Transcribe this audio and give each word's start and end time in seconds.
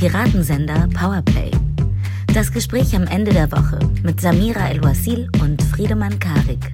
Piratensender 0.00 0.88
Powerplay. 0.98 1.50
Das 2.32 2.50
Gespräch 2.50 2.96
am 2.96 3.06
Ende 3.06 3.34
der 3.34 3.52
Woche 3.52 3.78
mit 4.02 4.18
Samira 4.18 4.70
El-Wasil 4.70 5.28
und 5.42 5.62
Friedemann 5.62 6.18
Karik. 6.18 6.72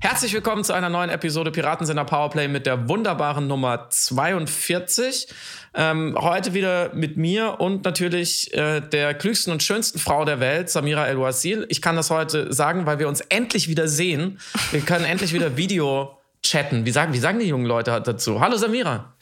Herzlich 0.00 0.32
willkommen 0.32 0.64
zu 0.64 0.72
einer 0.72 0.88
neuen 0.88 1.08
Episode 1.08 1.52
Piratensender 1.52 2.04
Powerplay 2.04 2.48
mit 2.48 2.66
der 2.66 2.88
wunderbaren 2.88 3.46
Nummer 3.46 3.88
42. 3.90 5.28
Ähm, 5.74 6.16
heute 6.18 6.52
wieder 6.52 6.92
mit 6.94 7.16
mir 7.16 7.60
und 7.60 7.84
natürlich 7.84 8.52
äh, 8.52 8.80
der 8.80 9.14
klügsten 9.14 9.52
und 9.52 9.62
schönsten 9.62 10.00
Frau 10.00 10.24
der 10.24 10.40
Welt, 10.40 10.68
Samira 10.68 11.06
El-Wasil. 11.06 11.64
Ich 11.68 11.80
kann 11.80 11.94
das 11.94 12.10
heute 12.10 12.52
sagen, 12.52 12.86
weil 12.86 12.98
wir 12.98 13.06
uns 13.06 13.20
endlich 13.20 13.68
wieder 13.68 13.86
sehen. 13.86 14.40
Wir 14.72 14.80
können 14.80 15.04
endlich 15.04 15.32
wieder 15.32 15.56
Video 15.56 16.15
chatten. 16.48 16.84
Wie 16.84 16.90
sagen, 16.90 17.12
wie 17.12 17.18
sagen 17.18 17.38
die 17.38 17.46
jungen 17.46 17.66
Leute 17.66 18.00
dazu? 18.00 18.40
Hallo 18.40 18.56
Samira. 18.56 19.12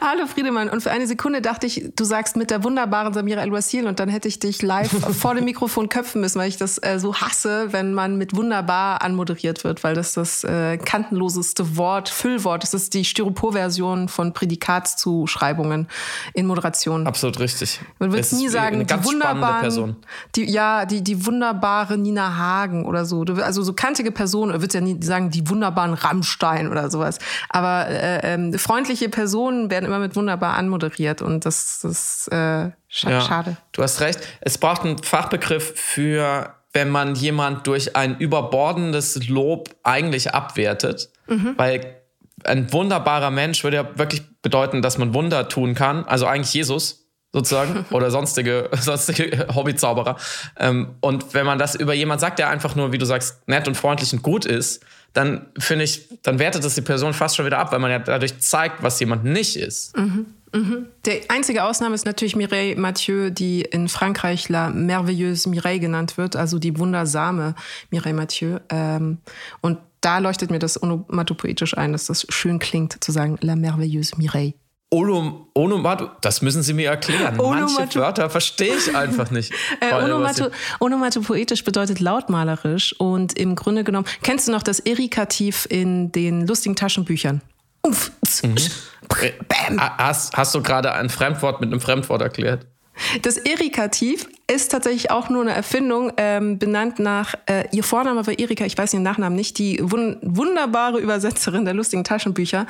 Hallo 0.00 0.26
Friedemann. 0.26 0.68
Und 0.68 0.82
für 0.82 0.90
eine 0.90 1.06
Sekunde 1.06 1.40
dachte 1.42 1.66
ich, 1.66 1.92
du 1.96 2.04
sagst 2.04 2.36
mit 2.36 2.50
der 2.50 2.64
wunderbaren 2.64 3.12
Samira 3.12 3.42
El-Wasil 3.42 3.86
und 3.86 4.00
dann 4.00 4.08
hätte 4.08 4.28
ich 4.28 4.38
dich 4.38 4.62
live 4.62 4.90
vor 5.18 5.34
dem 5.34 5.44
Mikrofon 5.44 5.88
köpfen 5.88 6.20
müssen, 6.20 6.38
weil 6.38 6.48
ich 6.48 6.56
das 6.56 6.78
äh, 6.78 6.98
so 6.98 7.14
hasse, 7.16 7.72
wenn 7.72 7.94
man 7.94 8.16
mit 8.16 8.34
wunderbar 8.34 9.02
anmoderiert 9.02 9.64
wird, 9.64 9.84
weil 9.84 9.94
das 9.94 10.14
das 10.14 10.44
äh, 10.44 10.78
kantenloseste 10.78 11.76
Wort, 11.76 12.08
Füllwort, 12.08 12.62
das 12.62 12.74
ist 12.74 12.94
die 12.94 13.04
Styropor-Version 13.04 14.08
von 14.08 14.32
Prädikatszuschreibungen 14.32 15.88
in 16.34 16.46
Moderation. 16.46 17.06
Absolut 17.06 17.38
richtig. 17.40 17.80
Man 17.98 18.12
wird 18.12 18.30
nie 18.32 18.48
sagen, 18.48 18.86
die 18.86 19.04
wunderbaren, 19.04 19.96
die, 20.36 20.50
ja, 20.50 20.86
die, 20.86 21.02
die 21.02 21.26
wunderbare 21.26 21.98
Nina 21.98 22.36
Hagen 22.36 22.86
oder 22.86 23.04
so. 23.04 23.22
Also 23.22 23.62
so 23.62 23.72
kantige 23.72 24.12
Person, 24.12 24.60
wird 24.60 24.74
ja 24.74 24.80
nie 24.80 25.02
sagen, 25.02 25.30
die 25.30 25.48
wunderbaren 25.48 25.94
Rammstein 25.94 26.69
oder 26.70 26.90
sowas. 26.90 27.18
Aber 27.48 27.86
äh, 27.88 28.34
äh, 28.34 28.58
freundliche 28.58 29.08
Personen 29.08 29.70
werden 29.70 29.86
immer 29.86 29.98
mit 29.98 30.16
wunderbar 30.16 30.54
anmoderiert 30.54 31.22
und 31.22 31.44
das, 31.44 31.80
das 31.82 32.28
äh, 32.28 32.70
sch 32.88 33.04
ja, 33.04 33.20
schade. 33.20 33.56
Du 33.72 33.82
hast 33.82 34.00
recht. 34.00 34.20
Es 34.40 34.58
braucht 34.58 34.84
einen 34.84 35.02
Fachbegriff 35.02 35.72
für, 35.76 36.54
wenn 36.72 36.90
man 36.90 37.14
jemand 37.14 37.66
durch 37.66 37.96
ein 37.96 38.18
überbordendes 38.18 39.28
Lob 39.28 39.70
eigentlich 39.82 40.34
abwertet, 40.34 41.10
mhm. 41.26 41.54
weil 41.56 41.96
ein 42.44 42.72
wunderbarer 42.72 43.30
Mensch 43.30 43.64
würde 43.64 43.76
ja 43.78 43.98
wirklich 43.98 44.22
bedeuten, 44.42 44.82
dass 44.82 44.98
man 44.98 45.14
Wunder 45.14 45.48
tun 45.48 45.74
kann. 45.74 46.04
Also 46.06 46.26
eigentlich 46.26 46.54
Jesus 46.54 47.06
sozusagen 47.32 47.84
oder 47.90 48.10
sonstige, 48.10 48.68
sonstige 48.80 49.46
Hobbyzauberer. 49.54 50.16
Ähm, 50.58 50.96
und 51.00 51.34
wenn 51.34 51.46
man 51.46 51.58
das 51.58 51.74
über 51.74 51.94
jemand 51.94 52.20
sagt, 52.20 52.38
der 52.38 52.50
einfach 52.50 52.74
nur, 52.74 52.92
wie 52.92 52.98
du 52.98 53.06
sagst, 53.06 53.46
nett 53.46 53.68
und 53.68 53.76
freundlich 53.76 54.12
und 54.12 54.22
gut 54.22 54.44
ist, 54.44 54.84
dann 55.12 55.46
finde 55.58 55.84
ich, 55.84 56.08
dann 56.22 56.38
wertet 56.38 56.64
das 56.64 56.74
die 56.74 56.82
Person 56.82 57.12
fast 57.12 57.36
schon 57.36 57.46
wieder 57.46 57.58
ab, 57.58 57.72
weil 57.72 57.78
man 57.78 57.90
ja 57.90 57.98
dadurch 57.98 58.38
zeigt, 58.38 58.82
was 58.82 59.00
jemand 59.00 59.24
nicht 59.24 59.56
ist. 59.56 59.96
Mhm. 59.96 60.26
Mhm. 60.52 60.86
Der 61.04 61.20
einzige 61.28 61.64
Ausnahme 61.64 61.94
ist 61.94 62.06
natürlich 62.06 62.34
Mireille 62.34 62.76
Mathieu, 62.76 63.30
die 63.30 63.62
in 63.62 63.88
Frankreich 63.88 64.48
La 64.48 64.70
Merveilleuse 64.70 65.48
Mireille 65.48 65.80
genannt 65.80 66.16
wird, 66.16 66.34
also 66.34 66.58
die 66.58 66.78
wundersame 66.78 67.54
Mireille 67.90 68.16
Mathieu. 68.16 68.58
Ähm, 68.68 69.18
und 69.60 69.78
da 70.00 70.18
leuchtet 70.18 70.50
mir 70.50 70.58
das 70.58 70.82
onomatopoetisch 70.82 71.76
ein, 71.76 71.92
dass 71.92 72.06
das 72.06 72.26
schön 72.30 72.58
klingt, 72.58 73.02
zu 73.02 73.12
sagen 73.12 73.38
La 73.40 73.54
Merveilleuse 73.54 74.16
Mireille. 74.16 74.54
Onom, 74.92 75.46
Onomatu, 75.54 76.08
das 76.20 76.42
müssen 76.42 76.64
Sie 76.64 76.74
mir 76.74 76.90
erklären. 76.90 77.38
Onomatu 77.38 77.74
Manche 77.78 78.00
Wörter 78.00 78.28
verstehe 78.28 78.74
ich 78.74 78.96
einfach 78.96 79.30
nicht. 79.30 79.52
äh, 79.80 79.94
Onomatu, 79.94 80.50
Onomatopoetisch 80.80 81.62
bedeutet 81.62 82.00
lautmalerisch 82.00 82.98
und 82.98 83.38
im 83.38 83.54
Grunde 83.54 83.84
genommen, 83.84 84.06
kennst 84.22 84.48
du 84.48 84.52
noch 84.52 84.64
das 84.64 84.80
Erikativ 84.80 85.66
in 85.70 86.10
den 86.10 86.44
lustigen 86.44 86.74
Taschenbüchern? 86.74 87.40
Uff, 87.82 88.10
mhm. 88.42 88.56
Bam. 89.48 89.78
Äh, 89.78 89.80
hast, 89.98 90.36
hast 90.36 90.54
du 90.56 90.62
gerade 90.62 90.92
ein 90.92 91.08
Fremdwort 91.08 91.60
mit 91.60 91.70
einem 91.70 91.80
Fremdwort 91.80 92.20
erklärt? 92.20 92.66
Das 93.22 93.36
Erikativ 93.36 94.26
ist 94.50 94.70
tatsächlich 94.70 95.10
auch 95.10 95.28
nur 95.28 95.42
eine 95.42 95.52
Erfindung, 95.52 96.12
ähm, 96.16 96.58
benannt 96.58 96.98
nach, 96.98 97.34
äh, 97.46 97.68
ihr 97.70 97.84
Vorname 97.84 98.26
war 98.26 98.38
Erika, 98.38 98.64
ich 98.64 98.76
weiß 98.76 98.92
ihren 98.92 99.04
Nachnamen 99.04 99.36
nicht, 99.36 99.58
die 99.58 99.78
wun 99.80 100.18
wunderbare 100.22 100.98
Übersetzerin 100.98 101.64
der 101.64 101.74
lustigen 101.74 102.02
Taschenbücher, 102.02 102.66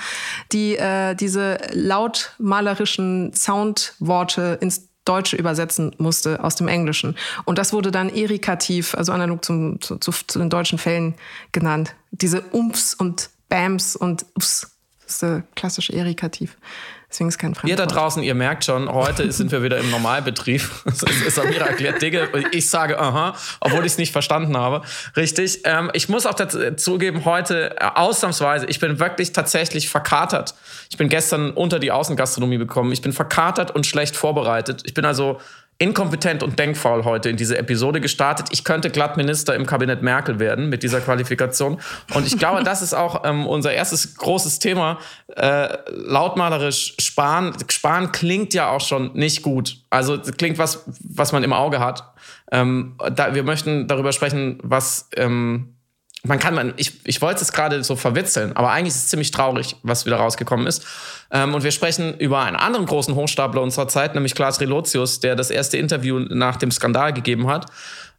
die 0.52 0.76
äh, 0.76 1.14
diese 1.14 1.58
lautmalerischen 1.72 3.32
Soundworte 3.32 4.58
ins 4.60 4.90
Deutsche 5.06 5.36
übersetzen 5.36 5.94
musste 5.96 6.44
aus 6.44 6.54
dem 6.54 6.68
Englischen. 6.68 7.16
Und 7.46 7.58
das 7.58 7.72
wurde 7.72 7.90
dann 7.90 8.10
Erikativ, 8.10 8.94
also 8.94 9.12
analog 9.12 9.44
zum, 9.44 9.80
zu, 9.80 9.96
zu, 9.96 10.12
zu 10.12 10.38
den 10.38 10.50
deutschen 10.50 10.78
Fällen 10.78 11.14
genannt. 11.52 11.94
Diese 12.10 12.42
Umfs 12.52 12.94
und 12.94 13.30
Bams 13.48 13.96
und 13.96 14.26
Ups, 14.34 14.76
das 15.02 15.14
ist 15.14 15.22
der 15.22 15.44
klassische 15.56 15.94
Erikativ. 15.94 16.58
Deswegen 17.10 17.28
ist 17.28 17.38
kein 17.38 17.54
Fremdwort. 17.54 17.70
Ihr 17.70 17.76
da 17.76 17.86
draußen, 17.86 18.22
ihr 18.22 18.36
merkt 18.36 18.64
schon, 18.64 18.88
heute 18.88 19.32
sind 19.32 19.50
wir 19.50 19.64
wieder 19.64 19.78
im 19.78 19.90
Normalbetrieb. 19.90 20.62
Samira 21.28 21.66
erklärt 21.66 22.00
Dinge. 22.00 22.28
Ich 22.52 22.70
sage, 22.70 23.00
aha, 23.00 23.34
obwohl 23.58 23.84
ich 23.84 23.92
es 23.92 23.98
nicht 23.98 24.12
verstanden 24.12 24.56
habe. 24.56 24.82
Richtig. 25.16 25.62
Ähm, 25.64 25.90
ich 25.92 26.08
muss 26.08 26.24
auch 26.24 26.36
zugeben, 26.76 27.24
heute 27.24 27.76
äh, 27.80 27.84
ausnahmsweise, 27.96 28.66
ich 28.66 28.78
bin 28.78 29.00
wirklich 29.00 29.32
tatsächlich 29.32 29.88
verkatert. 29.88 30.54
Ich 30.88 30.98
bin 30.98 31.08
gestern 31.08 31.50
unter 31.50 31.80
die 31.80 31.90
Außengastronomie 31.90 32.58
bekommen. 32.58 32.92
Ich 32.92 33.02
bin 33.02 33.12
verkatert 33.12 33.74
und 33.74 33.86
schlecht 33.86 34.16
vorbereitet. 34.16 34.82
Ich 34.84 34.94
bin 34.94 35.04
also 35.04 35.40
inkompetent 35.80 36.42
und 36.42 36.58
denkfaul 36.58 37.04
heute 37.04 37.30
in 37.30 37.36
diese 37.36 37.56
Episode 37.56 38.02
gestartet. 38.02 38.48
Ich 38.50 38.64
könnte 38.64 38.90
glatt 38.90 39.16
Minister 39.16 39.54
im 39.54 39.64
Kabinett 39.64 40.02
Merkel 40.02 40.38
werden 40.38 40.68
mit 40.68 40.82
dieser 40.82 41.00
Qualifikation. 41.00 41.80
Und 42.12 42.26
ich 42.26 42.38
glaube, 42.38 42.62
das 42.62 42.82
ist 42.82 42.92
auch 42.92 43.24
ähm, 43.24 43.46
unser 43.46 43.72
erstes 43.72 44.14
großes 44.16 44.58
Thema. 44.58 44.98
Äh, 45.36 45.68
lautmalerisch 45.88 46.96
sparen. 47.00 47.54
Sparen 47.70 48.12
klingt 48.12 48.52
ja 48.52 48.68
auch 48.68 48.82
schon 48.82 49.14
nicht 49.14 49.40
gut. 49.40 49.78
Also 49.88 50.18
klingt 50.18 50.58
was, 50.58 50.84
was 51.02 51.32
man 51.32 51.42
im 51.44 51.54
Auge 51.54 51.80
hat. 51.80 52.12
Ähm, 52.52 52.96
da, 53.14 53.34
wir 53.34 53.42
möchten 53.42 53.88
darüber 53.88 54.12
sprechen, 54.12 54.58
was 54.62 55.08
ähm, 55.16 55.76
man 56.22 56.38
kann, 56.38 56.54
man, 56.54 56.74
ich, 56.76 57.00
ich 57.04 57.22
wollte 57.22 57.42
es 57.42 57.52
gerade 57.52 57.82
so 57.82 57.96
verwitzeln, 57.96 58.54
aber 58.54 58.70
eigentlich 58.70 58.94
ist 58.94 59.04
es 59.04 59.08
ziemlich 59.08 59.30
traurig, 59.30 59.76
was 59.82 60.04
wieder 60.04 60.16
rausgekommen 60.16 60.66
ist. 60.66 60.84
Ähm, 61.30 61.54
und 61.54 61.64
wir 61.64 61.70
sprechen 61.70 62.18
über 62.18 62.40
einen 62.40 62.56
anderen 62.56 62.86
großen 62.86 63.14
Hochstapler 63.14 63.62
unserer 63.62 63.88
Zeit, 63.88 64.14
nämlich 64.14 64.34
Klaas 64.34 64.60
Relotius, 64.60 65.20
der 65.20 65.34
das 65.36 65.50
erste 65.50 65.78
Interview 65.78 66.18
nach 66.18 66.56
dem 66.56 66.70
Skandal 66.70 67.12
gegeben 67.12 67.48
hat. 67.48 67.66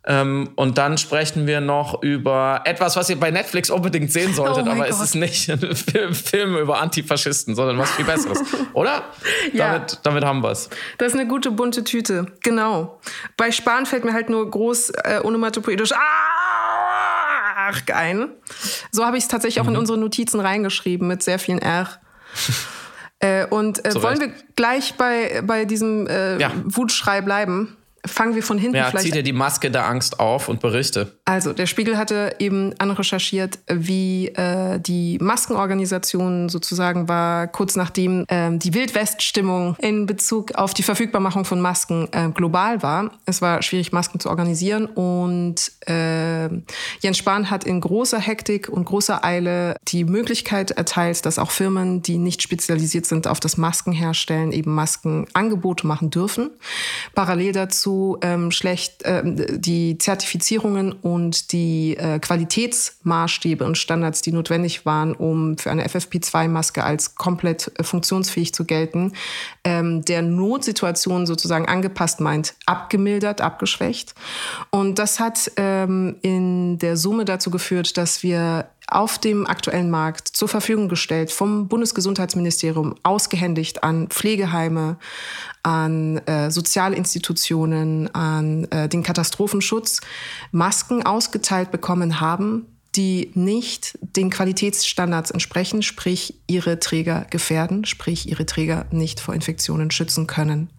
Ähm, 0.03 0.49
und 0.55 0.79
dann 0.79 0.97
sprechen 0.97 1.45
wir 1.45 1.61
noch 1.61 2.01
über 2.01 2.61
etwas, 2.65 2.95
was 2.95 3.07
ihr 3.11 3.19
bei 3.19 3.29
Netflix 3.29 3.69
unbedingt 3.69 4.11
sehen 4.11 4.33
solltet, 4.33 4.65
oh 4.65 4.71
aber 4.71 4.85
Gott. 4.85 4.89
es 4.89 4.99
ist 4.99 5.13
nicht 5.13 5.47
ein 5.51 6.15
Film, 6.15 6.57
über 6.57 6.81
Antifaschisten, 6.81 7.53
sondern 7.53 7.77
was 7.77 7.91
viel 7.91 8.05
Besseres. 8.05 8.41
Oder? 8.73 9.03
ja. 9.53 9.73
Damit, 9.73 9.99
damit 10.01 10.25
haben 10.25 10.41
wir 10.41 10.51
es. 10.51 10.69
Das 10.97 11.09
ist 11.09 11.19
eine 11.19 11.27
gute 11.27 11.51
bunte 11.51 11.83
Tüte, 11.83 12.25
genau. 12.41 12.99
Bei 13.37 13.51
Spahn 13.51 13.85
fällt 13.85 14.03
mir 14.03 14.13
halt 14.13 14.29
nur 14.29 14.49
groß 14.49 14.89
äh, 14.89 15.19
onomatopoetisch. 15.23 15.91
Ah! 15.93 16.30
Arg 17.71 17.95
ein. 17.95 18.29
So 18.91 19.05
habe 19.05 19.17
ich 19.17 19.23
es 19.23 19.27
tatsächlich 19.27 19.61
auch 19.61 19.67
in 19.67 19.73
mhm. 19.73 19.79
unsere 19.79 19.97
Notizen 19.97 20.39
reingeschrieben 20.39 21.07
mit 21.07 21.23
sehr 21.23 21.39
vielen 21.39 21.59
R. 21.59 21.89
äh, 23.19 23.45
und 23.47 23.85
äh, 23.85 24.01
wollen 24.01 24.19
wir 24.19 24.31
gleich 24.55 24.95
bei, 24.95 25.41
bei 25.43 25.65
diesem 25.65 26.07
äh, 26.07 26.37
ja. 26.39 26.51
Wutschrei 26.65 27.21
bleiben? 27.21 27.77
Fangen 28.05 28.35
wir 28.35 28.43
von 28.43 28.57
hinten 28.57 28.77
ja, 28.77 28.85
vielleicht. 28.85 29.05
Zieh 29.05 29.11
dir 29.11 29.23
die 29.23 29.33
Maske 29.33 29.69
der 29.69 29.85
Angst 29.85 30.19
auf 30.19 30.49
und 30.49 30.59
berichte. 30.59 31.13
Also, 31.25 31.53
der 31.53 31.67
Spiegel 31.67 31.97
hatte 31.97 32.35
eben 32.39 32.73
anrecherchiert, 32.79 33.59
wie 33.67 34.29
äh, 34.29 34.79
die 34.79 35.17
Maskenorganisation 35.21 36.49
sozusagen 36.49 37.07
war, 37.07 37.47
kurz 37.47 37.75
nachdem 37.75 38.25
äh, 38.27 38.57
die 38.57 38.73
Wildwest-Stimmung 38.73 39.75
in 39.79 40.05
Bezug 40.05 40.55
auf 40.55 40.73
die 40.73 40.83
Verfügbarmachung 40.83 41.45
von 41.45 41.61
Masken 41.61 42.07
äh, 42.11 42.29
global 42.33 42.81
war. 42.81 43.11
Es 43.25 43.41
war 43.41 43.61
schwierig, 43.61 43.91
Masken 43.91 44.19
zu 44.19 44.29
organisieren 44.29 44.85
und 44.87 45.71
äh, 45.87 46.49
Jens 47.01 47.17
Spahn 47.17 47.49
hat 47.49 47.63
in 47.63 47.81
großer 47.81 48.19
Hektik 48.19 48.67
und 48.69 48.85
großer 48.85 49.23
Eile 49.23 49.75
die 49.87 50.05
Möglichkeit 50.05 50.71
erteilt, 50.71 51.25
dass 51.25 51.37
auch 51.37 51.51
Firmen, 51.51 52.01
die 52.01 52.17
nicht 52.17 52.41
spezialisiert 52.41 53.05
sind 53.05 53.27
auf 53.27 53.39
das 53.39 53.57
Maskenherstellen, 53.57 54.51
eben 54.51 54.73
Maskenangebote 54.73 55.85
machen 55.85 56.09
dürfen. 56.09 56.49
Parallel 57.13 57.51
dazu 57.51 57.90
dazu 57.91 58.17
ähm, 58.21 58.51
schlecht 58.51 59.03
äh, 59.03 59.21
die 59.25 59.97
Zertifizierungen 59.97 60.93
und 60.93 61.51
die 61.51 61.97
äh, 61.97 62.19
Qualitätsmaßstäbe 62.19 63.65
und 63.65 63.77
Standards, 63.77 64.21
die 64.21 64.31
notwendig 64.31 64.85
waren, 64.85 65.13
um 65.13 65.57
für 65.57 65.71
eine 65.71 65.85
FFP2-Maske 65.85 66.83
als 66.83 67.15
komplett 67.15 67.71
äh, 67.77 67.83
funktionsfähig 67.83 68.53
zu 68.53 68.65
gelten, 68.65 69.13
ähm, 69.63 70.03
der 70.05 70.21
Notsituation 70.21 71.25
sozusagen 71.25 71.67
angepasst 71.67 72.21
meint, 72.21 72.53
abgemildert, 72.65 73.41
abgeschwächt. 73.41 74.15
Und 74.69 74.97
das 74.99 75.19
hat 75.19 75.51
ähm, 75.57 76.15
in 76.21 76.79
der 76.79 76.97
Summe 76.97 77.25
dazu 77.25 77.51
geführt, 77.51 77.97
dass 77.97 78.23
wir 78.23 78.67
auf 78.91 79.17
dem 79.17 79.47
aktuellen 79.47 79.89
Markt 79.89 80.27
zur 80.27 80.47
Verfügung 80.47 80.89
gestellt, 80.89 81.31
vom 81.31 81.67
Bundesgesundheitsministerium 81.67 82.95
ausgehändigt 83.03 83.83
an 83.83 84.09
Pflegeheime, 84.09 84.97
an 85.63 86.17
äh, 86.27 86.51
Sozialinstitutionen, 86.51 88.13
an 88.13 88.65
äh, 88.65 88.89
den 88.89 89.01
Katastrophenschutz, 89.01 90.01
Masken 90.51 91.03
ausgeteilt 91.03 91.71
bekommen 91.71 92.19
haben, 92.19 92.67
die 92.95 93.31
nicht 93.33 93.97
den 94.01 94.29
Qualitätsstandards 94.29 95.31
entsprechen, 95.31 95.81
sprich 95.81 96.35
ihre 96.47 96.79
Träger 96.79 97.25
gefährden, 97.29 97.85
sprich 97.85 98.27
ihre 98.27 98.45
Träger 98.45 98.85
nicht 98.91 99.21
vor 99.21 99.33
Infektionen 99.33 99.91
schützen 99.91 100.27
können. 100.27 100.69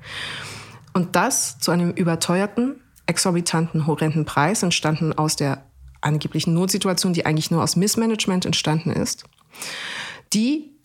Und 0.92 1.16
das 1.16 1.58
zu 1.58 1.70
einem 1.70 1.92
überteuerten, 1.92 2.74
exorbitanten, 3.06 3.86
horrenden 3.86 4.26
Preis, 4.26 4.62
entstanden 4.62 5.14
aus 5.14 5.36
der 5.36 5.64
angeblichen 6.02 6.54
Notsituation, 6.54 7.12
die 7.12 7.26
eigentlich 7.26 7.50
nur 7.50 7.62
aus 7.62 7.76
Missmanagement 7.76 8.44
entstanden 8.44 8.90
ist, 8.90 9.24
die 10.32 10.78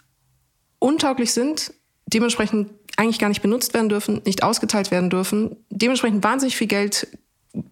untauglich 0.80 1.34
sind, 1.34 1.74
dementsprechend 2.06 2.72
eigentlich 2.98 3.20
gar 3.20 3.30
nicht 3.30 3.42
benutzt 3.42 3.74
werden 3.74 3.90
dürfen, 3.90 4.22
nicht 4.26 4.44
ausgeteilt 4.44 4.92
werden 4.92 5.10
dürfen, 5.10 5.58
dementsprechend 5.70 6.24
wahnsinnig 6.24 6.56
viel 6.56 6.68
Geld 6.68 7.08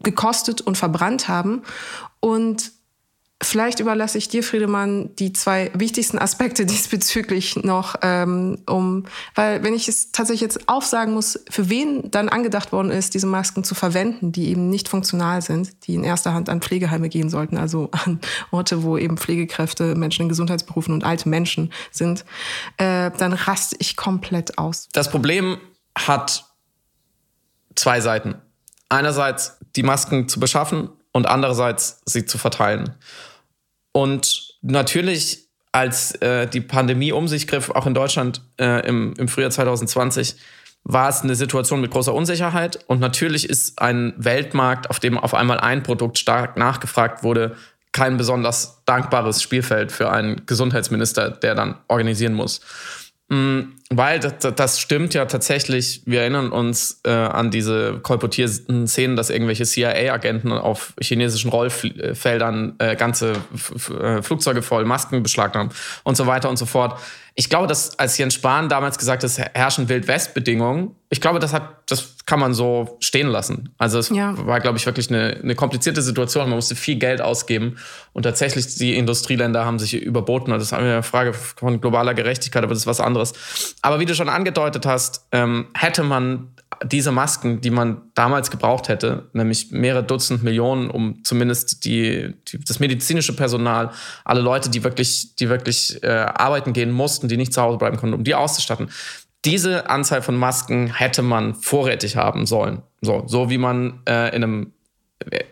gekostet 0.03 0.61
und 0.61 0.77
verbrannt 0.77 1.27
haben 1.27 1.63
und 2.19 2.71
Vielleicht 3.43 3.81
überlasse 3.81 4.17
ich 4.17 4.29
dir, 4.29 4.43
Friedemann, 4.43 5.13
die 5.17 5.33
zwei 5.33 5.69
wichtigsten 5.73 6.17
Aspekte 6.17 6.65
diesbezüglich 6.65 7.57
noch, 7.57 7.95
ähm, 8.01 8.59
um, 8.65 9.05
weil 9.35 9.61
wenn 9.61 9.73
ich 9.73 9.89
es 9.89 10.13
tatsächlich 10.13 10.41
jetzt 10.41 10.69
aufsagen 10.69 11.13
muss, 11.13 11.43
für 11.49 11.69
wen 11.69 12.09
dann 12.11 12.29
angedacht 12.29 12.71
worden 12.71 12.91
ist, 12.91 13.13
diese 13.13 13.27
Masken 13.27 13.65
zu 13.65 13.75
verwenden, 13.75 14.31
die 14.31 14.47
eben 14.47 14.69
nicht 14.69 14.87
funktional 14.87 15.41
sind, 15.41 15.85
die 15.85 15.95
in 15.95 16.05
erster 16.05 16.33
Hand 16.33 16.47
an 16.47 16.61
Pflegeheime 16.61 17.09
gehen 17.09 17.29
sollten, 17.29 17.57
also 17.57 17.89
an 18.05 18.21
Orte, 18.51 18.83
wo 18.83 18.97
eben 18.97 19.17
Pflegekräfte, 19.17 19.95
Menschen 19.95 20.23
in 20.23 20.29
Gesundheitsberufen 20.29 20.93
und 20.93 21.03
alte 21.03 21.27
Menschen 21.27 21.73
sind, 21.91 22.23
äh, 22.77 23.11
dann 23.17 23.33
raste 23.33 23.75
ich 23.79 23.97
komplett 23.97 24.57
aus. 24.57 24.87
Das 24.93 25.11
Problem 25.11 25.57
hat 25.97 26.45
zwei 27.75 27.99
Seiten. 27.99 28.35
Einerseits 28.87 29.57
die 29.75 29.83
Masken 29.83 30.29
zu 30.29 30.39
beschaffen 30.39 30.89
und 31.15 31.27
andererseits 31.27 32.01
sie 32.05 32.25
zu 32.25 32.37
verteilen. 32.37 32.93
Und 33.93 34.57
natürlich, 34.61 35.47
als 35.71 36.11
äh, 36.15 36.45
die 36.45 36.59
Pandemie 36.59 37.13
um 37.13 37.29
sich 37.29 37.47
griff, 37.47 37.69
auch 37.69 37.87
in 37.87 37.93
Deutschland 37.93 38.41
äh, 38.59 38.85
im, 38.85 39.13
im 39.17 39.29
Frühjahr 39.29 39.49
2020, 39.49 40.35
war 40.83 41.07
es 41.07 41.21
eine 41.21 41.35
Situation 41.35 41.79
mit 41.79 41.91
großer 41.91 42.13
Unsicherheit. 42.13 42.83
Und 42.87 42.99
natürlich 42.99 43.49
ist 43.49 43.81
ein 43.81 44.13
Weltmarkt, 44.17 44.89
auf 44.89 44.99
dem 44.99 45.17
auf 45.17 45.33
einmal 45.33 45.57
ein 45.61 45.83
Produkt 45.83 46.19
stark 46.19 46.57
nachgefragt 46.57 47.23
wurde, 47.23 47.55
kein 47.93 48.17
besonders 48.17 48.83
dankbares 48.83 49.41
Spielfeld 49.41 49.93
für 49.93 50.11
einen 50.11 50.45
Gesundheitsminister, 50.45 51.29
der 51.31 51.55
dann 51.55 51.77
organisieren 51.87 52.33
muss. 52.33 52.59
Weil 53.91 54.19
das, 54.19 54.55
das, 54.55 54.79
stimmt 54.79 55.13
ja 55.13 55.25
tatsächlich. 55.25 56.01
Wir 56.05 56.21
erinnern 56.21 56.51
uns 56.51 57.01
äh, 57.05 57.11
an 57.11 57.51
diese 57.51 57.99
kolportierten 58.01 58.87
Szenen, 58.87 59.15
dass 59.15 59.29
irgendwelche 59.29 59.63
CIA-Agenten 59.63 60.51
auf 60.51 60.93
chinesischen 60.99 61.51
Rollfeldern 61.51 62.75
äh, 62.79 62.95
ganze 62.95 63.33
F 63.53 63.91
äh, 63.91 64.23
Flugzeuge 64.23 64.63
voll 64.63 64.85
Masken 64.85 65.21
beschlagnahmt 65.21 65.75
und 66.03 66.17
so 66.17 66.25
weiter 66.25 66.49
und 66.49 66.57
so 66.57 66.65
fort 66.65 66.99
ich 67.37 67.49
glaube, 67.49 67.67
dass 67.67 67.99
als 67.99 68.17
Jens 68.17 68.33
Spahn 68.33 68.69
damals 68.69 68.97
gesagt 68.97 69.21
hat, 69.21 69.29
es 69.29 69.37
herrschen 69.37 69.89
Wild-West-Bedingungen, 69.89 70.95
ich 71.09 71.19
glaube, 71.19 71.39
das 71.39 71.51
hat, 71.51 71.91
das 71.91 72.15
kann 72.25 72.39
man 72.39 72.53
so 72.53 72.97
stehen 73.01 73.27
lassen. 73.27 73.73
Also 73.77 73.99
es 73.99 74.09
ja. 74.09 74.33
war, 74.47 74.61
glaube 74.61 74.77
ich, 74.77 74.85
wirklich 74.85 75.09
eine, 75.09 75.37
eine 75.43 75.53
komplizierte 75.53 76.01
Situation. 76.01 76.47
Man 76.47 76.55
musste 76.55 76.75
viel 76.75 76.95
Geld 76.95 77.21
ausgeben 77.21 77.77
und 78.13 78.23
tatsächlich 78.23 78.75
die 78.75 78.95
Industrieländer 78.95 79.65
haben 79.65 79.79
sich 79.79 79.93
überboten. 79.93 80.51
Das 80.51 80.63
ist 80.63 80.73
eine 80.73 81.03
Frage 81.03 81.33
von 81.33 81.81
globaler 81.81 82.13
Gerechtigkeit, 82.13 82.63
aber 82.63 82.73
das 82.73 82.83
ist 82.83 82.87
was 82.87 83.01
anderes. 83.01 83.33
Aber 83.81 83.99
wie 83.99 84.05
du 84.05 84.15
schon 84.15 84.29
angedeutet 84.29 84.85
hast, 84.85 85.27
ähm, 85.31 85.67
hätte 85.73 86.03
man 86.03 86.55
diese 86.83 87.11
Masken, 87.11 87.61
die 87.61 87.69
man 87.69 88.01
damals 88.15 88.51
gebraucht 88.51 88.89
hätte, 88.89 89.29
nämlich 89.33 89.71
mehrere 89.71 90.03
Dutzend 90.03 90.43
Millionen, 90.43 90.89
um 90.89 91.23
zumindest 91.23 91.85
die, 91.85 92.33
die 92.47 92.59
das 92.59 92.79
medizinische 92.79 93.35
Personal, 93.35 93.91
alle 94.23 94.41
Leute, 94.41 94.69
die 94.69 94.83
wirklich, 94.83 95.35
die 95.35 95.49
wirklich 95.49 96.03
äh, 96.03 96.07
arbeiten 96.07 96.73
gehen 96.73 96.91
mussten, 96.91 97.27
die 97.27 97.37
nicht 97.37 97.53
zu 97.53 97.61
Hause 97.61 97.77
bleiben 97.77 97.97
konnten, 97.97 98.15
um 98.15 98.23
die 98.23 98.35
auszustatten. 98.35 98.89
Diese 99.45 99.89
Anzahl 99.89 100.21
von 100.21 100.35
Masken 100.35 100.93
hätte 100.93 101.21
man 101.21 101.53
vorrätig 101.55 102.15
haben 102.15 102.45
sollen. 102.45 102.81
So, 103.01 103.23
so 103.27 103.49
wie 103.49 103.59
man 103.59 104.01
äh, 104.07 104.35
in 104.35 104.43
einem 104.43 104.73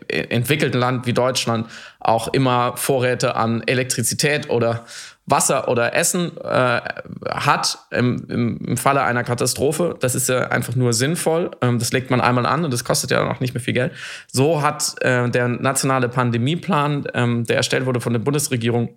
äh, 0.08 0.18
entwickelten 0.28 0.78
Land 0.78 1.06
wie 1.06 1.12
Deutschland 1.12 1.68
auch 2.00 2.28
immer 2.28 2.76
Vorräte 2.76 3.36
an 3.36 3.62
Elektrizität 3.66 4.50
oder 4.50 4.84
Wasser 5.26 5.68
oder 5.68 5.94
Essen 5.94 6.36
äh, 6.38 6.80
hat 7.30 7.78
im, 7.90 8.58
im, 8.60 8.76
Falle 8.76 9.02
einer 9.02 9.24
Katastrophe. 9.24 9.96
Das 9.98 10.14
ist 10.14 10.28
ja 10.28 10.48
einfach 10.48 10.76
nur 10.76 10.92
sinnvoll. 10.92 11.50
Ähm, 11.62 11.78
das 11.78 11.92
legt 11.92 12.10
man 12.10 12.20
einmal 12.20 12.44
an 12.44 12.64
und 12.64 12.72
das 12.72 12.84
kostet 12.84 13.10
ja 13.10 13.30
auch 13.30 13.40
nicht 13.40 13.54
mehr 13.54 13.62
viel 13.62 13.74
Geld. 13.74 13.92
So 14.30 14.60
hat 14.60 14.96
äh, 15.00 15.28
der 15.30 15.48
nationale 15.48 16.08
Pandemieplan, 16.08 17.06
ähm, 17.14 17.44
der 17.44 17.56
erstellt 17.56 17.86
wurde 17.86 18.00
von 18.00 18.12
der 18.12 18.20
Bundesregierung, 18.20 18.90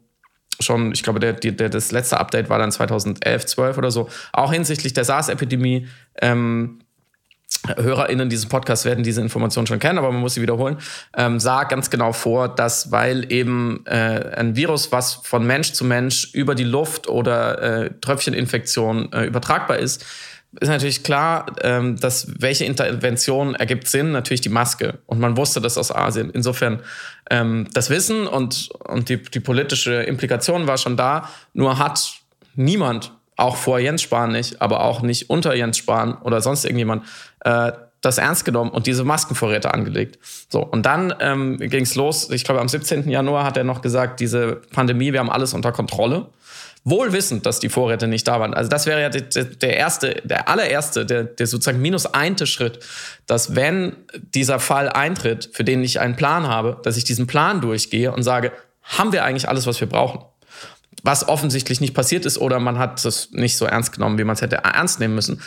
schon, 0.60 0.92
ich 0.92 1.04
glaube, 1.04 1.20
der, 1.20 1.34
der, 1.34 1.70
das 1.70 1.92
letzte 1.92 2.20
Update 2.20 2.50
war 2.50 2.60
dann 2.60 2.72
2011, 2.72 3.46
12 3.46 3.78
oder 3.78 3.92
so, 3.92 4.10
auch 4.34 4.52
hinsichtlich 4.52 4.94
der 4.94 5.06
SARS-Epidemie 5.06 5.88
ähm, 6.22 6.80
HörerInnen 7.76 8.30
dieses 8.30 8.46
Podcasts 8.46 8.86
werden 8.86 9.04
diese 9.04 9.22
Informationen 9.22 9.68
schon 9.68 9.80
kennen, 9.80 9.98
aber 9.98 10.12
man 10.12 10.22
muss 10.22 10.36
sie 10.36 10.42
wiederholen, 10.42 10.78
ähm, 11.16 11.40
sah 11.40 11.64
ganz 11.64 11.90
genau 11.90 12.14
vor, 12.14 12.48
dass 12.50 12.92
weil 12.92 13.32
eben 13.32 13.86
äh, 13.86 14.32
ein 14.36 14.56
Virus, 14.56 14.92
was 14.92 15.16
von 15.16 15.46
Mensch 15.46 15.74
zu 15.74 15.86
Mensch 15.86 16.34
über 16.34 16.56
die 16.56 16.64
Luft 16.64 17.08
oder 17.08 17.62
äh, 17.62 17.92
Tröpfcheninfektion 18.02 19.12
äh, 19.12 19.26
übertragbar 19.26 19.78
ist, 19.78 20.06
ist 20.60 20.70
natürlich 20.70 21.04
klar, 21.04 21.46
ähm, 21.62 21.98
dass 21.98 22.28
welche 22.40 22.66
Intervention 22.66 23.56
ergibt 23.56 23.88
Sinn, 23.88 24.12
natürlich 24.12 24.42
die 24.42 24.50
Maske. 24.50 25.00
Und 25.06 25.20
man 25.20 25.38
wusste 25.38 25.62
das 25.62 25.78
aus 25.78 25.94
Asien. 25.94 26.30
Insofern 26.32 26.80
ähm, 27.30 27.68
das 27.74 27.90
Wissen 27.90 28.28
und, 28.28 28.70
und 28.86 29.10
die, 29.10 29.22
die 29.22 29.40
politische 29.40 30.04
Implikation 30.04 30.68
war 30.68 30.78
schon 30.78 30.98
da, 30.98 31.30
nur 31.54 31.78
hat 31.78 32.14
niemand 32.56 33.12
auch 33.36 33.56
vor 33.56 33.78
Jens 33.78 34.02
Spahn 34.02 34.32
nicht, 34.32 34.62
aber 34.62 34.84
auch 34.84 35.02
nicht 35.02 35.30
unter 35.30 35.54
Jens 35.54 35.78
Spahn 35.78 36.16
oder 36.16 36.42
sonst 36.42 36.66
irgendjemand, 36.66 37.06
äh, 37.48 37.72
das 38.02 38.20
ernst 38.20 38.46
genommen 38.46 38.70
und 38.72 38.86
diese 38.86 39.04
Maskenvorräte 39.04 39.74
angelegt. 39.74 40.20
So, 40.50 40.64
und 40.64 40.86
dann 40.86 41.14
ähm, 41.20 41.58
ging 41.58 41.84
es 41.84 41.96
los. 41.96 42.30
Ich 42.30 42.44
glaube, 42.44 42.62
am 42.62 42.70
17. 42.70 43.10
Januar 43.10 43.44
hat 43.44 43.58
er 43.58 43.64
noch 43.64 43.82
gesagt, 43.82 44.20
diese 44.20 44.62
Pandemie, 44.72 45.14
wir 45.14 45.20
haben 45.20 45.32
alles 45.32 45.54
unter 45.54 45.72
Kontrolle. 45.72 46.28
Wohl 46.84 47.12
wissend, 47.12 47.46
dass 47.46 47.60
die 47.60 47.70
Vorräte 47.70 48.08
nicht 48.08 48.28
da 48.28 48.40
waren. 48.40 48.54
Also 48.54 48.70
das 48.70 48.86
wäre 48.86 49.02
ja 49.02 49.10
der, 49.10 49.46
der 49.46 49.78
erste, 49.78 50.22
der 50.24 50.48
allererste, 50.48 51.06
der, 51.06 51.24
der 51.24 51.48
sozusagen 51.48 51.82
minus 51.82 52.06
einte 52.06 52.48
Schritt, 52.48 52.80
dass 53.26 53.56
wenn 53.56 53.96
dieser 54.14 54.60
Fall 54.60 54.90
eintritt, 54.90 55.50
für 55.52 55.64
den 55.64 55.84
ich 55.84 56.00
einen 56.00 56.16
Plan 56.16 56.48
habe, 56.48 56.80
dass 56.84 56.96
ich 56.98 57.04
diesen 57.04 57.28
Plan 57.28 57.62
durchgehe 57.62 58.12
und 58.12 58.24
sage, 58.24 58.52
haben 58.84 59.12
wir 59.12 59.26
eigentlich 59.26 59.50
alles, 59.50 59.66
was 59.68 59.80
wir 59.82 59.90
brauchen? 59.90 60.22
was 61.04 61.28
offensichtlich 61.28 61.80
nicht 61.80 61.94
passiert 61.94 62.26
ist 62.26 62.38
oder 62.38 62.60
man 62.60 62.80
hat 62.80 63.04
es 63.06 63.32
nicht 63.32 63.56
so 63.56 63.66
ernst 63.66 63.94
genommen, 63.94 64.18
wie 64.18 64.24
man 64.24 64.36
es 64.36 64.42
hätte 64.42 64.58
ernst 64.58 65.00
nehmen 65.00 65.16
müssen. 65.16 65.42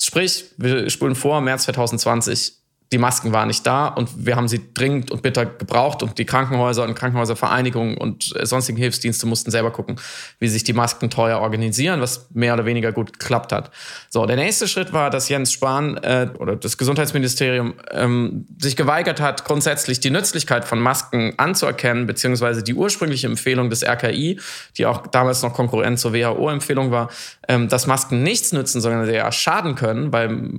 Sprich, 0.00 0.46
wir 0.56 0.90
spulen 0.90 1.14
vor, 1.14 1.40
März 1.40 1.64
2020 1.64 2.63
die 2.92 2.98
Masken 2.98 3.32
waren 3.32 3.48
nicht 3.48 3.66
da 3.66 3.88
und 3.88 4.26
wir 4.26 4.36
haben 4.36 4.46
sie 4.46 4.72
dringend 4.72 5.10
und 5.10 5.22
bitter 5.22 5.46
gebraucht 5.46 6.02
und 6.02 6.18
die 6.18 6.24
Krankenhäuser 6.24 6.84
und 6.84 6.94
Krankenhäuservereinigungen 6.94 7.96
und 7.96 8.34
sonstigen 8.42 8.78
Hilfsdienste 8.78 9.26
mussten 9.26 9.50
selber 9.50 9.72
gucken, 9.72 9.96
wie 10.38 10.48
sich 10.48 10.62
die 10.62 10.74
Masken 10.74 11.10
teuer 11.10 11.40
organisieren, 11.40 12.00
was 12.00 12.28
mehr 12.32 12.54
oder 12.54 12.66
weniger 12.66 12.92
gut 12.92 13.18
geklappt 13.18 13.52
hat. 13.52 13.70
So, 14.10 14.26
der 14.26 14.36
nächste 14.36 14.68
Schritt 14.68 14.92
war, 14.92 15.10
dass 15.10 15.28
Jens 15.28 15.52
Spahn 15.52 15.96
äh, 15.96 16.28
oder 16.38 16.54
das 16.54 16.78
Gesundheitsministerium 16.78 17.74
ähm, 17.90 18.46
sich 18.58 18.76
geweigert 18.76 19.20
hat, 19.20 19.44
grundsätzlich 19.44 19.98
die 19.98 20.10
Nützlichkeit 20.10 20.64
von 20.64 20.78
Masken 20.78 21.34
anzuerkennen, 21.36 22.06
beziehungsweise 22.06 22.62
die 22.62 22.74
ursprüngliche 22.74 23.26
Empfehlung 23.26 23.70
des 23.70 23.82
RKI, 23.82 24.38
die 24.76 24.86
auch 24.86 25.06
damals 25.08 25.42
noch 25.42 25.52
Konkurrent 25.52 25.98
zur 25.98 26.12
WHO-Empfehlung 26.12 26.92
war, 26.92 27.10
ähm, 27.48 27.68
dass 27.68 27.88
Masken 27.88 28.22
nichts 28.22 28.52
nützen, 28.52 28.80
sondern 28.80 29.04
sehr 29.06 29.32
schaden 29.32 29.74
können, 29.74 30.12
weil 30.12 30.50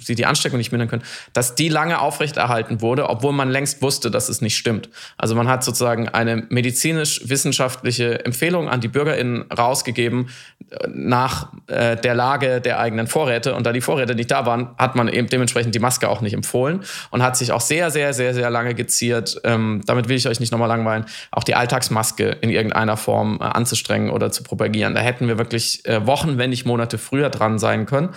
sie 0.00 0.14
die 0.14 0.26
Ansteckung 0.26 0.58
nicht 0.58 0.70
mindern 0.70 0.88
können, 0.88 1.02
dass 1.32 1.55
die 1.58 1.68
lange 1.68 2.00
aufrechterhalten 2.00 2.80
wurde, 2.80 3.08
obwohl 3.08 3.32
man 3.32 3.50
längst 3.50 3.82
wusste, 3.82 4.10
dass 4.10 4.28
es 4.28 4.40
nicht 4.40 4.56
stimmt. 4.56 4.88
Also 5.16 5.34
man 5.34 5.48
hat 5.48 5.64
sozusagen 5.64 6.08
eine 6.08 6.46
medizinisch-wissenschaftliche 6.48 8.24
Empfehlung 8.24 8.68
an 8.68 8.80
die 8.80 8.88
BürgerInnen 8.88 9.50
rausgegeben 9.50 10.28
äh, 10.70 10.88
nach 10.88 11.52
äh, 11.68 11.96
der 11.96 12.14
Lage 12.14 12.60
der 12.60 12.78
eigenen 12.78 13.06
Vorräte. 13.06 13.54
Und 13.54 13.66
da 13.66 13.72
die 13.72 13.80
Vorräte 13.80 14.14
nicht 14.14 14.30
da 14.30 14.46
waren, 14.46 14.70
hat 14.78 14.94
man 14.94 15.08
eben 15.08 15.26
dementsprechend 15.28 15.74
die 15.74 15.78
Maske 15.78 16.08
auch 16.08 16.20
nicht 16.20 16.32
empfohlen 16.32 16.80
und 17.10 17.22
hat 17.22 17.36
sich 17.36 17.52
auch 17.52 17.60
sehr, 17.60 17.90
sehr, 17.90 18.12
sehr, 18.12 18.34
sehr 18.34 18.50
lange 18.50 18.74
geziert, 18.74 19.40
ähm, 19.44 19.82
damit 19.86 20.08
will 20.08 20.16
ich 20.16 20.28
euch 20.28 20.40
nicht 20.40 20.52
nochmal 20.52 20.68
langweilen, 20.68 21.06
auch 21.30 21.44
die 21.44 21.54
Alltagsmaske 21.54 22.36
in 22.40 22.50
irgendeiner 22.50 22.96
Form 22.96 23.38
äh, 23.40 23.44
anzustrengen 23.44 24.10
oder 24.10 24.30
zu 24.30 24.42
propagieren. 24.42 24.94
Da 24.94 25.00
hätten 25.00 25.28
wir 25.28 25.38
wirklich 25.38 25.84
äh, 25.86 26.06
Wochen, 26.06 26.38
wenn 26.38 26.50
nicht 26.50 26.66
Monate 26.66 26.98
früher 26.98 27.30
dran 27.30 27.58
sein 27.58 27.86
können. 27.86 28.10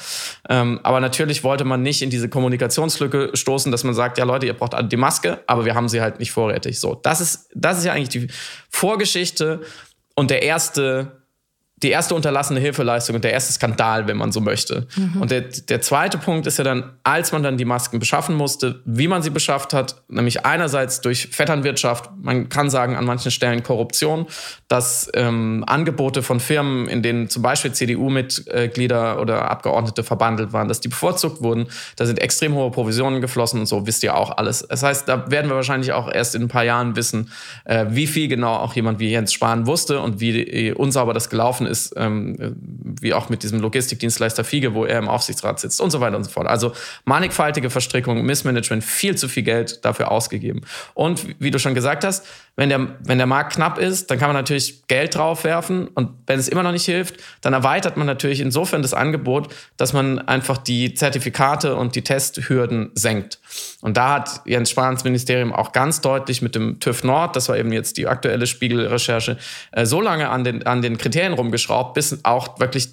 Ähm, 0.50 0.80
aber 0.84 1.00
natürlich 1.00 1.44
wollte 1.44 1.66
man 1.66 1.82
nicht 1.82 2.02
in 2.02 2.10
diese 2.10 2.30
Kommunikationslücke 2.30 3.32
stoßen, 3.34 3.72
dass 3.72 3.84
man 3.84 3.94
sagt, 3.94 4.18
ja 4.18 4.26
Leute, 4.26 4.46
ihr 4.46 4.54
braucht 4.54 4.76
die 4.92 4.98
Maske, 4.98 5.40
aber 5.48 5.66
wir 5.66 5.76
haben 5.76 5.90
sie 5.90 6.02
halt 6.02 6.20
nicht 6.20 6.32
vorrätig. 6.32 6.80
So, 6.80 6.96
das 6.96 7.22
ist, 7.22 7.50
das 7.56 7.80
ist 7.80 7.86
ja 7.86 7.94
eigentlich 7.94 8.10
die 8.10 8.28
Vorgeschichte 8.70 9.62
und 10.16 10.32
der 10.32 10.44
erste 10.44 11.19
die 11.82 11.92
erste 11.92 12.14
unterlassene 12.16 12.60
Hilfeleistung 12.60 13.16
und 13.16 13.24
der 13.24 13.32
erste 13.32 13.54
Skandal, 13.54 14.08
wenn 14.08 14.18
man 14.18 14.32
so 14.32 14.42
möchte. 14.42 14.88
Mhm. 14.96 15.22
Und 15.22 15.32
der, 15.32 15.42
der 15.42 15.82
zweite 15.82 16.18
Punkt 16.18 16.46
ist 16.46 16.58
ja 16.58 16.64
dann, 16.64 16.92
als 17.04 17.32
man 17.32 17.42
dann 17.42 17.58
die 17.58 17.66
Masken 17.66 18.00
beschaffen 18.00 18.36
musste, 18.36 18.82
wie 18.86 19.08
man 19.08 19.22
sie 19.22 19.30
beschafft 19.30 19.74
hat, 19.74 20.02
nämlich 20.10 20.46
einerseits 20.46 21.02
durch 21.02 21.28
Vetternwirtschaft, 21.28 22.10
man 22.22 22.50
kann 22.50 22.70
sagen 22.70 22.96
an 22.96 23.06
manchen 23.06 23.32
Stellen 23.32 23.64
Korruption, 23.64 24.28
dass 24.68 25.10
ähm, 25.14 25.64
Angebote 25.68 26.22
von 26.22 26.40
Firmen, 26.40 26.88
in 26.88 27.02
denen 27.02 27.30
zum 27.30 27.44
Beispiel 27.44 27.72
CDU-Mitglieder 27.72 29.22
oder 29.22 29.50
Abgeordnete 29.50 30.04
verbandelt 30.04 30.52
waren, 30.52 30.68
dass 30.68 30.82
die 30.82 30.90
bevorzugt 30.90 31.42
wurden, 31.42 31.68
da 31.96 32.06
sind 32.06 32.20
extrem 32.20 32.56
hohe 32.56 32.72
Provisionen 32.72 33.22
geflossen 33.22 33.62
und 33.62 33.66
so, 33.68 33.88
wisst 33.88 34.04
ihr 34.04 34.16
auch 34.16 34.38
alles. 34.38 34.68
Das 34.68 34.84
heißt, 34.84 35.08
da 35.08 35.32
werden 35.32 35.50
wir 35.50 35.56
wahrscheinlich 35.56 35.94
auch 35.94 36.12
erst 36.12 36.36
in 36.36 36.44
ein 36.44 36.48
paar 36.50 36.66
Jahren 36.66 36.96
wissen, 36.98 37.32
äh, 37.64 37.86
wie 37.90 38.08
viel 38.08 38.28
genau 38.28 38.56
auch 38.56 38.74
jemand 38.74 39.00
wie 39.00 39.10
Jens 39.10 39.32
Spahn 39.32 39.66
wusste 39.66 40.02
und 40.02 40.20
wie 40.20 40.74
unsauber 40.74 41.14
das 41.14 41.30
gelaufen 41.30 41.68
ist, 41.68 41.69
ähm, 41.96 42.56
wie 43.02 43.14
auch 43.14 43.30
mit 43.30 43.44
diesem 43.44 43.60
Logistikdienstleister 43.60 44.44
Fiege, 44.44 44.74
wo 44.74 44.86
er 44.86 45.00
im 45.00 45.08
Aufsichtsrat 45.08 45.60
sitzt 45.60 45.80
und 45.82 45.92
so 45.92 46.02
weiter 46.02 46.18
und 46.18 46.24
so 46.24 46.32
fort. 46.32 46.48
Also 46.48 46.74
mannigfaltige 47.06 47.70
Verstrickung, 47.70 48.26
Missmanagement, 48.26 48.84
viel 48.84 49.16
zu 49.16 49.28
viel 49.28 49.44
Geld 49.44 49.84
dafür 49.86 50.12
ausgegeben. 50.12 50.62
Und 50.94 51.26
wie 51.40 51.52
du 51.52 51.60
schon 51.60 51.76
gesagt 51.76 52.04
hast, 52.04 52.26
wenn 52.60 52.68
der, 52.68 52.90
wenn 53.06 53.18
der 53.18 53.26
Markt 53.26 53.54
knapp 53.54 53.78
ist, 53.78 54.12
dann 54.12 54.20
kann 54.20 54.28
man 54.28 54.36
natürlich 54.36 54.86
Geld 54.88 55.16
draufwerfen 55.16 55.88
und 55.88 56.10
wenn 56.28 56.38
es 56.38 56.50
immer 56.50 56.62
noch 56.62 56.74
nicht 56.74 56.84
hilft, 56.84 57.16
dann 57.40 57.54
erweitert 57.54 57.96
man 57.96 58.06
natürlich 58.06 58.42
insofern 58.42 58.82
das 58.82 58.94
Angebot, 58.94 59.48
dass 59.78 59.94
man 59.94 60.20
einfach 60.20 60.58
die 60.58 60.94
Zertifikate 60.94 61.78
und 61.78 61.96
die 61.96 62.02
Testhürden 62.02 62.92
senkt. 62.96 63.40
Und 63.80 63.96
da 63.96 64.16
hat 64.16 64.42
Jens 64.44 64.72
Spahns 64.72 65.06
Ministerium 65.06 65.54
auch 65.54 65.72
ganz 65.72 66.02
deutlich 66.02 66.42
mit 66.42 66.54
dem 66.54 66.82
TÜV 66.82 67.06
Nord, 67.06 67.38
das 67.38 67.48
war 67.48 67.58
eben 67.58 67.72
jetzt 67.72 67.96
die 67.96 68.08
aktuelle 68.08 68.46
Spiegelrecherche, 68.46 69.38
äh, 69.72 69.86
so 69.86 70.02
lange 70.02 70.28
an 70.28 70.44
den, 70.44 70.68
an 70.68 70.82
den 70.82 70.98
Kriterien 70.98 71.32
rumgeschraubt, 71.32 71.94
bis 71.94 72.26
auch 72.26 72.60
wirklich 72.60 72.90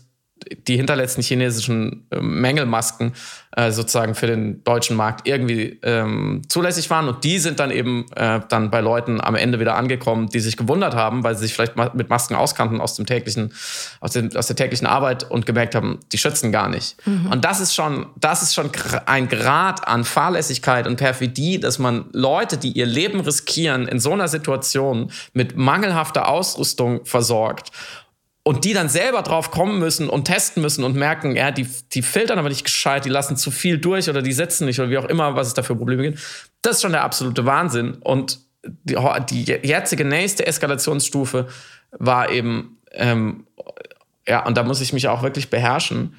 die 0.66 0.76
hinterletzten 0.76 1.22
chinesischen 1.22 2.06
äh, 2.10 2.20
Mängelmasken 2.20 3.12
äh, 3.52 3.70
sozusagen 3.70 4.14
für 4.14 4.26
den 4.26 4.62
deutschen 4.64 4.94
Markt 4.94 5.26
irgendwie 5.26 5.80
ähm, 5.82 6.42
zulässig 6.48 6.90
waren. 6.90 7.08
Und 7.08 7.24
die 7.24 7.38
sind 7.38 7.58
dann 7.58 7.70
eben 7.70 8.04
äh, 8.14 8.40
dann 8.48 8.70
bei 8.70 8.80
Leuten 8.80 9.20
am 9.20 9.34
Ende 9.34 9.58
wieder 9.58 9.76
angekommen, 9.76 10.28
die 10.28 10.40
sich 10.40 10.56
gewundert 10.56 10.94
haben, 10.94 11.24
weil 11.24 11.36
sie 11.36 11.46
sich 11.46 11.54
vielleicht 11.54 11.74
mit 11.94 12.10
Masken 12.10 12.34
auskannten 12.34 12.80
aus 12.80 12.94
dem 12.94 13.06
täglichen, 13.06 13.54
aus, 14.00 14.12
dem, 14.12 14.30
aus 14.36 14.46
der 14.46 14.56
täglichen 14.56 14.86
Arbeit 14.86 15.28
und 15.28 15.46
gemerkt 15.46 15.74
haben, 15.74 16.00
die 16.12 16.18
schützen 16.18 16.52
gar 16.52 16.68
nicht. 16.68 16.96
Mhm. 17.06 17.32
Und 17.32 17.44
das 17.44 17.60
ist 17.60 17.74
schon, 17.74 18.06
das 18.16 18.42
ist 18.42 18.54
schon 18.54 18.70
ein 19.06 19.28
Grad 19.28 19.88
an 19.88 20.04
Fahrlässigkeit 20.04 20.86
und 20.86 20.96
Perfidie, 20.96 21.58
dass 21.58 21.78
man 21.78 22.06
Leute, 22.12 22.58
die 22.58 22.72
ihr 22.72 22.86
Leben 22.86 23.20
riskieren, 23.20 23.88
in 23.88 23.98
so 24.00 24.12
einer 24.12 24.28
Situation 24.28 25.10
mit 25.32 25.56
mangelhafter 25.56 26.28
Ausrüstung 26.28 27.06
versorgt 27.06 27.72
und 28.46 28.64
die 28.64 28.74
dann 28.74 28.88
selber 28.88 29.22
drauf 29.22 29.50
kommen 29.50 29.80
müssen 29.80 30.08
und 30.08 30.26
testen 30.26 30.62
müssen 30.62 30.84
und 30.84 30.94
merken, 30.94 31.34
ja, 31.34 31.50
die, 31.50 31.66
die 31.92 32.00
filtern 32.00 32.38
aber 32.38 32.48
nicht 32.48 32.62
gescheit, 32.62 33.04
die 33.04 33.08
lassen 33.08 33.36
zu 33.36 33.50
viel 33.50 33.78
durch 33.78 34.08
oder 34.08 34.22
die 34.22 34.32
setzen 34.32 34.66
nicht 34.66 34.78
oder 34.78 34.88
wie 34.88 34.98
auch 34.98 35.06
immer, 35.06 35.34
was 35.34 35.48
es 35.48 35.54
da 35.54 35.64
für 35.64 35.74
Probleme 35.74 36.04
gibt. 36.04 36.20
Das 36.62 36.76
ist 36.76 36.82
schon 36.82 36.92
der 36.92 37.02
absolute 37.02 37.44
Wahnsinn. 37.44 37.94
Und 37.94 38.38
die, 38.62 38.94
die 38.94 39.42
jetzige 39.66 40.04
nächste 40.04 40.46
Eskalationsstufe 40.46 41.48
war 41.90 42.30
eben, 42.30 42.78
ähm, 42.92 43.48
ja, 44.28 44.46
und 44.46 44.56
da 44.56 44.62
muss 44.62 44.80
ich 44.80 44.92
mich 44.92 45.08
auch 45.08 45.24
wirklich 45.24 45.50
beherrschen. 45.50 46.14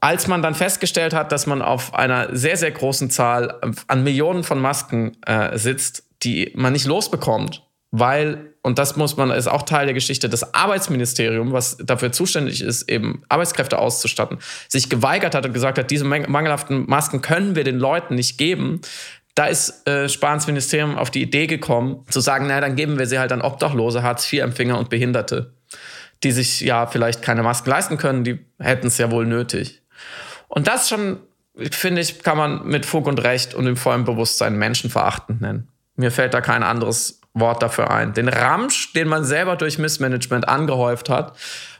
Als 0.00 0.28
man 0.28 0.40
dann 0.40 0.54
festgestellt 0.54 1.12
hat, 1.12 1.30
dass 1.30 1.46
man 1.46 1.60
auf 1.60 1.92
einer 1.92 2.34
sehr, 2.34 2.56
sehr 2.56 2.70
großen 2.70 3.10
Zahl 3.10 3.60
an 3.86 4.02
Millionen 4.02 4.44
von 4.44 4.58
Masken 4.58 5.18
äh, 5.26 5.58
sitzt, 5.58 6.04
die 6.22 6.52
man 6.54 6.72
nicht 6.72 6.86
losbekommt, 6.86 7.66
weil, 7.90 8.49
und 8.62 8.78
das 8.78 8.96
muss 8.96 9.16
man, 9.16 9.30
ist 9.30 9.46
auch 9.46 9.62
Teil 9.62 9.86
der 9.86 9.94
Geschichte, 9.94 10.28
das 10.28 10.54
Arbeitsministerium, 10.54 11.52
was 11.52 11.78
dafür 11.78 12.12
zuständig 12.12 12.60
ist, 12.60 12.90
eben 12.90 13.22
Arbeitskräfte 13.28 13.78
auszustatten, 13.78 14.38
sich 14.68 14.90
geweigert 14.90 15.34
hat 15.34 15.46
und 15.46 15.54
gesagt 15.54 15.78
hat, 15.78 15.90
diese 15.90 16.04
mangelhaften 16.04 16.84
Masken 16.86 17.22
können 17.22 17.54
wir 17.54 17.64
den 17.64 17.78
Leuten 17.78 18.16
nicht 18.16 18.36
geben. 18.36 18.82
Da 19.34 19.46
ist 19.46 19.88
äh, 19.88 20.08
Spahns 20.10 20.46
Ministerium 20.46 20.98
auf 20.98 21.10
die 21.10 21.22
Idee 21.22 21.46
gekommen, 21.46 22.04
zu 22.10 22.20
sagen, 22.20 22.48
naja, 22.48 22.60
dann 22.60 22.76
geben 22.76 22.98
wir 22.98 23.06
sie 23.06 23.18
halt 23.18 23.32
an 23.32 23.40
Obdachlose, 23.40 24.02
Hartz-IV-Empfänger 24.02 24.78
und 24.78 24.90
Behinderte, 24.90 25.54
die 26.22 26.32
sich 26.32 26.60
ja 26.60 26.86
vielleicht 26.86 27.22
keine 27.22 27.42
Masken 27.42 27.70
leisten 27.70 27.96
können, 27.96 28.24
die 28.24 28.40
hätten 28.58 28.88
es 28.88 28.98
ja 28.98 29.10
wohl 29.10 29.24
nötig. 29.24 29.80
Und 30.48 30.66
das 30.66 30.90
schon, 30.90 31.20
finde 31.70 32.02
ich, 32.02 32.22
kann 32.22 32.36
man 32.36 32.66
mit 32.66 32.84
Fug 32.84 33.06
und 33.06 33.22
Recht 33.22 33.54
und 33.54 33.66
im 33.66 33.76
vollen 33.76 34.04
Bewusstsein 34.04 34.56
menschenverachtend 34.58 35.40
nennen. 35.40 35.68
Mir 35.96 36.10
fällt 36.10 36.34
da 36.34 36.42
kein 36.42 36.62
anderes 36.62 37.19
Wort 37.34 37.62
dafür 37.62 37.90
ein. 37.90 38.12
Den 38.12 38.28
Ramsch, 38.28 38.92
den 38.92 39.08
man 39.08 39.24
selber 39.24 39.56
durch 39.56 39.78
Missmanagement 39.78 40.48
angehäuft 40.48 41.08
hat, 41.08 41.36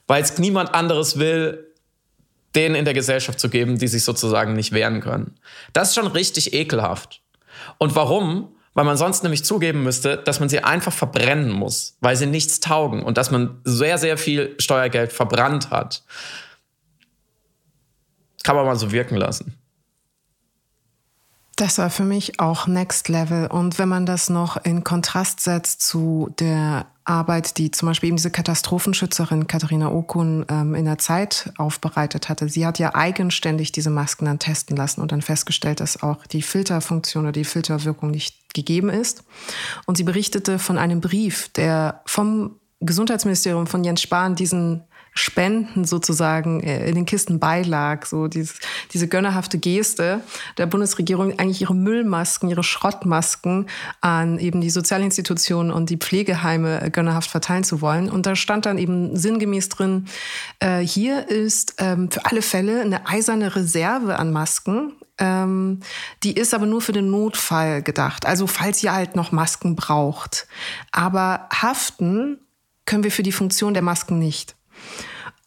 weil 0.07 0.23
es 0.23 0.39
niemand 0.39 0.75
anderes 0.75 1.19
will, 1.19 1.67
denen 2.55 2.75
in 2.75 2.85
der 2.85 2.95
Gesellschaft 2.95 3.39
zu 3.39 3.49
geben, 3.49 3.79
die 3.79 3.89
sich 3.89 4.05
sozusagen 4.05 4.55
nicht 4.55 4.73
wehren 4.73 5.01
können. 5.01 5.37
Das 5.73 5.89
ist 5.89 5.95
schon 5.95 6.07
richtig 6.09 6.53
ekelhaft. 6.53 7.23
Und 7.79 7.95
warum? 7.95 8.55
Weil 8.75 8.85
man 8.85 8.97
sonst 8.97 9.23
nämlich 9.23 9.45
zugeben 9.45 9.83
müsste, 9.83 10.17
dass 10.17 10.41
man 10.41 10.49
sie 10.49 10.63
einfach 10.63 10.93
verbrennen 10.93 11.51
muss, 11.51 11.97
weil 12.01 12.17
sie 12.17 12.27
nichts 12.27 12.61
taugen 12.61 13.03
und 13.03 13.19
dass 13.19 13.31
man 13.31 13.61
sehr, 13.65 13.99
sehr 13.99 14.17
viel 14.17 14.55
Steuergeld 14.59 15.13
verbrannt 15.13 15.71
hat. 15.71 16.05
Kann 18.45 18.57
man 18.57 18.65
mal 18.65 18.77
so 18.77 18.93
wirken 18.93 19.17
lassen. 19.17 19.60
Das 21.61 21.77
war 21.77 21.91
für 21.91 22.05
mich 22.05 22.41
auch 22.41 22.67
Next 22.67 23.11
Level. 23.11 23.47
Und 23.47 23.79
wenn 23.79 23.91
man 23.91 24.07
das 24.07 24.31
noch 24.31 24.57
in 24.65 24.83
Kontrast 24.83 25.41
setzt 25.41 25.83
zu 25.83 26.31
der 26.39 26.87
Arbeit, 27.05 27.59
die 27.59 27.71
zum 27.71 27.87
Beispiel 27.87 28.07
eben 28.07 28.17
diese 28.17 28.31
Katastrophenschützerin 28.31 29.47
Katharina 29.47 29.93
Okun 29.93 30.47
ähm, 30.49 30.75
in 30.75 30.87
der 30.87 30.97
Zeit 30.97 31.53
aufbereitet 31.59 32.31
hatte. 32.31 32.49
Sie 32.49 32.65
hat 32.65 32.79
ja 32.79 32.95
eigenständig 32.95 33.73
diese 33.73 33.91
Masken 33.91 34.25
dann 34.25 34.39
testen 34.39 34.75
lassen 34.75 35.03
und 35.03 35.13
dann 35.13 35.21
festgestellt, 35.21 35.81
dass 35.81 36.03
auch 36.03 36.27
die 36.27 36.41
Filterfunktion 36.41 37.25
oder 37.25 37.33
die 37.33 37.45
Filterwirkung 37.45 38.11
nicht 38.11 38.55
gegeben 38.55 38.89
ist. 38.89 39.23
Und 39.85 39.99
sie 39.99 40.05
berichtete 40.05 40.59
von 40.59 40.79
einem 40.79 41.03
Brief, 41.03 41.51
der 41.51 42.01
vom 42.07 42.57
Gesundheitsministerium 42.81 43.67
von 43.67 43.85
Jens 43.85 44.01
Spahn 44.01 44.35
diesen 44.35 44.85
Spenden 45.15 45.85
sozusagen 45.85 46.61
äh, 46.61 46.89
in 46.89 46.95
den 46.95 47.07
Kisten 47.07 47.41
beilag. 47.41 48.07
So 48.07 48.29
dieses, 48.29 48.61
diese 48.93 49.09
gönnerhafte 49.09 49.59
Geste 49.59 50.21
der 50.59 50.67
Bundesregierung, 50.67 51.39
eigentlich 51.39 51.63
ihre 51.63 51.75
Müllmasken, 51.75 52.49
ihre 52.49 52.63
Schrottmasken 52.63 53.67
an 54.01 54.39
eben 54.39 54.61
die 54.61 54.71
Sozialinstitutionen 54.71 55.73
und 55.73 55.91
die 55.91 55.97
Pflegeheime 55.97 56.83
äh, 56.83 56.91
gönnerhaft 56.91 57.31
verteilen 57.31 57.65
zu 57.65 57.81
wollen. 57.81 58.11
Und 58.11 58.27
da 58.27 58.37
stand 58.37 58.67
dann 58.67 58.79
eben 58.79 59.17
sinngemäß 59.17 59.69
drin, 59.69 60.07
äh, 60.61 60.79
hier 60.79 61.29
ist 61.29 61.75
ähm, 61.79 62.11
für 62.11 62.25
alle 62.27 62.43
Fälle 62.43 62.81
eine 62.81 63.07
eiserne 63.07 63.57
Reserve 63.57 64.19
an 64.19 64.33
Masken. 64.33 64.93
Ähm, 65.19 65.81
die 66.23 66.33
ist 66.33 66.55
aber 66.55 66.67
nur 66.67 66.81
für 66.81 66.93
den 66.93 67.11
Notfall 67.11 67.83
gedacht. 67.83 68.27
Also 68.27 68.47
falls 68.47 68.83
ihr 68.83 68.93
halt 68.93 69.17
noch 69.17 69.33
Masken 69.33 69.77
braucht. 69.77 70.47
Aber 70.93 71.49
haften 71.53 72.39
können 72.87 73.05
wir 73.05 73.13
für 73.13 73.23
die 73.23 73.33
Funktion 73.33 73.75
der 73.75 73.83
Masken 73.83 74.19
nicht. 74.19 74.57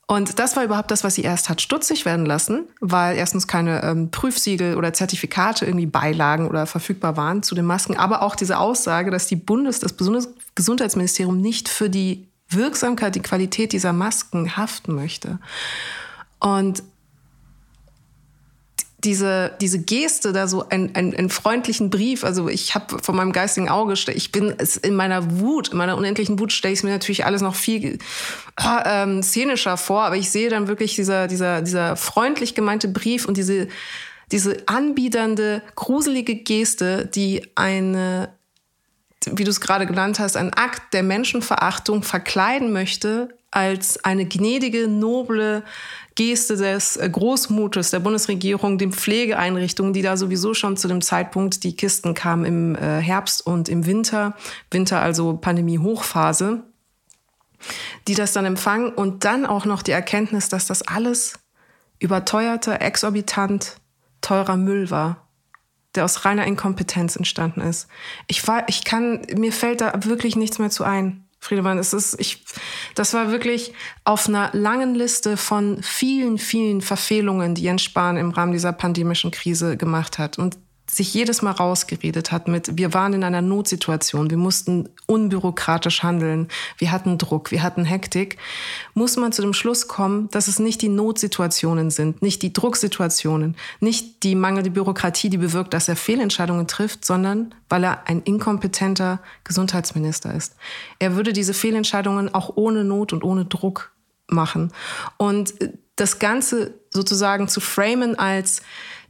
Und 0.05 0.37
das 0.37 0.55
war 0.55 0.63
überhaupt 0.63 0.91
das, 0.91 1.03
was 1.03 1.15
sie 1.15 1.21
erst 1.21 1.49
hat 1.49 1.61
stutzig 1.61 2.05
werden 2.05 2.25
lassen, 2.25 2.65
weil 2.81 3.15
erstens 3.15 3.47
keine 3.47 3.81
ähm, 3.83 4.11
Prüfsiegel 4.11 4.75
oder 4.75 4.93
Zertifikate 4.93 5.65
irgendwie 5.65 5.85
beilagen 5.85 6.47
oder 6.47 6.65
verfügbar 6.65 7.15
waren 7.15 7.41
zu 7.41 7.55
den 7.55 7.65
Masken, 7.65 7.95
aber 7.95 8.21
auch 8.21 8.35
diese 8.35 8.59
Aussage, 8.59 9.11
dass 9.11 9.27
die 9.27 9.37
Bundes, 9.37 9.79
das 9.79 9.93
Bundesgesundheitsministerium 9.93 11.39
nicht 11.39 11.69
für 11.69 11.89
die 11.89 12.27
Wirksamkeit, 12.49 13.15
die 13.15 13.21
Qualität 13.21 13.71
dieser 13.71 13.93
Masken 13.93 14.57
haften 14.57 14.93
möchte. 14.93 15.39
Und 16.39 16.83
diese, 19.03 19.51
diese 19.59 19.79
Geste, 19.79 20.31
da 20.31 20.47
so 20.47 20.67
einen, 20.69 20.95
einen, 20.95 21.13
einen 21.13 21.29
freundlichen 21.29 21.89
Brief, 21.89 22.23
also 22.23 22.47
ich 22.47 22.73
habe 22.73 22.99
von 23.01 23.15
meinem 23.15 23.33
geistigen 23.33 23.69
Auge, 23.69 23.93
ich 24.13 24.31
bin 24.31 24.53
es 24.57 24.77
in 24.77 24.95
meiner 24.95 25.39
Wut, 25.39 25.69
in 25.69 25.77
meiner 25.77 25.97
unendlichen 25.97 26.39
Wut 26.39 26.53
stelle 26.53 26.73
ich 26.73 26.79
es 26.79 26.83
mir 26.83 26.91
natürlich 26.91 27.25
alles 27.25 27.41
noch 27.41 27.55
viel 27.55 27.97
ähm, 28.85 29.21
szenischer 29.21 29.77
vor, 29.77 30.03
aber 30.03 30.15
ich 30.15 30.31
sehe 30.31 30.49
dann 30.49 30.67
wirklich 30.67 30.95
dieser, 30.95 31.27
dieser, 31.27 31.61
dieser 31.61 31.95
freundlich 31.97 32.55
gemeinte 32.55 32.87
Brief 32.87 33.25
und 33.25 33.35
diese, 33.35 33.67
diese 34.31 34.57
anbiedernde, 34.67 35.61
gruselige 35.75 36.35
Geste, 36.35 37.05
die 37.05 37.45
eine, 37.55 38.29
wie 39.25 39.43
du 39.43 39.49
es 39.49 39.59
gerade 39.59 39.85
genannt 39.85 40.19
hast, 40.19 40.37
ein 40.37 40.53
Akt 40.53 40.93
der 40.93 41.03
Menschenverachtung 41.03 42.03
verkleiden 42.03 42.71
möchte 42.71 43.29
als 43.51 44.03
eine 44.03 44.25
gnädige, 44.25 44.87
noble 44.87 45.63
Geste 46.15 46.55
des 46.57 46.99
Großmutes 46.99 47.89
der 47.89 47.99
Bundesregierung 47.99 48.77
den 48.77 48.91
Pflegeeinrichtungen, 48.91 49.93
die 49.93 50.01
da 50.01 50.17
sowieso 50.17 50.53
schon 50.53 50.77
zu 50.77 50.87
dem 50.87 51.01
Zeitpunkt, 51.01 51.63
die 51.63 51.75
Kisten 51.75 52.13
kamen 52.13 52.45
im 52.45 52.75
äh, 52.75 53.01
Herbst 53.01 53.45
und 53.45 53.69
im 53.69 53.85
Winter, 53.85 54.35
Winter 54.69 55.01
also 55.01 55.37
Pandemie-Hochphase, 55.37 56.63
die 58.07 58.15
das 58.15 58.33
dann 58.33 58.45
empfangen 58.45 58.91
und 58.91 59.25
dann 59.25 59.45
auch 59.45 59.65
noch 59.65 59.81
die 59.81 59.91
Erkenntnis, 59.91 60.49
dass 60.49 60.67
das 60.67 60.81
alles 60.83 61.39
überteuerter, 61.99 62.81
exorbitant 62.81 63.77
teurer 64.21 64.57
Müll 64.57 64.91
war, 64.91 65.27
der 65.95 66.05
aus 66.05 66.25
reiner 66.25 66.45
Inkompetenz 66.45 67.15
entstanden 67.15 67.61
ist. 67.61 67.87
Ich 68.27 68.47
war, 68.47 68.67
ich 68.67 68.83
kann, 68.83 69.21
mir 69.35 69.51
fällt 69.51 69.81
da 69.81 69.93
wirklich 70.05 70.35
nichts 70.35 70.59
mehr 70.59 70.69
zu 70.69 70.83
ein. 70.83 71.22
Friedemann, 71.43 71.77
es 71.77 71.93
ist, 71.93 72.19
ich, 72.19 72.43
Das 72.95 73.13
war 73.13 73.31
wirklich 73.31 73.73
auf 74.05 74.27
einer 74.27 74.49
langen 74.53 74.95
Liste 74.95 75.35
von 75.35 75.83
vielen, 75.83 76.37
vielen 76.37 76.81
Verfehlungen, 76.81 77.53
die 77.53 77.63
Jens 77.63 77.81
Spahn 77.83 78.15
im 78.15 78.31
Rahmen 78.31 78.53
dieser 78.53 78.71
pandemischen 78.71 79.31
Krise 79.31 79.75
gemacht 79.75 80.19
hat. 80.19 80.39
Und 80.39 80.57
sich 80.85 81.13
jedes 81.13 81.41
Mal 81.41 81.51
rausgeredet 81.51 82.31
hat 82.31 82.47
mit, 82.47 82.77
wir 82.77 82.93
waren 82.93 83.13
in 83.13 83.23
einer 83.23 83.41
Notsituation, 83.41 84.29
wir 84.29 84.37
mussten 84.37 84.89
unbürokratisch 85.07 86.03
handeln, 86.03 86.49
wir 86.77 86.91
hatten 86.91 87.17
Druck, 87.17 87.51
wir 87.51 87.63
hatten 87.63 87.85
Hektik, 87.85 88.37
muss 88.93 89.15
man 89.15 89.31
zu 89.31 89.41
dem 89.41 89.53
Schluss 89.53 89.87
kommen, 89.87 90.29
dass 90.31 90.47
es 90.47 90.59
nicht 90.59 90.81
die 90.81 90.89
Notsituationen 90.89 91.89
sind, 91.89 92.21
nicht 92.21 92.41
die 92.41 92.51
Drucksituationen, 92.51 93.55
nicht 93.79 94.23
die 94.23 94.35
mangelnde 94.35 94.71
Bürokratie, 94.71 95.29
die 95.29 95.37
bewirkt, 95.37 95.73
dass 95.73 95.87
er 95.87 95.95
Fehlentscheidungen 95.95 96.67
trifft, 96.67 97.05
sondern 97.05 97.55
weil 97.69 97.85
er 97.85 98.07
ein 98.07 98.21
inkompetenter 98.21 99.19
Gesundheitsminister 99.45 100.33
ist. 100.33 100.55
Er 100.99 101.15
würde 101.15 101.33
diese 101.33 101.53
Fehlentscheidungen 101.53 102.33
auch 102.33 102.51
ohne 102.55 102.83
Not 102.83 103.13
und 103.13 103.23
ohne 103.23 103.45
Druck 103.45 103.93
machen. 104.27 104.71
Und 105.17 105.53
das 105.95 106.19
Ganze 106.19 106.73
sozusagen 106.89 107.47
zu 107.47 107.61
framen 107.61 108.17
als 108.17 108.61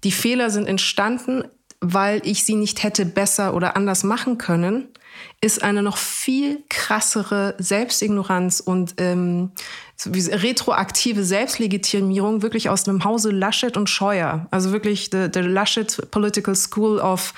die 0.03 0.11
Fehler 0.11 0.49
sind 0.49 0.67
entstanden, 0.67 1.45
weil 1.83 2.21
ich 2.23 2.45
sie 2.45 2.55
nicht 2.55 2.81
hätte 2.81 3.05
besser 3.05 3.53
oder 3.53 3.75
anders 3.75 4.03
machen 4.03 4.37
können, 4.37 4.87
ist 5.41 5.61
eine 5.61 5.83
noch 5.83 5.97
viel 5.97 6.63
krassere 6.69 7.55
Selbstignoranz 7.59 8.61
und 8.61 8.95
ähm, 8.97 9.51
retroaktive 10.11 11.23
Selbstlegitimierung 11.23 12.41
wirklich 12.41 12.69
aus 12.69 12.83
dem 12.83 13.03
Hause 13.03 13.31
Laschet 13.31 13.77
und 13.77 13.89
Scheuer. 13.89 14.47
Also 14.51 14.71
wirklich 14.71 15.09
the, 15.11 15.27
the 15.33 15.41
Laschet 15.41 16.11
Political 16.11 16.55
School 16.55 16.99
of 16.99 17.33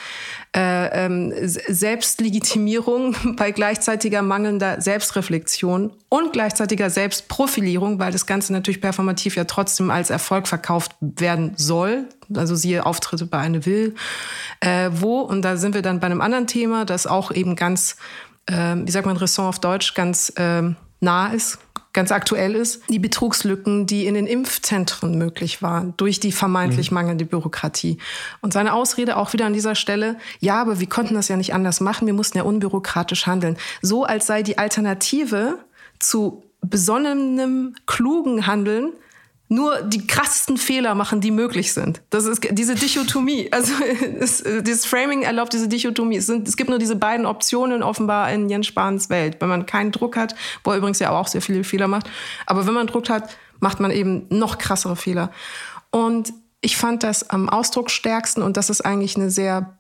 äh, 0.55 1.05
ähm, 1.05 1.33
Selbstlegitimierung 1.35 3.15
bei 3.35 3.51
gleichzeitiger 3.51 4.21
mangelnder 4.21 4.79
Selbstreflexion 4.81 5.91
und 6.09 6.33
gleichzeitiger 6.33 6.89
Selbstprofilierung, 6.89 7.99
weil 7.99 8.11
das 8.11 8.25
Ganze 8.25 8.53
natürlich 8.53 8.81
performativ 8.81 9.35
ja 9.35 9.43
trotzdem 9.43 9.91
als 9.91 10.09
Erfolg 10.09 10.47
verkauft 10.47 10.95
werden 11.01 11.53
soll. 11.57 12.07
Also 12.33 12.55
siehe 12.55 12.85
Auftritte 12.85 13.25
bei 13.25 13.37
Eine 13.37 13.65
Will, 13.65 13.95
äh, 14.61 14.89
wo, 14.93 15.19
und 15.19 15.41
da 15.41 15.57
sind 15.57 15.75
wir 15.75 15.81
dann 15.81 15.99
bei 15.99 16.07
einem 16.07 16.21
anderen 16.21 16.47
Thema, 16.47 16.85
das 16.85 17.05
auch 17.05 17.31
eben 17.31 17.55
ganz, 17.55 17.97
äh, 18.45 18.75
wie 18.75 18.91
sagt 18.91 19.05
man, 19.05 19.17
Ressort 19.17 19.49
auf 19.49 19.59
Deutsch, 19.59 19.93
ganz 19.93 20.31
äh, 20.37 20.63
nah 21.01 21.27
ist, 21.27 21.59
ganz 21.95 22.11
aktuell 22.11 22.53
ist, 22.53 22.83
die 22.89 22.99
Betrugslücken, 22.99 23.87
die 23.87 24.05
in 24.05 24.13
den 24.13 24.27
Impfzentren 24.27 25.17
möglich 25.17 25.63
waren 25.63 25.95
durch 25.97 26.19
die 26.19 26.31
vermeintlich 26.31 26.91
mhm. 26.91 26.95
mangelnde 26.95 27.25
Bürokratie. 27.25 27.97
Und 28.41 28.53
seine 28.53 28.73
Ausrede 28.73 29.17
auch 29.17 29.33
wieder 29.33 29.47
an 29.47 29.53
dieser 29.53 29.73
Stelle, 29.73 30.17
ja, 30.39 30.61
aber 30.61 30.79
wir 30.79 30.87
konnten 30.87 31.15
das 31.15 31.29
ja 31.29 31.37
nicht 31.37 31.55
anders 31.55 31.81
machen, 31.81 32.05
wir 32.05 32.13
mussten 32.13 32.37
ja 32.37 32.43
unbürokratisch 32.43 33.25
handeln. 33.25 33.57
So 33.81 34.03
als 34.03 34.27
sei 34.27 34.43
die 34.43 34.59
Alternative 34.59 35.57
zu 35.97 36.43
besonnenem, 36.61 37.75
klugen 37.87 38.45
Handeln 38.45 38.91
nur 39.47 39.81
die 39.83 40.07
krassesten 40.07 40.57
Fehler 40.57 40.95
machen, 40.95 41.21
die 41.21 41.29
möglich 41.29 41.73
sind. 41.73 42.01
Das 42.09 42.25
ist 42.25 42.47
diese 42.51 42.75
Dichotomie. 42.75 43.49
Also 43.55 43.73
es, 44.19 44.43
dieses 44.43 44.85
Framing 44.85 45.21
erlaubt 45.21 45.53
diese 45.53 45.67
Dichotomie. 45.67 46.17
Es, 46.17 46.25
sind, 46.25 46.47
es 46.47 46.57
gibt 46.57 46.69
nur 46.69 46.79
diese 46.79 46.95
beiden 46.95 47.25
Optionen 47.25 47.83
offenbar 47.83 48.31
in 48.31 48.49
Jens 48.49 48.67
Spahns 48.67 49.09
Welt. 49.09 49.37
Wenn 49.39 49.49
man 49.49 49.65
keinen 49.65 49.91
Druck 49.91 50.17
hat, 50.17 50.35
wo 50.63 50.71
er 50.71 50.77
übrigens 50.77 50.99
ja 50.99 51.11
auch 51.11 51.27
sehr 51.27 51.41
viele 51.41 51.63
Fehler 51.63 51.87
macht, 51.87 52.09
aber 52.45 52.67
wenn 52.67 52.73
man 52.73 52.87
Druck 52.87 53.09
hat, 53.09 53.29
macht 53.59 53.79
man 53.79 53.91
eben 53.91 54.25
noch 54.29 54.57
krassere 54.57 54.95
Fehler. 54.95 55.31
Und 55.91 56.33
ich 56.59 56.75
fand 56.75 57.03
das 57.03 57.29
am 57.29 57.47
ausdrucksstärksten 57.47 58.43
und 58.43 58.57
das 58.57 58.69
ist 58.69 58.81
eigentlich 58.81 59.15
eine 59.15 59.29
sehr 59.29 59.77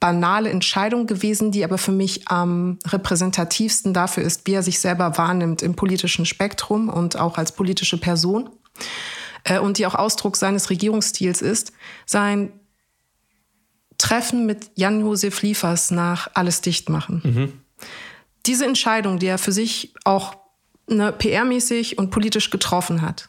banale 0.00 0.50
Entscheidung 0.50 1.06
gewesen, 1.06 1.52
die 1.52 1.64
aber 1.64 1.78
für 1.78 1.92
mich 1.92 2.26
am 2.26 2.78
repräsentativsten 2.86 3.94
dafür 3.94 4.24
ist, 4.24 4.46
wie 4.46 4.54
er 4.54 4.64
sich 4.64 4.80
selber 4.80 5.16
wahrnimmt 5.16 5.62
im 5.62 5.76
politischen 5.76 6.26
Spektrum 6.26 6.88
und 6.88 7.16
auch 7.18 7.38
als 7.38 7.52
politische 7.52 7.98
Person 7.98 8.50
äh, 9.44 9.58
und 9.58 9.78
die 9.78 9.86
auch 9.86 9.94
Ausdruck 9.94 10.36
seines 10.36 10.70
Regierungsstils 10.70 11.42
ist, 11.42 11.72
sein 12.06 12.52
Treffen 13.98 14.46
mit 14.46 14.70
Jan-Josef 14.74 15.42
Liefers 15.42 15.90
nach 15.90 16.28
Alles 16.34 16.60
dicht 16.60 16.88
machen. 16.88 17.22
Mhm. 17.24 17.52
Diese 18.46 18.66
Entscheidung, 18.66 19.18
die 19.18 19.26
er 19.26 19.38
für 19.38 19.52
sich 19.52 19.94
auch 20.04 20.36
ne, 20.88 21.12
PR-mäßig 21.12 21.98
und 21.98 22.10
politisch 22.10 22.50
getroffen 22.50 23.02
hat, 23.02 23.28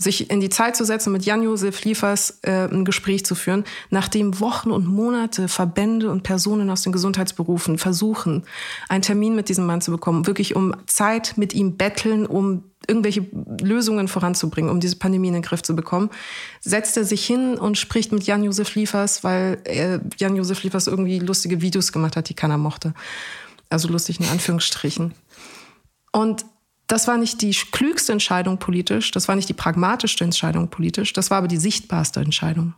sich 0.00 0.30
in 0.30 0.40
die 0.40 0.48
Zeit 0.48 0.76
zu 0.76 0.84
setzen, 0.84 1.12
mit 1.12 1.26
Jan-Josef 1.26 1.84
Liefers 1.84 2.38
äh, 2.42 2.68
ein 2.68 2.86
Gespräch 2.86 3.24
zu 3.26 3.34
führen, 3.34 3.64
nachdem 3.90 4.40
Wochen 4.40 4.70
und 4.70 4.86
Monate 4.86 5.46
Verbände 5.46 6.10
und 6.10 6.22
Personen 6.22 6.70
aus 6.70 6.82
den 6.82 6.92
Gesundheitsberufen 6.92 7.76
versuchen, 7.76 8.44
einen 8.88 9.02
Termin 9.02 9.34
mit 9.34 9.50
diesem 9.50 9.66
Mann 9.66 9.82
zu 9.82 9.90
bekommen, 9.90 10.26
wirklich 10.26 10.56
um 10.56 10.74
Zeit 10.86 11.34
mit 11.36 11.52
ihm 11.52 11.76
betteln, 11.76 12.24
um 12.24 12.64
irgendwelche 12.88 13.26
Lösungen 13.60 14.08
voranzubringen, 14.08 14.70
um 14.70 14.80
diese 14.80 14.96
Pandemie 14.96 15.28
in 15.28 15.34
den 15.34 15.42
Griff 15.42 15.62
zu 15.62 15.76
bekommen, 15.76 16.08
setzt 16.60 16.96
er 16.96 17.04
sich 17.04 17.26
hin 17.26 17.58
und 17.58 17.76
spricht 17.76 18.10
mit 18.10 18.22
Jan-Josef 18.22 18.74
Liefers, 18.74 19.22
weil 19.22 19.62
Jan-Josef 20.16 20.62
Liefers 20.62 20.86
irgendwie 20.86 21.18
lustige 21.18 21.60
Videos 21.60 21.92
gemacht 21.92 22.16
hat, 22.16 22.30
die 22.30 22.34
keiner 22.34 22.56
mochte. 22.56 22.94
Also 23.68 23.88
lustig 23.88 24.18
in 24.18 24.26
Anführungsstrichen. 24.26 25.12
Und 26.10 26.46
das 26.90 27.06
war 27.06 27.16
nicht 27.16 27.40
die 27.42 27.56
klügste 27.70 28.12
Entscheidung 28.12 28.58
politisch, 28.58 29.12
das 29.12 29.28
war 29.28 29.36
nicht 29.36 29.48
die 29.48 29.54
pragmatischste 29.54 30.24
Entscheidung 30.24 30.68
politisch, 30.68 31.12
das 31.12 31.30
war 31.30 31.38
aber 31.38 31.48
die 31.48 31.56
sichtbarste 31.56 32.20
Entscheidung. 32.20 32.74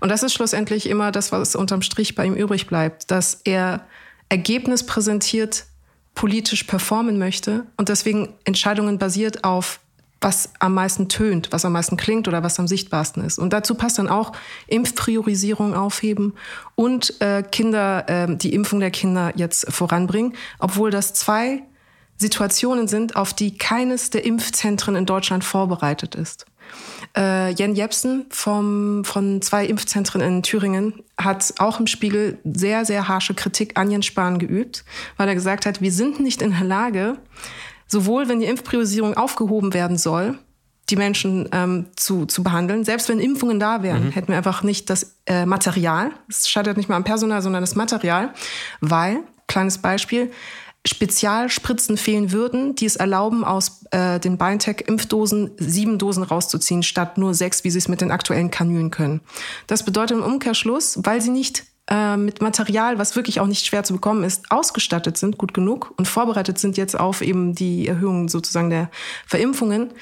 Und 0.00 0.10
das 0.10 0.22
ist 0.22 0.34
schlussendlich 0.34 0.88
immer 0.88 1.12
das, 1.12 1.32
was 1.32 1.54
unterm 1.54 1.82
Strich 1.82 2.14
bei 2.14 2.26
ihm 2.26 2.34
übrig 2.34 2.66
bleibt, 2.66 3.10
dass 3.10 3.40
er 3.44 3.86
Ergebnis 4.28 4.84
präsentiert, 4.84 5.66
politisch 6.14 6.64
performen 6.64 7.18
möchte 7.18 7.66
und 7.76 7.88
deswegen 7.88 8.34
Entscheidungen 8.44 8.98
basiert 8.98 9.44
auf 9.44 9.80
was 10.20 10.50
am 10.58 10.74
meisten 10.74 11.08
tönt, 11.08 11.50
was 11.50 11.64
am 11.64 11.72
meisten 11.72 11.96
klingt 11.96 12.28
oder 12.28 12.42
was 12.42 12.58
am 12.58 12.68
sichtbarsten 12.68 13.24
ist. 13.24 13.38
Und 13.38 13.54
dazu 13.54 13.74
passt 13.74 13.98
dann 13.98 14.08
auch 14.08 14.32
Impfpriorisierung 14.66 15.72
aufheben 15.72 16.34
und 16.74 17.18
äh, 17.22 17.42
Kinder, 17.42 18.06
äh, 18.06 18.36
die 18.36 18.52
Impfung 18.52 18.80
der 18.80 18.90
Kinder 18.90 19.32
jetzt 19.36 19.72
voranbringen, 19.72 20.34
obwohl 20.58 20.90
das 20.90 21.14
zwei 21.14 21.62
Situationen 22.20 22.86
sind, 22.86 23.16
auf 23.16 23.32
die 23.32 23.56
keines 23.56 24.10
der 24.10 24.26
Impfzentren 24.26 24.94
in 24.94 25.06
Deutschland 25.06 25.42
vorbereitet 25.42 26.14
ist. 26.14 26.44
Äh, 27.16 27.52
Jen 27.54 27.74
Jepsen 27.74 28.26
vom, 28.28 29.04
von 29.04 29.40
zwei 29.40 29.64
Impfzentren 29.64 30.20
in 30.20 30.42
Thüringen 30.42 31.02
hat 31.18 31.54
auch 31.58 31.80
im 31.80 31.86
Spiegel 31.86 32.38
sehr, 32.44 32.84
sehr 32.84 33.08
harsche 33.08 33.32
Kritik 33.34 33.78
an 33.78 33.90
Jens 33.90 34.04
Spahn 34.04 34.38
geübt, 34.38 34.84
weil 35.16 35.28
er 35.28 35.34
gesagt 35.34 35.64
hat, 35.64 35.80
wir 35.80 35.90
sind 35.90 36.20
nicht 36.20 36.42
in 36.42 36.50
der 36.50 36.64
Lage, 36.64 37.16
sowohl 37.86 38.28
wenn 38.28 38.38
die 38.40 38.46
Impfpriorisierung 38.46 39.14
aufgehoben 39.14 39.72
werden 39.72 39.96
soll, 39.96 40.38
die 40.90 40.96
Menschen 40.96 41.48
ähm, 41.52 41.86
zu, 41.96 42.26
zu 42.26 42.42
behandeln. 42.42 42.84
Selbst 42.84 43.08
wenn 43.08 43.18
Impfungen 43.18 43.58
da 43.58 43.82
wären, 43.82 44.06
mhm. 44.06 44.10
hätten 44.10 44.28
wir 44.28 44.36
einfach 44.36 44.62
nicht 44.62 44.90
das 44.90 45.16
äh, 45.24 45.46
Material. 45.46 46.10
Es 46.28 46.50
scheitert 46.50 46.76
nicht 46.76 46.90
mal 46.90 46.96
am 46.96 47.04
Personal, 47.04 47.40
sondern 47.40 47.62
das 47.62 47.76
Material, 47.76 48.34
weil, 48.80 49.20
kleines 49.46 49.78
Beispiel, 49.78 50.30
Spezialspritzen 50.86 51.98
fehlen 51.98 52.32
würden, 52.32 52.74
die 52.74 52.86
es 52.86 52.96
erlauben, 52.96 53.44
aus 53.44 53.84
äh, 53.90 54.18
den 54.18 54.38
BioNTech-Impfdosen 54.38 55.50
sieben 55.58 55.98
Dosen 55.98 56.22
rauszuziehen, 56.22 56.82
statt 56.82 57.18
nur 57.18 57.34
sechs, 57.34 57.64
wie 57.64 57.70
sie 57.70 57.78
es 57.78 57.88
mit 57.88 58.00
den 58.00 58.10
aktuellen 58.10 58.50
Kanülen 58.50 58.90
können. 58.90 59.20
Das 59.66 59.84
bedeutet 59.84 60.16
im 60.16 60.22
Umkehrschluss, 60.22 60.98
weil 61.02 61.20
sie 61.20 61.30
nicht 61.30 61.64
äh, 61.90 62.16
mit 62.16 62.40
Material, 62.40 62.98
was 62.98 63.14
wirklich 63.14 63.40
auch 63.40 63.46
nicht 63.46 63.66
schwer 63.66 63.84
zu 63.84 63.92
bekommen 63.92 64.24
ist, 64.24 64.50
ausgestattet 64.50 65.18
sind, 65.18 65.36
gut 65.36 65.52
genug 65.52 65.92
und 65.98 66.08
vorbereitet 66.08 66.58
sind 66.58 66.78
jetzt 66.78 66.98
auf 66.98 67.20
eben 67.20 67.54
die 67.54 67.86
Erhöhung 67.86 68.30
sozusagen 68.30 68.70
der 68.70 68.90
Verimpfungen, 69.26 69.92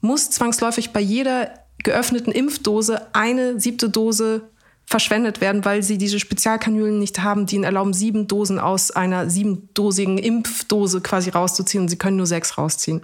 muss 0.00 0.30
zwangsläufig 0.30 0.94
bei 0.94 1.00
jeder 1.00 1.66
geöffneten 1.82 2.32
Impfdose 2.32 3.14
eine 3.14 3.60
siebte 3.60 3.90
Dose 3.90 4.48
verschwendet 4.86 5.40
werden, 5.40 5.64
weil 5.64 5.82
sie 5.82 5.98
diese 5.98 6.20
Spezialkanülen 6.20 6.98
nicht 6.98 7.18
haben, 7.18 7.46
die 7.46 7.56
ihnen 7.56 7.64
erlauben, 7.64 7.92
sieben 7.92 8.28
Dosen 8.28 8.60
aus 8.60 8.92
einer 8.92 9.28
siebendosigen 9.28 10.16
Impfdose 10.16 11.00
quasi 11.00 11.30
rauszuziehen 11.30 11.82
und 11.82 11.88
sie 11.88 11.98
können 11.98 12.16
nur 12.16 12.26
sechs 12.26 12.56
rausziehen. 12.56 13.02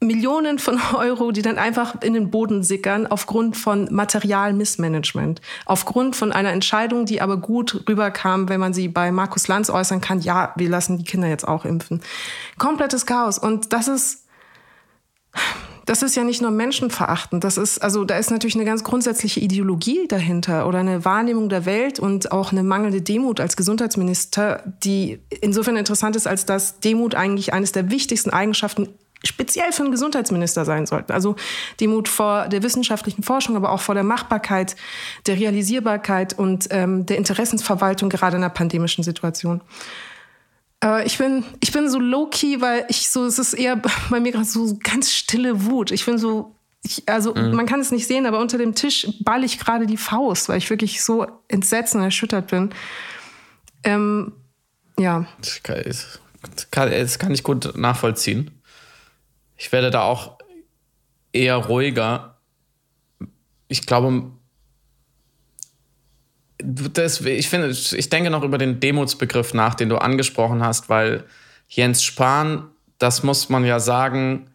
Millionen 0.00 0.58
von 0.58 0.80
Euro, 0.94 1.32
die 1.32 1.42
dann 1.42 1.58
einfach 1.58 2.00
in 2.02 2.14
den 2.14 2.30
Boden 2.30 2.62
sickern 2.62 3.06
aufgrund 3.06 3.56
von 3.56 3.92
Materialmissmanagement, 3.92 5.40
aufgrund 5.66 6.14
von 6.14 6.32
einer 6.32 6.52
Entscheidung, 6.52 7.06
die 7.06 7.20
aber 7.20 7.38
gut 7.38 7.84
rüberkam, 7.88 8.48
wenn 8.48 8.60
man 8.60 8.72
sie 8.72 8.88
bei 8.88 9.10
Markus 9.10 9.48
Lanz 9.48 9.70
äußern 9.70 10.00
kann, 10.00 10.20
ja, 10.20 10.52
wir 10.56 10.68
lassen 10.68 10.98
die 10.98 11.04
Kinder 11.04 11.28
jetzt 11.28 11.46
auch 11.46 11.64
impfen. 11.64 12.02
Komplettes 12.58 13.06
Chaos. 13.06 13.38
Und 13.38 13.72
das 13.72 13.88
ist, 13.88 14.26
das 15.86 16.02
ist 16.02 16.16
ja 16.16 16.24
nicht 16.24 16.40
nur 16.42 16.50
menschenverachtend, 16.50 17.44
das 17.44 17.58
ist, 17.58 17.82
also 17.82 18.04
da 18.04 18.16
ist 18.16 18.30
natürlich 18.30 18.54
eine 18.54 18.64
ganz 18.64 18.84
grundsätzliche 18.84 19.40
Ideologie 19.40 20.06
dahinter 20.08 20.66
oder 20.66 20.78
eine 20.78 21.04
Wahrnehmung 21.04 21.48
der 21.48 21.66
Welt 21.66 21.98
und 21.98 22.32
auch 22.32 22.52
eine 22.52 22.62
mangelnde 22.62 23.02
Demut 23.02 23.40
als 23.40 23.56
Gesundheitsminister, 23.56 24.62
die 24.82 25.20
insofern 25.40 25.76
interessant 25.76 26.16
ist, 26.16 26.26
als 26.26 26.46
dass 26.46 26.80
Demut 26.80 27.14
eigentlich 27.14 27.52
eines 27.52 27.72
der 27.72 27.90
wichtigsten 27.90 28.30
Eigenschaften 28.30 28.88
speziell 29.26 29.72
für 29.72 29.82
einen 29.82 29.92
Gesundheitsminister 29.92 30.64
sein 30.64 30.86
sollte. 30.86 31.14
Also 31.14 31.36
Demut 31.80 32.08
vor 32.08 32.48
der 32.48 32.62
wissenschaftlichen 32.62 33.22
Forschung, 33.22 33.56
aber 33.56 33.72
auch 33.72 33.80
vor 33.80 33.94
der 33.94 34.04
Machbarkeit, 34.04 34.76
der 35.26 35.36
Realisierbarkeit 35.36 36.38
und 36.38 36.68
ähm, 36.70 37.06
der 37.06 37.16
Interessensverwaltung 37.16 38.10
gerade 38.10 38.36
in 38.36 38.42
einer 38.42 38.52
pandemischen 38.52 39.02
Situation. 39.02 39.62
Aber 40.84 41.06
ich 41.06 41.16
bin, 41.16 41.44
ich 41.60 41.72
bin 41.72 41.88
so 41.88 41.98
low-key, 41.98 42.60
weil 42.60 42.84
ich 42.90 43.08
so, 43.08 43.24
es 43.24 43.38
ist 43.38 43.54
eher 43.54 43.76
bei 44.10 44.20
mir 44.20 44.32
gerade 44.32 44.44
so 44.44 44.78
ganz 44.82 45.10
stille 45.10 45.64
Wut. 45.64 45.90
Ich 45.90 46.04
bin 46.04 46.18
so, 46.18 46.54
ich, 46.82 47.08
also 47.08 47.34
mhm. 47.34 47.54
man 47.54 47.64
kann 47.64 47.80
es 47.80 47.90
nicht 47.90 48.06
sehen, 48.06 48.26
aber 48.26 48.38
unter 48.38 48.58
dem 48.58 48.74
Tisch 48.74 49.08
ball 49.20 49.44
ich 49.44 49.58
gerade 49.58 49.86
die 49.86 49.96
Faust, 49.96 50.50
weil 50.50 50.58
ich 50.58 50.68
wirklich 50.68 51.02
so 51.02 51.26
entsetzt 51.48 51.94
und 51.94 52.02
erschüttert 52.02 52.48
bin. 52.48 52.68
Ähm, 53.82 54.34
ja. 54.98 55.26
Das 55.40 55.62
kann, 55.62 55.82
das, 55.84 56.20
kann, 56.70 56.90
das 56.90 57.18
kann 57.18 57.32
ich 57.32 57.42
gut 57.42 57.78
nachvollziehen. 57.78 58.50
Ich 59.56 59.72
werde 59.72 59.90
da 59.90 60.02
auch 60.02 60.36
eher 61.32 61.56
ruhiger. 61.56 62.36
Ich 63.68 63.86
glaube, 63.86 64.32
das, 66.64 67.20
ich 67.20 67.48
finde, 67.48 67.68
ich 67.68 68.08
denke 68.08 68.30
noch 68.30 68.42
über 68.42 68.58
den 68.58 68.80
Demutsbegriff 68.80 69.54
nach, 69.54 69.74
den 69.74 69.88
du 69.88 69.96
angesprochen 69.96 70.64
hast, 70.64 70.88
weil 70.88 71.24
Jens 71.68 72.02
Spahn, 72.02 72.68
das 72.98 73.22
muss 73.22 73.48
man 73.48 73.64
ja 73.64 73.80
sagen, 73.80 74.46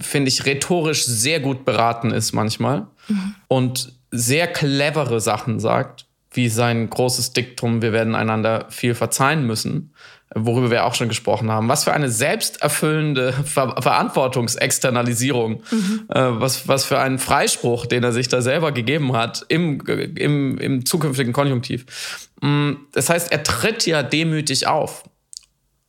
finde 0.00 0.28
ich, 0.28 0.46
rhetorisch 0.46 1.04
sehr 1.04 1.40
gut 1.40 1.64
beraten 1.64 2.10
ist 2.10 2.32
manchmal 2.32 2.86
mhm. 3.08 3.34
und 3.48 3.92
sehr 4.10 4.46
clevere 4.46 5.20
Sachen 5.20 5.60
sagt, 5.60 6.06
wie 6.30 6.48
sein 6.48 6.88
großes 6.88 7.32
Diktum, 7.32 7.82
wir 7.82 7.92
werden 7.92 8.14
einander 8.14 8.66
viel 8.70 8.94
verzeihen 8.94 9.46
müssen 9.46 9.92
worüber 10.34 10.70
wir 10.70 10.84
auch 10.84 10.94
schon 10.94 11.08
gesprochen 11.08 11.50
haben. 11.50 11.68
Was 11.68 11.84
für 11.84 11.92
eine 11.92 12.10
selbsterfüllende 12.10 13.32
Ver 13.32 13.80
Verantwortungsexternalisierung, 13.80 15.62
mhm. 15.70 16.04
äh, 16.08 16.40
was, 16.40 16.68
was 16.68 16.84
für 16.84 16.98
einen 16.98 17.18
Freispruch, 17.18 17.86
den 17.86 18.04
er 18.04 18.12
sich 18.12 18.28
da 18.28 18.42
selber 18.42 18.72
gegeben 18.72 19.16
hat 19.16 19.44
im, 19.48 19.80
im, 19.86 20.58
im 20.58 20.84
zukünftigen 20.84 21.32
Konjunktiv. 21.32 22.28
Mm, 22.42 22.72
das 22.92 23.08
heißt, 23.08 23.32
er 23.32 23.42
tritt 23.42 23.86
ja 23.86 24.02
demütig 24.02 24.66
auf, 24.66 25.04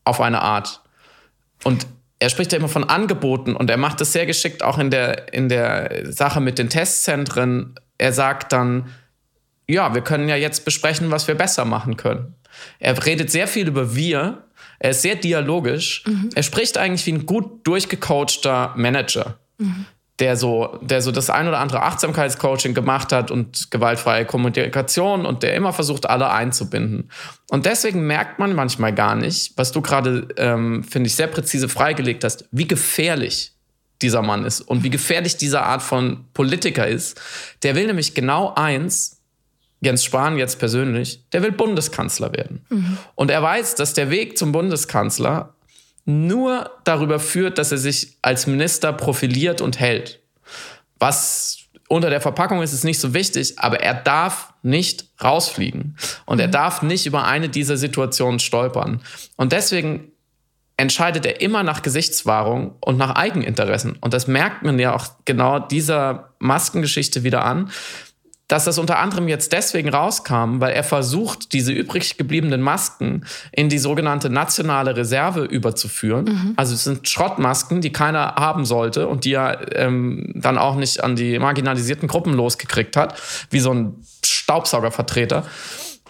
auf 0.05 0.21
eine 0.21 0.41
Art. 0.41 0.81
Und 1.63 1.85
er 2.19 2.29
spricht 2.29 2.51
ja 2.51 2.57
immer 2.57 2.69
von 2.69 2.83
Angeboten 2.83 3.55
und 3.55 3.69
er 3.69 3.77
macht 3.77 4.01
das 4.01 4.13
sehr 4.13 4.25
geschickt 4.25 4.63
auch 4.63 4.77
in 4.77 4.89
der, 4.89 5.33
in 5.33 5.49
der 5.49 6.11
Sache 6.11 6.41
mit 6.41 6.59
den 6.59 6.69
Testzentren. 6.69 7.75
Er 7.97 8.13
sagt 8.13 8.51
dann, 8.53 8.89
ja, 9.67 9.93
wir 9.93 10.01
können 10.01 10.27
ja 10.27 10.35
jetzt 10.35 10.65
besprechen, 10.65 11.11
was 11.11 11.27
wir 11.27 11.35
besser 11.35 11.63
machen 11.63 11.95
können. 11.95 12.35
Er 12.79 13.05
redet 13.05 13.31
sehr 13.31 13.47
viel 13.47 13.67
über 13.67 13.95
wir. 13.95 14.43
Er 14.79 14.91
ist 14.91 15.01
sehr 15.01 15.15
dialogisch. 15.15 16.03
Mhm. 16.07 16.29
Er 16.35 16.43
spricht 16.43 16.77
eigentlich 16.77 17.05
wie 17.05 17.13
ein 17.13 17.25
gut 17.25 17.67
durchgecoachter 17.67 18.73
Manager, 18.77 19.37
mhm. 19.57 19.85
der, 20.19 20.37
so, 20.37 20.79
der 20.81 21.01
so 21.01 21.11
das 21.11 21.29
ein 21.29 21.47
oder 21.47 21.59
andere 21.59 21.83
Achtsamkeitscoaching 21.83 22.73
gemacht 22.73 23.11
hat 23.11 23.29
und 23.29 23.71
gewaltfreie 23.71 24.25
Kommunikation 24.25 25.25
und 25.25 25.43
der 25.43 25.55
immer 25.55 25.73
versucht, 25.73 26.09
alle 26.09 26.29
einzubinden. 26.29 27.11
Und 27.49 27.65
deswegen 27.65 28.07
merkt 28.07 28.39
man 28.39 28.55
manchmal 28.55 28.93
gar 28.93 29.15
nicht, 29.15 29.53
was 29.57 29.71
du 29.71 29.81
gerade, 29.81 30.27
ähm, 30.37 30.83
finde 30.83 31.07
ich, 31.07 31.15
sehr 31.15 31.27
präzise 31.27 31.67
freigelegt 31.67 32.23
hast, 32.23 32.45
wie 32.51 32.67
gefährlich 32.67 33.53
dieser 34.01 34.21
Mann 34.21 34.45
ist 34.45 34.61
und 34.61 34.83
wie 34.83 34.89
gefährlich 34.89 35.37
diese 35.37 35.61
Art 35.61 35.81
von 35.81 36.25
Politiker 36.33 36.87
ist. 36.87 37.19
Der 37.63 37.75
will 37.75 37.87
nämlich 37.87 38.13
genau 38.13 38.53
eins, 38.55 39.18
Jens 39.81 40.03
Spahn 40.03 40.37
jetzt 40.37 40.59
persönlich, 40.59 41.23
der 41.31 41.41
will 41.41 41.51
Bundeskanzler 41.51 42.33
werden. 42.33 42.65
Mhm. 42.69 42.97
Und 43.15 43.31
er 43.31 43.41
weiß, 43.41 43.75
dass 43.75 43.93
der 43.93 44.09
Weg 44.09 44.37
zum 44.37 44.51
Bundeskanzler 44.51 45.53
nur 46.05 46.71
darüber 46.83 47.19
führt, 47.19 47.57
dass 47.57 47.71
er 47.71 47.77
sich 47.77 48.17
als 48.21 48.47
Minister 48.47 48.91
profiliert 48.93 49.61
und 49.61 49.79
hält. 49.79 50.19
Was 50.97 51.59
unter 51.87 52.09
der 52.09 52.21
Verpackung 52.21 52.61
ist, 52.61 52.73
ist 52.73 52.83
nicht 52.83 52.99
so 52.99 53.13
wichtig, 53.13 53.57
aber 53.57 53.79
er 53.79 53.93
darf 53.93 54.53
nicht 54.63 55.05
rausfliegen. 55.23 55.97
Und 56.25 56.37
mhm. 56.37 56.41
er 56.41 56.47
darf 56.47 56.81
nicht 56.81 57.05
über 57.05 57.25
eine 57.25 57.49
dieser 57.49 57.77
Situationen 57.77 58.39
stolpern. 58.39 59.01
Und 59.37 59.53
deswegen 59.53 60.11
entscheidet 60.77 61.25
er 61.25 61.41
immer 61.41 61.63
nach 61.63 61.81
Gesichtswahrung 61.81 62.75
und 62.79 62.97
nach 62.97 63.15
Eigeninteressen. 63.15 63.97
Und 63.99 64.13
das 64.13 64.27
merkt 64.27 64.63
man 64.63 64.79
ja 64.79 64.95
auch 64.95 65.07
genau 65.25 65.59
dieser 65.59 66.33
Maskengeschichte 66.39 67.23
wieder 67.23 67.43
an 67.43 67.69
dass 68.49 68.65
das 68.65 68.79
unter 68.79 68.97
anderem 68.97 69.27
jetzt 69.27 69.53
deswegen 69.53 69.89
rauskam, 69.89 70.59
weil 70.59 70.73
er 70.73 70.83
versucht, 70.83 71.53
diese 71.53 71.71
übrig 71.71 72.17
gebliebenen 72.17 72.61
Masken 72.61 73.23
in 73.51 73.69
die 73.69 73.77
sogenannte 73.77 74.29
nationale 74.31 74.97
Reserve 74.97 75.43
überzuführen. 75.45 76.25
Mhm. 76.25 76.53
Also 76.55 76.73
es 76.73 76.83
sind 76.83 77.07
Schrottmasken, 77.07 77.79
die 77.79 77.93
keiner 77.93 78.35
haben 78.35 78.65
sollte 78.65 79.07
und 79.07 79.23
die 79.23 79.33
er 79.33 79.77
ähm, 79.77 80.33
dann 80.35 80.57
auch 80.57 80.75
nicht 80.75 81.03
an 81.03 81.15
die 81.15 81.37
marginalisierten 81.37 82.07
Gruppen 82.07 82.33
losgekriegt 82.33 82.97
hat, 82.97 83.21
wie 83.51 83.59
so 83.59 83.71
ein 83.71 83.95
Staubsaugervertreter. 84.25 85.45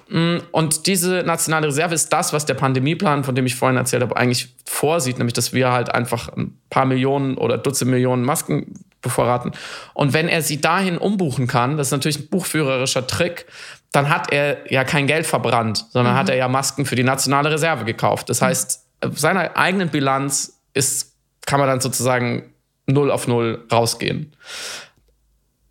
Mm, 0.08 0.38
und 0.54 0.88
diese 0.88 1.24
nationale 1.24 1.68
Reserve 1.68 1.94
ist 1.94 2.08
das, 2.14 2.32
was 2.32 2.46
der 2.46 2.54
Pandemieplan, 2.54 3.26
von 3.26 3.36
dem 3.36 3.46
ich 3.46 3.56
vorhin 3.56 3.76
erzählt 3.76 4.02
habe, 4.02 4.16
eigentlich 4.16 4.56
vorsieht, 4.66 5.18
nämlich 5.18 5.34
dass 5.34 5.52
wir 5.52 5.74
halt 5.74 5.94
einfach 5.94 6.30
ein 6.30 6.58
paar 6.70 6.86
Millionen 6.86 7.38
oder 7.38 7.58
Dutzend 7.58 7.92
Millionen 7.92 8.24
Masken 8.24 8.76
bevorraten. 9.02 9.52
Und 9.94 10.14
wenn 10.14 10.28
er 10.28 10.42
sie 10.42 10.62
dahin 10.62 10.98
umbuchen 10.98 11.48
kann, 11.48 11.78
das 11.78 11.88
ist 11.88 11.92
natürlich 11.92 12.20
ein 12.20 12.30
buchführerischer 12.30 13.08
Trick, 13.08 13.46
dann 13.92 14.10
hat 14.10 14.32
er 14.32 14.72
ja 14.72 14.84
kein 14.84 15.08
Geld 15.08 15.26
verbrannt, 15.26 15.86
sondern 15.90 16.14
mhm. 16.14 16.18
hat 16.18 16.30
er 16.30 16.36
ja 16.36 16.48
Masken 16.48 16.86
für 16.86 16.96
die 16.96 17.04
nationale 17.04 17.52
Reserve 17.52 17.86
gekauft. 17.86 18.30
Das 18.30 18.42
heißt, 18.42 18.86
seiner 19.16 19.58
eigenen 19.58 19.90
Bilanz 19.90 20.60
ist, 20.74 21.14
kann 21.46 21.60
man 21.60 21.68
dann 21.70 21.82
sozusagen 21.82 22.54
null 22.86 23.12
auf 23.12 23.28
null 23.28 23.66
rausgehen. 23.72 24.36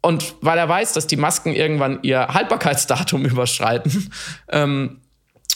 Und 0.01 0.35
weil 0.41 0.59
er 0.59 0.69
weiß, 0.69 0.93
dass 0.95 1.07
die 1.07 1.17
Masken 1.17 1.53
irgendwann 1.53 2.01
ihr 2.03 2.29
Haltbarkeitsdatum 2.29 3.25
überschreiten, 3.25 4.11
ähm, 4.49 5.01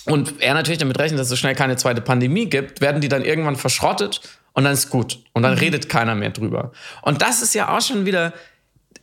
und 0.04 0.42
er 0.42 0.54
natürlich 0.54 0.78
damit 0.78 0.98
rechnet, 0.98 1.20
dass 1.20 1.26
es 1.26 1.30
so 1.30 1.36
schnell 1.36 1.54
keine 1.54 1.76
zweite 1.76 2.00
Pandemie 2.00 2.46
gibt, 2.46 2.80
werden 2.80 3.00
die 3.00 3.08
dann 3.08 3.24
irgendwann 3.24 3.54
verschrottet 3.54 4.20
und 4.54 4.64
dann 4.64 4.72
ist 4.72 4.90
gut. 4.90 5.18
Und 5.32 5.42
dann 5.42 5.52
mhm. 5.52 5.58
redet 5.58 5.88
keiner 5.88 6.14
mehr 6.14 6.30
drüber. 6.30 6.72
Und 7.02 7.22
das 7.22 7.42
ist 7.42 7.54
ja 7.54 7.74
auch 7.74 7.80
schon 7.80 8.06
wieder, 8.06 8.32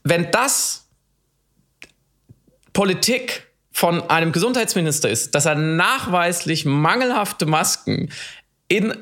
wenn 0.04 0.32
das 0.32 0.88
Politik 2.74 3.48
von 3.72 4.10
einem 4.10 4.32
Gesundheitsminister 4.32 5.10
ist, 5.10 5.36
dass 5.36 5.46
er 5.46 5.56
nachweislich 5.56 6.66
mangelhafte 6.66 7.46
Masken 7.46 8.10
in, 8.68 8.94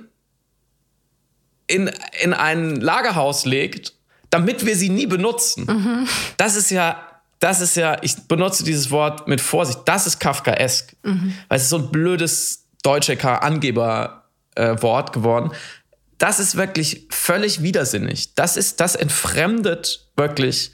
in, 1.68 1.92
in 2.22 2.34
ein 2.34 2.76
Lagerhaus 2.78 3.46
legt, 3.46 3.94
damit 4.30 4.66
wir 4.66 4.76
sie 4.76 4.90
nie 4.90 5.08
benutzen. 5.08 5.66
Mhm. 5.66 6.08
Das 6.38 6.56
ist 6.56 6.70
ja, 6.70 7.02
das 7.40 7.62
ist 7.62 7.76
ja, 7.76 7.98
ich 8.02 8.16
benutze 8.28 8.64
dieses 8.64 8.92
Wort 8.92 9.28
mit 9.28 9.42
Vorsicht, 9.42 9.80
das 9.86 10.08
ist 10.08 10.20
Kafkaesk. 10.20 10.96
Mhm. 11.04 11.34
Weil 11.50 11.58
es 11.58 11.64
ist 11.64 11.70
so 11.70 11.78
ein 11.78 11.92
blödes 11.92 12.68
deutsche 12.84 13.18
Angeberwort 13.42 15.10
äh, 15.10 15.12
geworden 15.12 15.52
das 16.18 16.40
ist 16.40 16.56
wirklich 16.56 17.08
völlig 17.10 17.62
widersinnig. 17.62 18.34
Das 18.36 18.58
ist, 18.58 18.80
das 18.80 18.96
entfremdet 18.96 20.08
wirklich 20.16 20.72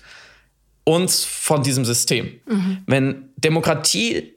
uns 0.86 1.24
von 1.24 1.64
diesem 1.64 1.86
System. 1.86 2.40
Mhm. 2.46 2.84
Wenn 2.86 3.30
Demokratie 3.38 4.34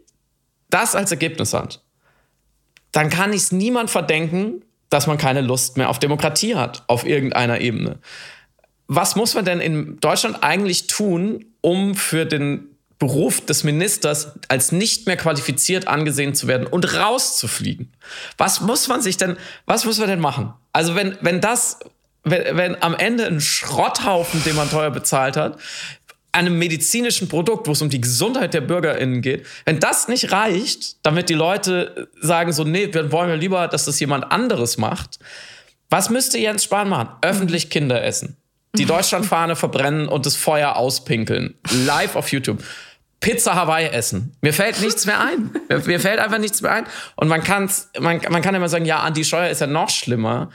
das 0.70 0.94
als 0.94 1.10
Ergebnis 1.10 1.54
hat, 1.54 1.82
dann 2.92 3.10
kann 3.10 3.32
ich 3.32 3.42
es 3.42 3.52
niemand 3.52 3.90
verdenken, 3.90 4.62
dass 4.88 5.06
man 5.06 5.18
keine 5.18 5.40
Lust 5.40 5.76
mehr 5.76 5.90
auf 5.90 5.98
Demokratie 5.98 6.54
hat, 6.54 6.84
auf 6.86 7.04
irgendeiner 7.04 7.60
Ebene. 7.60 7.98
Was 8.86 9.16
muss 9.16 9.34
man 9.34 9.44
denn 9.44 9.60
in 9.60 9.98
Deutschland 10.00 10.42
eigentlich 10.42 10.86
tun, 10.86 11.44
um 11.60 11.94
für 11.94 12.24
den 12.24 12.76
Beruf 12.98 13.44
des 13.44 13.62
Ministers 13.64 14.32
als 14.48 14.72
nicht 14.72 15.06
mehr 15.06 15.16
qualifiziert 15.16 15.86
angesehen 15.86 16.34
zu 16.34 16.46
werden 16.46 16.66
und 16.66 16.94
rauszufliegen. 16.94 17.92
Was 18.38 18.62
muss 18.62 18.88
man 18.88 19.02
sich 19.02 19.18
denn, 19.18 19.36
was 19.66 19.84
muss 19.84 19.98
man 19.98 20.08
denn 20.08 20.20
machen? 20.20 20.54
Also 20.76 20.94
wenn, 20.94 21.16
wenn 21.22 21.40
das, 21.40 21.78
wenn, 22.22 22.54
wenn 22.56 22.82
am 22.82 22.94
Ende 22.94 23.24
ein 23.26 23.40
Schrotthaufen, 23.40 24.44
den 24.44 24.56
man 24.56 24.68
teuer 24.68 24.90
bezahlt 24.90 25.38
hat, 25.38 25.58
einem 26.32 26.58
medizinischen 26.58 27.28
Produkt, 27.28 27.66
wo 27.66 27.72
es 27.72 27.80
um 27.80 27.88
die 27.88 28.00
Gesundheit 28.00 28.52
der 28.52 28.60
BürgerInnen 28.60 29.22
geht, 29.22 29.46
wenn 29.64 29.80
das 29.80 30.06
nicht 30.06 30.32
reicht, 30.32 30.96
damit 31.02 31.30
die 31.30 31.34
Leute 31.34 32.08
sagen 32.20 32.52
so, 32.52 32.64
nee, 32.64 32.92
wir 32.92 33.10
wollen 33.10 33.30
ja 33.30 33.36
lieber, 33.36 33.68
dass 33.68 33.86
das 33.86 33.98
jemand 34.00 34.30
anderes 34.30 34.76
macht, 34.76 35.18
was 35.88 36.10
müsste 36.10 36.36
Jens 36.36 36.64
Spahn 36.64 36.90
machen? 36.90 37.08
Öffentlich 37.22 37.70
Kinder 37.70 38.04
essen 38.04 38.36
die 38.76 38.84
Deutschlandfahne 38.84 39.56
verbrennen 39.56 40.06
und 40.06 40.26
das 40.26 40.36
Feuer 40.36 40.76
auspinkeln. 40.76 41.54
Live 41.86 42.14
auf 42.14 42.30
YouTube. 42.30 42.62
Pizza 43.20 43.54
Hawaii 43.54 43.88
essen. 43.88 44.36
Mir 44.40 44.52
fällt 44.52 44.80
nichts 44.80 45.06
mehr 45.06 45.20
ein. 45.20 45.50
Mir, 45.68 45.78
mir 45.86 46.00
fällt 46.00 46.20
einfach 46.20 46.38
nichts 46.38 46.62
mehr 46.62 46.72
ein. 46.72 46.86
Und 47.16 47.28
man, 47.28 47.42
kann's, 47.42 47.90
man, 47.98 48.20
man 48.30 48.42
kann 48.42 48.54
immer 48.54 48.68
sagen, 48.68 48.84
ja, 48.84 49.00
Andi 49.00 49.24
Scheuer 49.24 49.48
ist 49.48 49.60
ja 49.60 49.66
noch 49.66 49.90
schlimmer. 49.90 50.50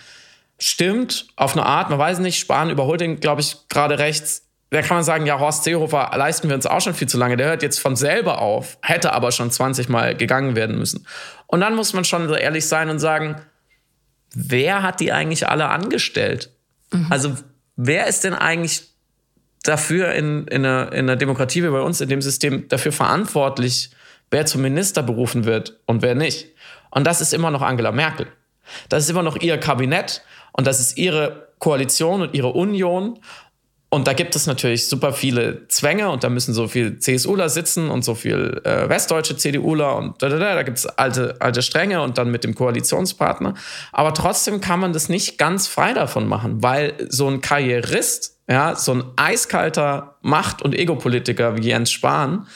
Stimmt, 0.60 1.28
auf 1.36 1.54
eine 1.54 1.66
Art, 1.66 1.90
man 1.90 1.98
weiß 1.98 2.20
nicht, 2.20 2.38
Spahn 2.40 2.70
überholt 2.70 3.02
ihn, 3.02 3.20
glaube 3.20 3.42
ich, 3.42 3.58
gerade 3.68 3.98
rechts. 3.98 4.48
Da 4.70 4.82
kann 4.82 4.96
man 4.96 5.04
sagen, 5.04 5.26
ja, 5.26 5.40
Horst 5.40 5.66
Seehofer 5.66 6.12
leisten 6.16 6.48
wir 6.48 6.56
uns 6.56 6.66
auch 6.66 6.80
schon 6.80 6.94
viel 6.94 7.10
zu 7.10 7.18
lange. 7.18 7.36
Der 7.36 7.48
hört 7.48 7.64
jetzt 7.64 7.80
von 7.80 7.96
selber 7.96 8.40
auf, 8.40 8.78
hätte 8.82 9.12
aber 9.12 9.32
schon 9.32 9.52
20 9.52 9.90
Mal 9.90 10.16
gegangen 10.16 10.56
werden 10.56 10.78
müssen. 10.78 11.06
Und 11.48 11.60
dann 11.60 11.76
muss 11.76 11.94
man 11.94 12.06
schon 12.06 12.30
so 12.30 12.36
ehrlich 12.36 12.66
sein 12.68 12.90
und 12.90 13.00
sagen, 13.00 13.42
wer 14.34 14.82
hat 14.82 15.02
die 15.02 15.12
eigentlich 15.12 15.50
alle 15.50 15.68
angestellt? 15.68 16.52
Mhm. 16.94 17.08
Also, 17.10 17.36
wer 17.76 18.08
ist 18.08 18.24
denn 18.24 18.34
eigentlich 18.34 18.91
dafür 19.64 20.14
in, 20.14 20.48
in, 20.48 20.66
einer, 20.66 20.92
in 20.92 21.10
einer 21.10 21.16
Demokratie 21.16 21.64
wie 21.64 21.70
bei 21.70 21.82
uns, 21.82 22.02
in 22.02 22.10
dem 22.10 22.22
System, 22.22 22.68
dafür 22.68 22.92
verantwortlich, 22.92 23.92
wer 24.32 24.46
zum 24.46 24.62
Minister 24.62 25.04
berufen 25.04 25.46
wird 25.46 25.80
und 25.86 26.02
wer 26.02 26.16
nicht. 26.16 26.50
Und 26.90 27.06
das 27.06 27.22
ist 27.22 27.34
immer 27.34 27.52
noch 27.52 27.62
Angela 27.62 27.92
Merkel. 27.92 28.28
Das 28.90 29.04
ist 29.04 29.10
immer 29.10 29.24
noch 29.24 29.38
ihr 29.38 29.58
Kabinett 29.58 30.22
und 30.54 30.68
das 30.68 30.80
ist 30.80 30.98
ihre 30.98 31.50
Koalition 31.60 32.22
und 32.22 32.34
ihre 32.34 32.50
Union. 32.50 33.20
Und 33.94 34.08
da 34.08 34.14
gibt 34.14 34.38
es 34.38 34.48
natürlich 34.48 34.88
super 34.88 35.12
viele 35.12 35.68
Zwänge 35.68 36.10
und 36.12 36.24
da 36.24 36.30
müssen 36.30 36.54
so 36.54 36.70
viele 36.70 36.98
CSUler 36.98 37.50
sitzen 37.50 37.90
und 37.90 38.06
so 38.06 38.16
viel 38.16 38.62
äh, 38.64 38.88
westdeutsche 38.88 39.36
CDUler 39.36 39.98
und 39.98 40.22
da, 40.22 40.30
da, 40.30 40.40
da, 40.40 40.56
da 40.56 40.64
gibt 40.64 40.78
es 40.78 40.86
alte, 40.86 41.36
alte 41.40 41.62
Stränge 41.62 42.02
und 42.02 42.18
dann 42.18 42.32
mit 42.32 42.46
dem 42.46 42.56
Koalitionspartner. 42.56 43.54
Aber 43.92 44.14
trotzdem 44.14 44.62
kann 44.62 44.80
man 44.80 44.94
das 44.94 45.10
nicht 45.10 45.38
ganz 45.38 45.68
frei 45.68 45.92
davon 45.92 46.26
machen, 46.26 46.64
weil 46.64 46.94
so 47.10 47.28
ein 47.28 47.42
Karrierist, 47.42 48.40
ja, 48.52 48.76
so 48.76 48.94
ein 48.94 49.04
eiskalter 49.16 50.18
Macht- 50.22 50.62
und 50.62 50.76
Egopolitiker 50.76 51.56
wie 51.56 51.68
Jens 51.68 51.90
Spahn, 51.90 52.48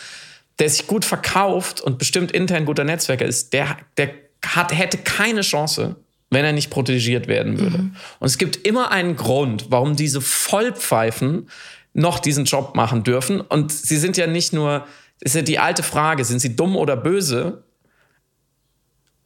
der 0.59 0.69
sich 0.69 0.87
gut 0.87 1.05
verkauft 1.05 1.79
und 1.79 1.97
bestimmt 1.97 2.33
intern 2.33 2.65
guter 2.65 2.83
Netzwerker 2.83 3.25
ist, 3.25 3.53
der, 3.53 3.77
der 3.95 4.09
hat, 4.45 4.77
hätte 4.77 4.97
keine 4.97 5.39
Chance, 5.39 5.95
wenn 6.29 6.43
er 6.43 6.51
nicht 6.51 6.69
protegiert 6.69 7.27
werden 7.27 7.59
würde. 7.59 7.77
Mhm. 7.77 7.95
Und 8.19 8.27
es 8.27 8.37
gibt 8.37 8.67
immer 8.67 8.91
einen 8.91 9.15
Grund, 9.15 9.67
warum 9.69 9.95
diese 9.95 10.19
Vollpfeifen 10.19 11.49
noch 11.93 12.19
diesen 12.19 12.43
Job 12.43 12.75
machen 12.75 13.03
dürfen. 13.03 13.39
Und 13.39 13.71
sie 13.71 13.95
sind 13.95 14.17
ja 14.17 14.27
nicht 14.27 14.51
nur, 14.51 14.85
ist 15.21 15.35
ja 15.35 15.43
die 15.43 15.59
alte 15.59 15.81
Frage, 15.81 16.25
sind 16.25 16.39
sie 16.39 16.57
dumm 16.57 16.75
oder 16.75 16.97
böse? 16.97 17.63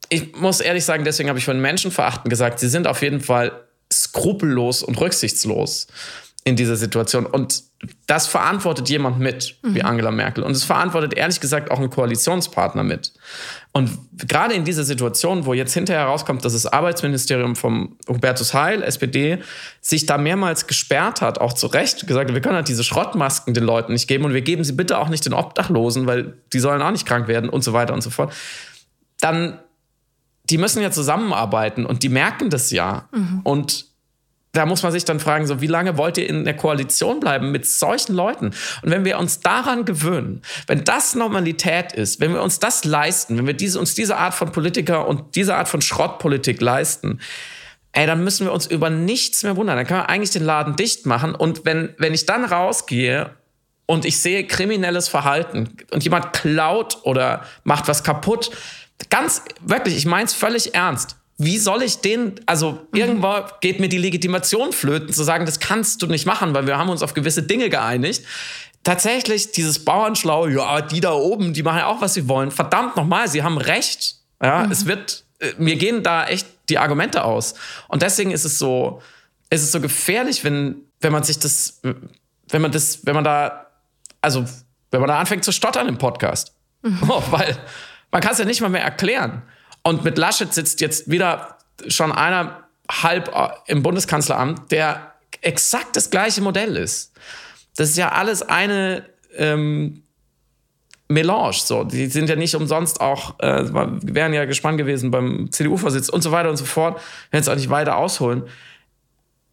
Ich 0.10 0.36
muss 0.36 0.60
ehrlich 0.60 0.86
sagen, 0.86 1.04
deswegen 1.04 1.30
habe 1.30 1.40
ich 1.40 1.46
von 1.46 1.60
Menschenverachten 1.60 2.30
gesagt, 2.30 2.60
sie 2.60 2.70
sind 2.70 2.86
auf 2.86 3.02
jeden 3.02 3.22
Fall 3.22 3.54
skrupellos 3.92 4.84
und 4.84 5.02
rücksichtslos 5.02 5.88
in 6.46 6.56
dieser 6.56 6.76
Situation. 6.76 7.26
Und 7.26 7.64
das 8.08 8.28
verantwortet 8.28 8.90
jemand 8.90 9.20
mit, 9.20 9.58
wie 9.62 9.80
mhm. 9.80 9.86
Angela 9.86 10.12
Merkel. 10.12 10.44
Und 10.44 10.52
es 10.52 10.64
verantwortet 10.64 11.14
ehrlich 11.14 11.40
gesagt 11.40 11.70
auch 11.72 11.80
ein 11.80 11.90
Koalitionspartner 11.90 12.84
mit. 12.84 13.14
Und 13.72 13.92
gerade 14.14 14.54
in 14.54 14.66
dieser 14.66 14.84
Situation, 14.84 15.46
wo 15.46 15.54
jetzt 15.54 15.74
hinterher 15.74 16.04
herauskommt, 16.04 16.44
dass 16.44 16.54
das 16.54 16.66
Arbeitsministerium 16.66 17.56
vom 17.56 17.98
Hubertus 18.08 18.54
Heil, 18.54 18.84
SPD, 18.84 19.40
sich 19.82 20.06
da 20.06 20.18
mehrmals 20.18 20.66
gesperrt 20.66 21.22
hat, 21.22 21.40
auch 21.40 21.54
zu 21.54 21.68
Recht 21.68 22.08
gesagt, 22.08 22.34
wir 22.34 22.42
können 22.42 22.56
halt 22.56 22.68
diese 22.68 22.84
Schrottmasken 22.84 23.54
den 23.54 23.64
Leuten 23.64 23.94
nicht 23.94 24.08
geben 24.08 24.26
und 24.26 24.34
wir 24.34 24.42
geben 24.42 24.64
sie 24.64 24.74
bitte 24.74 24.98
auch 24.98 25.10
nicht 25.10 25.26
den 25.26 25.34
Obdachlosen, 25.34 26.08
weil 26.08 26.38
die 26.52 26.60
sollen 26.60 26.82
auch 26.82 26.92
nicht 26.92 27.06
krank 27.06 27.28
werden 27.28 27.50
und 27.50 27.64
so 27.64 27.74
weiter 27.74 27.94
und 27.94 28.02
so 28.02 28.10
fort. 28.10 28.34
Dann, 29.22 29.60
die 30.50 30.58
müssen 30.58 30.82
ja 30.82 30.90
zusammenarbeiten 30.90 31.86
und 31.86 32.02
die 32.02 32.10
merken 32.10 32.50
das 32.50 32.72
ja. 32.72 33.08
Mhm. 33.12 33.42
Und 33.44 33.89
da 34.52 34.66
muss 34.66 34.82
man 34.82 34.92
sich 34.92 35.06
dann 35.06 35.20
fragen, 35.20 35.46
so 35.46 35.62
wie 35.62 35.68
lange 35.68 35.98
wollt 35.98 36.18
ihr 36.18 36.28
in 36.28 36.44
der 36.44 36.56
Koalition 36.56 37.20
bleiben 37.20 37.52
mit 37.52 37.68
solchen 37.68 38.16
Leuten? 38.16 38.48
Und 38.82 38.92
wenn 38.92 39.06
wir 39.06 39.20
uns 39.20 39.42
daran 39.42 39.86
gewöhnen, 39.86 40.42
wenn 40.66 40.84
das 40.84 41.14
Normalität 41.14 41.94
ist, 41.94 42.20
wenn 42.20 42.34
wir 42.34 42.42
uns 42.42 42.60
das 42.60 42.84
leisten, 42.84 43.38
wenn 43.38 43.46
wir 43.46 43.54
diese, 43.54 43.80
uns 43.80 43.94
diese 43.94 44.18
Art 44.18 44.34
von 44.34 44.52
Politiker 44.52 45.08
und 45.08 45.36
diese 45.36 45.56
Art 45.56 45.68
von 45.68 45.82
Schrottpolitik 45.82 46.62
leisten, 46.62 47.20
ey, 47.92 48.08
dann 48.08 48.24
müssen 48.24 48.46
wir 48.46 48.54
uns 48.54 48.66
über 48.66 48.90
nichts 48.90 49.44
mehr 49.44 49.56
wundern. 49.56 49.78
Dann 49.78 49.86
können 49.86 50.02
wir 50.02 50.10
eigentlich 50.10 50.32
den 50.32 50.46
Laden 50.46 50.76
dicht 50.76 51.06
machen. 51.06 51.36
Und 51.36 51.66
wenn, 51.66 51.94
wenn 51.98 52.16
ich 52.16 52.26
dann 52.26 52.44
rausgehe 52.44 53.32
und 53.86 54.04
ich 54.04 54.20
sehe 54.20 54.48
kriminelles 54.48 55.10
Verhalten 55.10 55.78
und 55.92 56.04
jemand 56.04 56.34
klaut 56.34 56.98
oder 57.04 57.44
macht 57.64 57.88
was 57.88 58.04
kaputt, 58.04 58.50
ganz 59.12 59.44
wirklich, 59.62 59.96
ich 59.96 60.08
meine 60.08 60.26
es 60.26 60.34
völlig 60.34 60.74
ernst 60.74 61.19
wie 61.42 61.58
soll 61.58 61.84
ich 61.84 62.00
den, 62.00 62.36
also 62.46 62.74
mhm. 62.74 63.00
irgendwo 63.00 63.34
geht 63.62 63.80
mir 63.80 63.88
die 63.88 63.98
Legitimation 63.98 64.74
flöten, 64.74 65.14
zu 65.14 65.24
sagen, 65.24 65.46
das 65.46 65.62
kannst 65.62 66.02
du 66.02 66.08
nicht 66.08 66.26
machen, 66.26 66.54
weil 66.54 66.68
wir 66.68 66.78
haben 66.78 66.90
uns 66.90 67.02
auf 67.02 67.14
gewisse 67.14 67.44
Dinge 67.44 67.70
geeinigt. 67.70 68.26
Tatsächlich, 68.84 69.52
dieses 69.52 69.84
Bauernschlau, 69.86 70.48
ja, 70.48 70.82
die 70.82 71.00
da 71.00 71.14
oben, 71.14 71.54
die 71.54 71.64
machen 71.64 71.80
ja 71.80 71.88
auch, 71.88 72.02
was 72.02 72.14
sie 72.14 72.28
wollen. 72.28 72.52
Verdammt 72.52 72.98
nochmal, 72.98 73.30
sie 73.30 73.42
haben 73.42 73.58
recht. 73.58 74.18
Ja, 74.44 74.66
mhm. 74.66 74.72
es 74.72 74.86
wird, 74.86 75.24
äh, 75.40 75.54
mir 75.58 75.78
gehen 75.78 76.04
da 76.04 76.28
echt 76.28 76.46
die 76.68 76.78
Argumente 76.78 77.24
aus. 77.24 77.56
Und 77.88 78.02
deswegen 78.02 78.32
ist 78.32 78.44
es 78.44 78.60
so, 78.60 79.02
ist 79.50 79.64
es 79.64 79.72
so 79.72 79.80
gefährlich, 79.80 80.44
wenn, 80.44 80.76
wenn 81.00 81.14
man 81.14 81.24
sich 81.24 81.40
das, 81.40 81.80
wenn 82.50 82.62
man 82.62 82.72
das, 82.72 83.06
wenn 83.06 83.16
man 83.16 83.24
da, 83.24 83.68
also, 84.22 84.44
wenn 84.92 85.00
man 85.00 85.08
da 85.08 85.20
anfängt 85.20 85.46
zu 85.46 85.54
stottern 85.54 85.88
im 85.88 85.98
Podcast. 85.98 86.54
Mhm. 86.82 87.00
Oh, 87.08 87.24
weil 87.32 87.58
man 88.12 88.22
kann 88.22 88.34
es 88.34 88.40
ja 88.40 88.46
nicht 88.46 88.60
mal 88.60 88.70
mehr 88.70 88.84
erklären. 88.84 89.44
Und 89.84 90.04
mit 90.04 90.18
Laschet 90.18 90.54
sitzt 90.54 90.82
jetzt 90.82 91.10
wieder 91.10 91.58
schon 91.88 92.12
einer 92.12 92.64
halb 92.92 93.34
äh, 93.36 93.50
im 93.68 93.84
Bundeskanzleramt, 93.84 94.72
der 94.72 95.14
exakt 95.42 95.96
das 95.96 96.10
gleiche 96.10 96.42
Modell 96.42 96.76
ist. 96.76 97.14
Das 97.76 97.90
ist 97.90 97.98
ja 97.98 98.12
alles 98.12 98.42
eine 98.42 99.06
ähm, 99.36 100.04
Melange. 101.08 101.54
So. 101.54 101.84
Die 101.84 102.08
sind 102.08 102.30
ja 102.30 102.36
nicht 102.36 102.56
umsonst 102.56 103.02
auch, 103.02 103.40
äh, 103.40 103.66
wären 103.72 104.34
ja 104.34 104.46
gespannt 104.46 104.78
gewesen 104.78 105.12
beim 105.12 105.52
CDU-Vorsitz 105.52 106.10
und 106.10 106.22
so 106.22 106.32
weiter 106.32 106.50
und 106.50 106.58
so 106.58 106.66
fort. 106.66 107.02
Werden 107.32 107.42
es 107.42 107.48
auch 107.48 107.56
nicht 107.56 107.70
weiter 107.70 107.98
ausholen. 107.98 108.44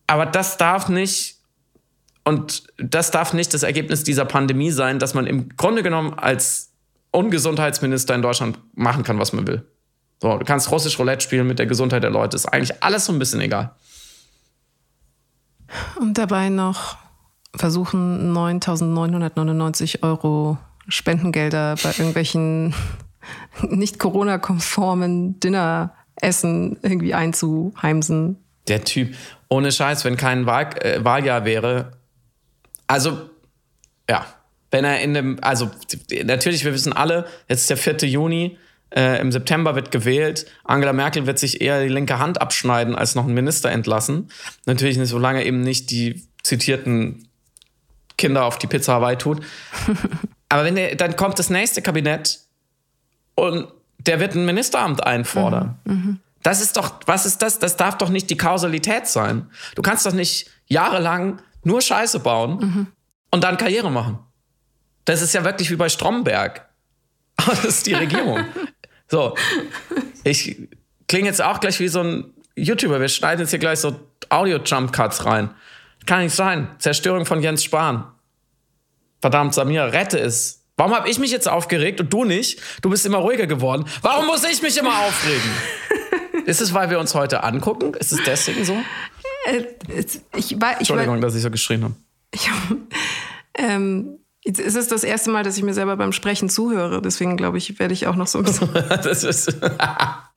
Aber 0.07 0.27
das 0.27 0.57
darf 0.57 0.89
nicht, 0.89 1.37
und 2.25 2.65
das 2.79 3.11
darf 3.11 3.33
nicht 3.33 3.55
das 3.55 3.63
Ergebnis 3.63 4.05
dieser 4.05 4.25
Pandemie 4.25 4.71
sein, 4.71 4.99
dass 4.99 5.15
man 5.15 5.27
im 5.27 5.57
Grunde 5.57 5.83
genommen 5.83 6.15
als 6.15 6.73
Ungesundheitsminister 7.11 8.15
in 8.15 8.23
Deutschland 8.23 8.59
machen 8.75 9.05
kann, 9.05 9.19
was 9.19 9.33
man 9.33 9.47
will. 9.47 9.65
So, 10.21 10.39
du 10.39 10.45
kannst 10.45 10.71
russisch 10.71 10.99
Roulette 10.99 11.23
spielen 11.23 11.47
mit 11.47 11.59
der 11.59 11.67
Gesundheit 11.67 12.03
der 12.03 12.11
Leute. 12.11 12.37
Ist 12.37 12.47
eigentlich 12.47 12.83
alles 12.83 13.05
so 13.05 13.13
ein 13.13 13.19
bisschen 13.19 13.41
egal. 13.41 13.75
Und 16.01 16.17
dabei 16.17 16.49
noch 16.49 16.97
versuchen 17.55 18.35
9.999 18.35 20.03
Euro 20.03 20.59
Spendengelder 20.89 21.77
bei 21.83 21.91
irgendwelchen 21.91 22.75
nicht 23.63 23.99
Corona-konformen 23.99 25.41
Dinneressen 25.41 26.79
irgendwie 26.83 27.15
einzuheimsen. 27.15 28.43
Der 28.69 28.85
Typ, 28.85 29.15
ohne 29.49 29.71
Scheiß, 29.71 30.05
wenn 30.05 30.17
kein 30.17 30.47
Wahl, 30.47 30.71
äh, 30.81 31.05
Wahljahr 31.05 31.45
wäre, 31.45 31.93
also 32.87 33.31
ja, 34.09 34.27
wenn 34.71 34.85
er 34.85 35.01
in 35.01 35.15
dem, 35.15 35.39
also 35.43 35.71
natürlich, 36.25 36.65
wir 36.65 36.73
wissen 36.73 36.93
alle, 36.93 37.27
jetzt 37.49 37.63
ist 37.63 37.71
der 37.71 37.77
4. 37.77 38.09
Juni, 38.09 38.59
äh, 38.95 39.21
Im 39.21 39.33
September 39.33 39.75
wird 39.75 39.91
gewählt. 39.91 40.47
Angela 40.65 40.93
Merkel 40.93 41.27
wird 41.27 41.39
sich 41.39 41.61
eher 41.61 41.83
die 41.83 41.89
linke 41.89 42.19
Hand 42.19 42.41
abschneiden, 42.41 42.95
als 42.95 43.15
noch 43.15 43.25
einen 43.25 43.35
Minister 43.35 43.71
entlassen. 43.71 44.31
Natürlich 44.65 44.97
nicht, 44.97 45.09
solange 45.09 45.45
eben 45.45 45.61
nicht 45.61 45.91
die 45.91 46.27
zitierten 46.43 47.29
Kinder 48.17 48.45
auf 48.45 48.59
die 48.59 48.67
Pizza 48.67 48.95
Hawaii 48.95 49.17
tut. 49.17 49.43
Aber 50.49 50.65
wenn 50.65 50.77
der, 50.77 50.95
dann 50.95 51.17
kommt 51.17 51.39
das 51.39 51.51
nächste 51.51 51.83
Kabinett 51.83 52.39
und 53.35 53.69
der 53.99 54.21
wird 54.21 54.35
ein 54.35 54.47
Ministeramt 54.47 55.05
einfordern. 55.05 55.79
Mhm, 55.85 55.95
mhm. 55.95 56.21
Das 56.43 56.61
ist 56.61 56.77
doch, 56.77 57.01
was 57.07 57.27
ist 57.27 57.43
das? 57.43 57.59
Das 57.59 57.77
darf 57.77 57.99
doch 57.99 58.09
nicht 58.09 58.31
die 58.31 58.37
Kausalität 58.37 59.09
sein. 59.09 59.51
Du 59.75 59.83
kannst 59.83 60.07
doch 60.07 60.13
nicht 60.13 60.49
jahrelang 60.67 61.43
nur 61.65 61.81
Scheiße 61.81 62.21
bauen 62.21 62.59
mhm. 62.61 62.87
und 63.33 63.43
dann 63.43 63.57
Karriere 63.57 63.91
machen. 63.91 64.21
Das 65.05 65.23
ist 65.23 65.35
ja 65.35 65.45
wirklich 65.45 65.73
wie 65.73 65.77
bei 65.77 65.89
Stromberg. 65.89 66.69
das 67.47 67.65
ist 67.65 67.87
die 67.87 67.95
Regierung. 67.95 68.45
So, 69.09 69.37
ich 70.25 70.57
klinge 71.09 71.27
jetzt 71.29 71.43
auch 71.43 71.61
gleich 71.61 71.79
wie 71.81 71.89
so 71.89 72.01
ein 72.01 72.35
YouTuber. 72.57 73.01
Wir 73.01 73.09
schneiden 73.09 73.43
jetzt 73.43 73.51
hier 73.51 73.59
gleich 73.59 73.81
so 73.81 74.01
Audio-Jump-Cuts 74.29 75.25
rein. 75.25 75.51
Kann 76.07 76.23
nicht 76.23 76.35
sein. 76.35 76.69
Zerstörung 76.79 77.27
von 77.27 77.43
Jens 77.43 77.65
Spahn. 77.65 78.05
Verdammt, 79.21 79.55
Samira, 79.55 79.87
rette 79.87 80.19
es. 80.19 80.65
Warum 80.77 80.95
habe 80.95 81.09
ich 81.09 81.19
mich 81.19 81.31
jetzt 81.31 81.49
aufgeregt 81.49 82.01
und 82.01 82.13
du 82.13 82.25
nicht? 82.25 82.61
Du 82.83 82.91
bist 82.91 83.07
immer 83.07 83.19
ruhiger 83.19 83.47
geworden. 83.47 83.87
Warum 84.03 84.27
muss 84.27 84.45
ich 84.45 84.61
mich 84.63 84.77
immer 84.77 84.99
aufregen? 84.99 85.51
Ist 86.47 86.61
es, 86.61 86.75
weil 86.75 86.91
wir 86.91 87.01
uns 87.01 87.15
heute 87.15 87.43
angucken? 87.43 87.95
Ist 87.95 88.13
es 88.13 88.21
deswegen 88.25 88.65
so? 88.65 88.77
Äh, 89.47 89.65
ich, 89.89 90.21
ich, 90.37 90.53
Entschuldigung, 90.53 91.21
dass 91.21 91.35
ich 91.35 91.43
so 91.43 91.51
geschrien 91.51 91.83
habe. 91.83 91.95
Ich, 92.31 92.49
ähm, 93.55 94.19
Jetzt 94.47 94.61
ist 94.61 94.77
es 94.77 94.87
das 94.87 95.03
erste 95.03 95.31
Mal, 95.31 95.43
dass 95.43 95.57
ich 95.57 95.65
mir 95.65 95.75
selber 95.75 95.97
beim 95.97 96.13
Sprechen 96.13 96.49
zuhöre. 96.49 97.03
Deswegen 97.03 97.37
glaube 97.37 97.59
ich, 97.59 97.79
werde 97.81 97.93
ich 97.93 98.07
auch 98.07 98.15
noch 98.15 98.29
so 98.29 98.39
ein 98.39 98.45
bisschen. 98.45 98.69
das 98.89 99.25
ist. 99.25 99.57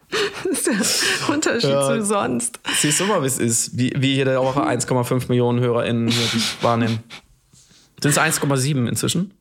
das 0.43 0.67
ist 0.67 1.03
der 1.27 1.35
Unterschied 1.35 1.69
ja. 1.69 1.87
zu 1.87 2.03
sonst. 2.03 2.59
Siehst 2.77 2.99
du 2.99 3.05
mal, 3.05 3.21
wie 3.21 3.27
es 3.27 3.37
ist, 3.37 3.77
wie, 3.77 3.93
wie 3.95 4.15
jede 4.15 4.39
Woche 4.39 4.61
1,5 4.61 5.27
Millionen 5.29 5.59
HörerInnen 5.59 6.07
hier 6.07 6.41
wahrnehmen. 6.61 7.03
Sind 8.01 8.11
es 8.11 8.17
1,7 8.17 8.87
inzwischen? 8.87 9.33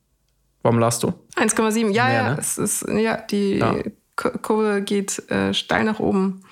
Warum 0.63 0.79
lachst 0.79 1.03
du? 1.03 1.15
1,7, 1.37 1.91
ja, 1.91 2.05
Mehr, 2.05 2.13
ja. 2.13 2.31
Ne? 2.31 2.37
Es 2.39 2.59
ist, 2.59 2.87
ja, 2.89 3.17
die 3.17 3.59
ja. 3.59 3.75
Kurve 4.17 4.83
geht 4.83 5.31
äh, 5.31 5.55
steil 5.55 5.85
nach 5.85 6.01
oben. 6.01 6.43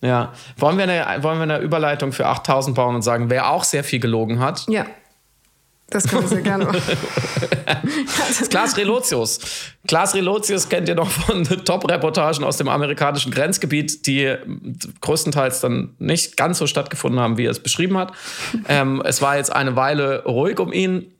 Ja. 0.00 0.32
Wollen 0.58 0.76
wir, 0.76 0.84
eine, 0.84 1.22
wollen 1.22 1.38
wir 1.38 1.42
eine 1.44 1.58
Überleitung 1.58 2.12
für 2.12 2.26
8000 2.26 2.76
bauen 2.76 2.94
und 2.94 3.02
sagen, 3.02 3.30
wer 3.30 3.50
auch 3.50 3.64
sehr 3.64 3.82
viel 3.82 4.00
gelogen 4.00 4.38
hat? 4.38 4.66
Ja. 4.68 4.86
Das 5.94 6.08
können 6.08 6.22
wir 6.22 6.28
sehr 6.28 6.42
gerne 6.42 6.64
machen. 6.64 6.82
Klaas 8.50 8.76
Relotius. 8.76 9.38
Klaas 9.86 10.12
Relotius 10.16 10.68
kennt 10.68 10.88
ihr 10.88 10.96
noch 10.96 11.08
von 11.08 11.44
Top-Reportagen 11.44 12.42
aus 12.42 12.56
dem 12.56 12.66
amerikanischen 12.66 13.30
Grenzgebiet, 13.30 14.04
die 14.08 14.34
größtenteils 15.00 15.60
dann 15.60 15.94
nicht 16.00 16.36
ganz 16.36 16.58
so 16.58 16.66
stattgefunden 16.66 17.20
haben, 17.20 17.38
wie 17.38 17.44
er 17.44 17.52
es 17.52 17.60
beschrieben 17.60 17.96
hat. 17.96 18.12
Ähm, 18.68 19.02
es 19.04 19.22
war 19.22 19.36
jetzt 19.36 19.52
eine 19.52 19.76
Weile 19.76 20.24
ruhig 20.24 20.58
um 20.58 20.72
ihn. 20.72 21.12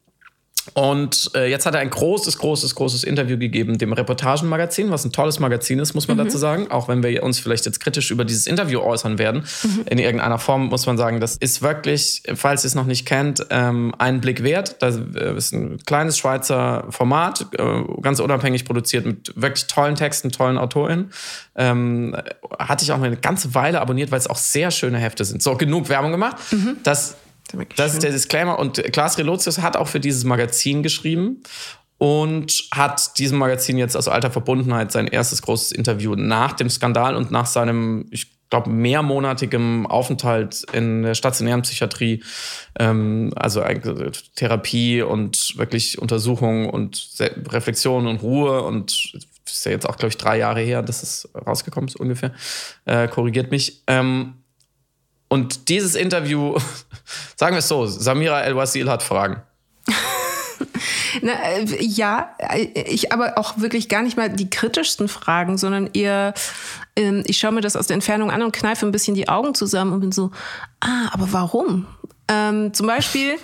Und 0.73 1.31
äh, 1.35 1.51
jetzt 1.51 1.67
hat 1.67 1.75
er 1.75 1.81
ein 1.81 1.91
großes, 1.91 2.39
großes, 2.39 2.75
großes 2.75 3.05
Interview 3.05 3.39
gegeben 3.39 3.77
dem 3.77 3.93
Reportagenmagazin, 3.93 4.91
was 4.91 5.05
ein 5.05 5.13
tolles 5.13 5.39
Magazin 5.39 5.79
ist, 5.79 5.95
muss 5.95 6.09
man 6.09 6.17
mhm. 6.17 6.25
dazu 6.25 6.39
sagen. 6.39 6.71
Auch 6.71 6.89
wenn 6.89 7.03
wir 7.03 7.23
uns 7.23 7.39
vielleicht 7.39 7.67
jetzt 7.67 7.81
kritisch 7.81 8.11
über 8.11 8.25
dieses 8.25 8.47
Interview 8.47 8.81
äußern 8.81 9.19
werden, 9.19 9.45
mhm. 9.63 9.85
in 9.91 9.99
irgendeiner 9.99 10.39
Form 10.39 10.69
muss 10.69 10.87
man 10.87 10.97
sagen, 10.97 11.21
das 11.21 11.37
ist 11.37 11.61
wirklich, 11.61 12.23
falls 12.35 12.65
ihr 12.65 12.69
es 12.69 12.75
noch 12.75 12.87
nicht 12.87 13.07
kennt, 13.07 13.47
ähm, 13.51 13.95
einen 13.99 14.21
Blick 14.21 14.43
wert. 14.43 14.77
Das 14.81 14.97
äh, 14.97 15.37
ist 15.37 15.53
ein 15.53 15.79
kleines 15.85 16.17
Schweizer 16.17 16.87
Format, 16.89 17.47
äh, 17.59 17.83
ganz 18.01 18.21
unabhängig 18.21 18.65
produziert 18.65 19.05
mit 19.05 19.33
wirklich 19.37 19.67
tollen 19.67 19.97
Texten, 19.97 20.33
tollen 20.33 20.57
AutorInnen. 20.57 21.11
Ähm, 21.57 22.17
hatte 22.59 22.85
ich 22.85 22.93
auch 22.93 23.01
eine 23.01 23.17
ganze 23.17 23.55
Weile 23.55 23.81
abonniert, 23.81 24.11
weil 24.11 24.19
es 24.19 24.27
auch 24.27 24.37
sehr 24.37 24.71
schöne 24.71 24.99
Hefte 24.99 25.25
sind. 25.25 25.43
So, 25.43 25.57
genug 25.57 25.89
Werbung 25.89 26.11
gemacht. 26.11 26.37
Mhm. 26.53 26.79
Das 26.83 27.17
das 27.77 27.95
ist 27.95 28.03
der 28.03 28.13
Disclaimer. 28.13 28.59
Und 28.59 28.83
Klaas 28.93 29.19
Relotius 29.19 29.61
hat 29.61 29.77
auch 29.77 29.89
für 29.89 30.01
dieses 30.01 30.25
Magazin 30.25 30.83
geschrieben 30.83 31.43
und 31.99 32.69
hat 32.73 33.19
diesem 33.19 33.39
Magazin 33.39 33.79
jetzt 33.79 33.97
aus 33.97 34.09
alter 34.09 34.31
Verbundenheit 34.31 34.93
sein 34.93 35.07
erstes 35.07 35.43
großes 35.43 35.73
Interview 35.73 36.15
nach 36.15 36.53
dem 36.53 36.69
Skandal 36.69 37.17
und 37.17 37.31
nach 37.31 37.47
seinem, 37.47 38.07
ich 38.11 38.33
glaube, 38.51 38.71
mehrmonatigem 38.71 39.87
Aufenthalt 39.87 40.65
in 40.73 41.03
der 41.03 41.15
stationären 41.15 41.63
Psychiatrie, 41.63 42.23
ähm, 42.79 43.33
also 43.37 43.63
Therapie 44.35 45.03
und 45.03 45.57
wirklich 45.57 45.99
Untersuchung 45.99 46.69
und 46.69 47.09
Reflexion 47.49 48.07
und 48.07 48.23
Ruhe 48.23 48.63
und 48.63 49.15
ist 49.47 49.67
ja 49.67 49.73
jetzt 49.73 49.89
auch, 49.89 49.97
glaube 49.97 50.11
ich, 50.11 50.17
drei 50.17 50.39
Jahre 50.39 50.61
her, 50.61 50.83
dass 50.83 51.03
es 51.03 51.29
rausgekommen 51.35 51.89
ist 51.89 51.97
ungefähr, 51.97 52.33
äh, 52.87 53.09
korrigiert 53.09 53.51
mich. 53.51 53.83
Ähm, 53.87 54.35
und 55.35 55.69
dieses 55.69 55.97
Interview, 55.97 56.57
sagen 57.37 57.57
wir 57.57 57.59
es 57.59 57.67
so, 57.67 57.87
Samira 57.87 58.43
El-Wasil 58.43 58.89
hat 58.89 59.03
Fragen. 59.03 59.43
Na, 61.23 61.33
äh, 61.33 61.83
ja, 61.83 62.37
äh, 62.39 62.67
ich 62.83 63.11
aber 63.11 63.37
auch 63.37 63.59
wirklich 63.59 63.89
gar 63.89 64.03
nicht 64.03 64.17
mal 64.17 64.31
die 64.31 64.49
kritischsten 64.49 65.09
Fragen, 65.09 65.59
sondern 65.59 65.91
eher, 65.93 66.35
ähm, 66.95 67.25
ich 67.27 67.39
schaue 67.39 67.51
mir 67.51 67.63
das 67.63 67.75
aus 67.75 67.89
der 67.89 67.95
Entfernung 67.95 68.31
an 68.31 68.43
und 68.43 68.53
kneife 68.53 68.87
ein 68.87 68.93
bisschen 68.93 69.17
die 69.17 69.29
Augen 69.29 69.57
zusammen 69.57 69.93
und 69.93 70.01
bin 70.03 70.13
so, 70.13 70.31
ah, 70.79 71.09
aber 71.11 71.33
warum? 71.33 71.89
Ähm, 72.29 72.73
zum 72.73 72.87
Beispiel, 72.87 73.35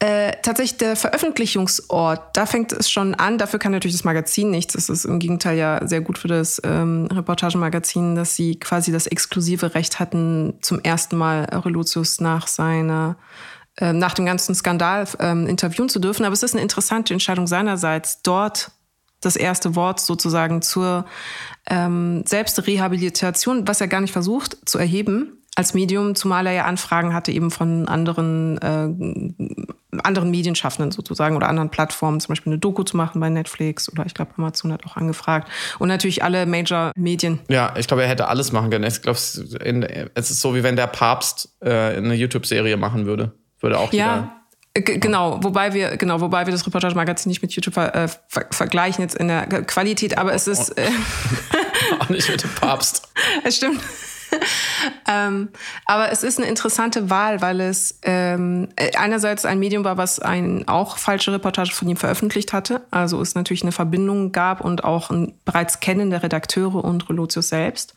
äh, 0.00 0.32
tatsächlich 0.42 0.78
der 0.78 0.94
Veröffentlichungsort, 0.94 2.36
da 2.36 2.46
fängt 2.46 2.72
es 2.72 2.88
schon 2.88 3.16
an. 3.16 3.36
Dafür 3.36 3.58
kann 3.58 3.72
natürlich 3.72 3.96
das 3.96 4.04
Magazin 4.04 4.50
nichts. 4.50 4.74
Das 4.74 4.88
ist 4.88 5.04
im 5.04 5.18
Gegenteil 5.18 5.58
ja 5.58 5.84
sehr 5.86 6.00
gut 6.00 6.18
für 6.18 6.28
das 6.28 6.60
ähm, 6.64 7.08
Reportagemagazin, 7.10 8.14
dass 8.14 8.36
sie 8.36 8.60
quasi 8.60 8.92
das 8.92 9.08
exklusive 9.08 9.74
Recht 9.74 9.98
hatten, 9.98 10.54
zum 10.60 10.80
ersten 10.80 11.16
Mal 11.16 11.46
Reluzius 11.46 12.20
nach 12.20 12.46
seiner 12.46 13.16
äh, 13.80 13.92
nach 13.92 14.14
dem 14.14 14.24
ganzen 14.24 14.54
Skandal 14.54 15.08
ähm, 15.18 15.48
interviewen 15.48 15.88
zu 15.88 15.98
dürfen. 15.98 16.24
Aber 16.24 16.32
es 16.32 16.44
ist 16.44 16.54
eine 16.54 16.62
interessante 16.62 17.12
Entscheidung 17.12 17.48
seinerseits, 17.48 18.22
dort 18.22 18.70
das 19.20 19.34
erste 19.34 19.74
Wort 19.74 19.98
sozusagen 19.98 20.62
zur 20.62 21.06
ähm, 21.68 22.22
Selbstrehabilitation, 22.24 23.66
was 23.66 23.80
er 23.80 23.88
gar 23.88 24.00
nicht 24.00 24.12
versucht 24.12 24.58
zu 24.64 24.78
erheben, 24.78 25.37
als 25.58 25.74
Medium, 25.74 26.14
zumal 26.14 26.46
er 26.46 26.52
ja 26.52 26.64
Anfragen 26.66 27.12
hatte 27.12 27.32
eben 27.32 27.50
von 27.50 27.88
anderen, 27.88 28.58
äh, 28.58 29.98
anderen 30.04 30.30
Medienschaffenden 30.30 30.92
sozusagen 30.92 31.34
oder 31.34 31.48
anderen 31.48 31.68
Plattformen, 31.68 32.20
zum 32.20 32.28
Beispiel 32.28 32.52
eine 32.52 32.60
Doku 32.60 32.84
zu 32.84 32.96
machen 32.96 33.18
bei 33.20 33.28
Netflix 33.28 33.90
oder 33.90 34.06
ich 34.06 34.14
glaube 34.14 34.30
Amazon 34.36 34.72
hat 34.72 34.86
auch 34.86 34.96
angefragt 34.96 35.50
und 35.80 35.88
natürlich 35.88 36.22
alle 36.22 36.46
Major-Medien. 36.46 37.40
Ja, 37.48 37.74
ich 37.76 37.88
glaube, 37.88 38.04
er 38.04 38.08
hätte 38.08 38.28
alles 38.28 38.52
machen 38.52 38.70
können. 38.70 38.84
Ich 38.84 39.02
glaube, 39.02 39.18
es 39.18 39.36
ist 40.30 40.40
so, 40.40 40.54
wie 40.54 40.62
wenn 40.62 40.76
der 40.76 40.86
Papst 40.86 41.48
äh, 41.58 41.96
eine 41.96 42.14
YouTube-Serie 42.14 42.76
machen 42.76 43.06
würde. 43.06 43.32
Würde 43.58 43.80
auch 43.80 43.92
ja. 43.92 44.32
Genau, 44.74 45.42
wobei 45.42 45.74
wir, 45.74 45.96
genau, 45.96 46.20
wobei 46.20 46.46
wir 46.46 46.52
das 46.52 46.64
Reportage-Magazin 46.64 47.30
nicht 47.30 47.42
mit 47.42 47.50
YouTube 47.50 47.76
äh, 47.78 48.06
ver 48.06 48.46
vergleichen 48.52 49.02
jetzt 49.02 49.16
in 49.16 49.26
der 49.26 49.46
Qualität, 49.46 50.18
aber 50.18 50.34
es 50.34 50.46
ist. 50.46 50.78
Äh 50.78 50.88
auch 51.98 52.08
nicht 52.10 52.28
mit 52.28 52.44
dem 52.44 52.50
Papst. 52.50 53.08
es 53.44 53.56
stimmt. 53.56 53.80
ähm, 55.08 55.48
aber 55.86 56.10
es 56.12 56.22
ist 56.22 56.38
eine 56.38 56.48
interessante 56.48 57.10
Wahl, 57.10 57.40
weil 57.40 57.60
es 57.60 57.98
ähm, 58.02 58.68
einerseits 58.96 59.44
ein 59.44 59.58
Medium 59.58 59.84
war, 59.84 59.96
was 59.96 60.20
eine 60.20 60.64
auch 60.66 60.98
falsche 60.98 61.32
Reportage 61.32 61.72
von 61.72 61.88
ihm 61.88 61.96
veröffentlicht 61.96 62.52
hatte. 62.52 62.82
Also 62.90 63.20
es 63.20 63.34
natürlich 63.34 63.62
eine 63.62 63.72
Verbindung 63.72 64.32
gab 64.32 64.60
und 64.60 64.84
auch 64.84 65.10
ein 65.10 65.34
bereits 65.44 65.80
Kennen 65.80 66.10
der 66.10 66.22
Redakteure 66.22 66.84
und 66.84 67.08
Relotius 67.08 67.48
selbst. 67.48 67.94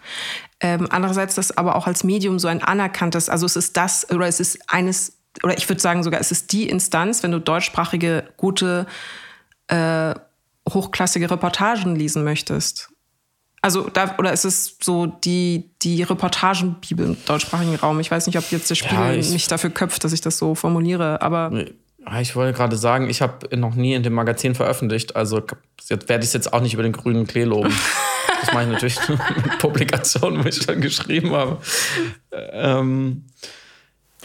Ähm, 0.60 0.88
andererseits 0.90 1.36
das 1.36 1.58
aber 1.58 1.76
auch 1.76 1.88
als 1.88 2.04
Medium 2.04 2.40
so 2.40 2.48
ein 2.48 2.62
anerkanntes, 2.62 3.30
also 3.30 3.46
es 3.46 3.56
ist 3.56 3.78
das 3.78 4.10
oder 4.12 4.28
es 4.28 4.40
ist 4.40 4.60
eines, 4.68 5.18
oder 5.44 5.58
ich 5.58 5.68
würde 5.68 5.82
sagen 5.82 6.04
sogar, 6.04 6.20
es 6.20 6.32
ist 6.32 6.52
die 6.52 6.70
Instanz, 6.70 7.24
wenn 7.24 7.32
du 7.32 7.40
deutschsprachige, 7.40 8.26
gute, 8.38 8.86
äh, 9.68 10.14
hochklassige 10.70 11.32
Reportagen 11.32 11.96
lesen 11.96 12.24
möchtest. 12.24 12.92
Also 13.64 13.90
da, 13.90 14.16
oder 14.18 14.34
ist 14.34 14.44
es 14.44 14.78
so 14.82 15.06
die, 15.06 15.70
die 15.84 16.02
Reportagenbibel 16.02 17.06
im 17.06 17.18
deutschsprachigen 17.26 17.76
Raum? 17.76 18.00
Ich 18.00 18.10
weiß 18.10 18.26
nicht, 18.26 18.38
ob 18.38 18.52
jetzt 18.52 18.70
der 18.70 18.76
Spiegel 18.76 19.22
ja, 19.22 19.32
mich 19.32 19.48
dafür 19.48 19.70
köpft, 19.70 20.04
dass 20.04 20.14
ich 20.14 20.22
das 20.22 20.38
so 20.38 20.56
formuliere, 20.56 21.22
aber. 21.22 21.66
Ich 22.20 22.36
wollte 22.36 22.58
gerade 22.58 22.78
sagen, 22.78 23.08
ich 23.10 23.22
habe 23.22 23.56
noch 23.56 23.76
nie 23.76 23.94
in 23.94 24.02
dem 24.02 24.14
Magazin 24.14 24.56
veröffentlicht, 24.56 25.16
also 25.16 25.44
jetzt 25.88 26.10
werde 26.10 26.24
ich 26.24 26.30
es 26.30 26.34
jetzt 26.34 26.52
auch 26.52 26.62
nicht 26.62 26.74
über 26.74 26.82
den 26.82 26.94
grünen 26.94 27.28
Klee 27.28 27.44
loben. 27.44 27.72
das 28.42 28.52
mache 28.54 28.64
ich 28.64 28.70
natürlich 28.70 29.00
mit 29.08 29.60
Publikationen, 29.60 30.44
wo 30.44 30.48
ich 30.48 30.66
dann 30.66 30.82
geschrieben 30.82 31.32
habe. 31.32 31.60
Ähm, 32.32 33.26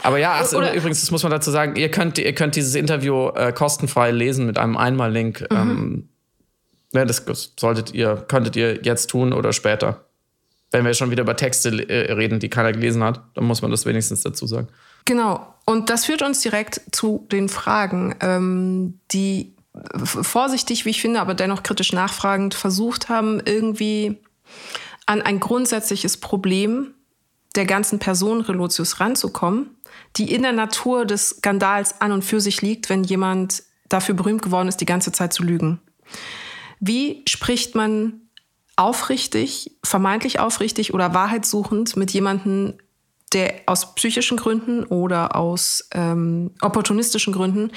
aber 0.01 0.17
ja, 0.17 0.41
ach, 0.41 0.51
übrigens, 0.51 1.01
das 1.01 1.11
muss 1.11 1.21
man 1.21 1.31
dazu 1.31 1.51
sagen, 1.51 1.75
ihr 1.75 1.91
könnt, 1.91 2.17
ihr 2.17 2.33
könnt 2.33 2.55
dieses 2.55 2.73
Interview 2.73 3.29
äh, 3.29 3.51
kostenfrei 3.51 4.09
lesen 4.09 4.47
mit 4.47 4.57
einem 4.57 4.77
Einmal-Link. 4.77 5.41
Mhm. 5.51 5.57
Ähm, 5.57 6.09
Ne, 6.97 7.05
das 7.05 7.23
solltet 7.59 7.93
ihr, 7.93 8.25
könntet 8.27 8.55
ihr 8.55 8.81
jetzt 8.81 9.11
tun 9.11 9.31
oder 9.31 9.53
später. 9.53 10.05
Wenn 10.71 10.83
wir 10.83 10.95
schon 10.95 11.11
wieder 11.11 11.21
über 11.21 11.35
Texte 11.35 11.69
äh, 11.69 12.11
reden, 12.13 12.39
die 12.39 12.49
keiner 12.49 12.71
gelesen 12.71 13.03
hat, 13.03 13.21
dann 13.35 13.43
muss 13.43 13.61
man 13.61 13.69
das 13.69 13.85
wenigstens 13.85 14.23
dazu 14.23 14.47
sagen. 14.47 14.67
Genau. 15.05 15.53
Und 15.63 15.91
das 15.91 16.05
führt 16.05 16.23
uns 16.23 16.41
direkt 16.41 16.81
zu 16.91 17.27
den 17.31 17.49
Fragen, 17.49 18.15
ähm, 18.19 18.99
die 19.11 19.53
vorsichtig, 19.93 20.85
wie 20.85 20.89
ich 20.89 20.99
finde, 20.99 21.21
aber 21.21 21.35
dennoch 21.35 21.61
kritisch 21.61 21.93
nachfragend 21.93 22.55
versucht 22.55 23.09
haben, 23.09 23.43
irgendwie 23.45 24.17
an 25.05 25.21
ein 25.21 25.39
grundsätzliches 25.39 26.17
Problem 26.17 26.95
der 27.55 27.67
ganzen 27.67 27.99
Person 27.99 28.41
Relotius 28.41 28.99
ranzukommen, 28.99 29.69
die 30.15 30.33
in 30.33 30.41
der 30.41 30.51
Natur 30.51 31.05
des 31.05 31.29
Skandals 31.29 32.01
an 32.01 32.11
und 32.11 32.25
für 32.25 32.41
sich 32.41 32.63
liegt, 32.63 32.89
wenn 32.89 33.03
jemand 33.03 33.61
dafür 33.87 34.15
berühmt 34.15 34.41
geworden 34.41 34.67
ist, 34.67 34.81
die 34.81 34.85
ganze 34.87 35.11
Zeit 35.11 35.31
zu 35.31 35.43
lügen. 35.43 35.79
Wie 36.79 37.23
spricht 37.27 37.75
man 37.75 38.21
aufrichtig, 38.75 39.71
vermeintlich 39.83 40.39
aufrichtig 40.39 40.93
oder 40.93 41.13
wahrheitssuchend 41.13 41.97
mit 41.97 42.11
jemandem, 42.11 42.75
der 43.33 43.55
aus 43.65 43.93
psychischen 43.95 44.37
Gründen 44.37 44.85
oder 44.85 45.35
aus 45.35 45.89
ähm, 45.91 46.51
opportunistischen 46.61 47.33
Gründen 47.33 47.71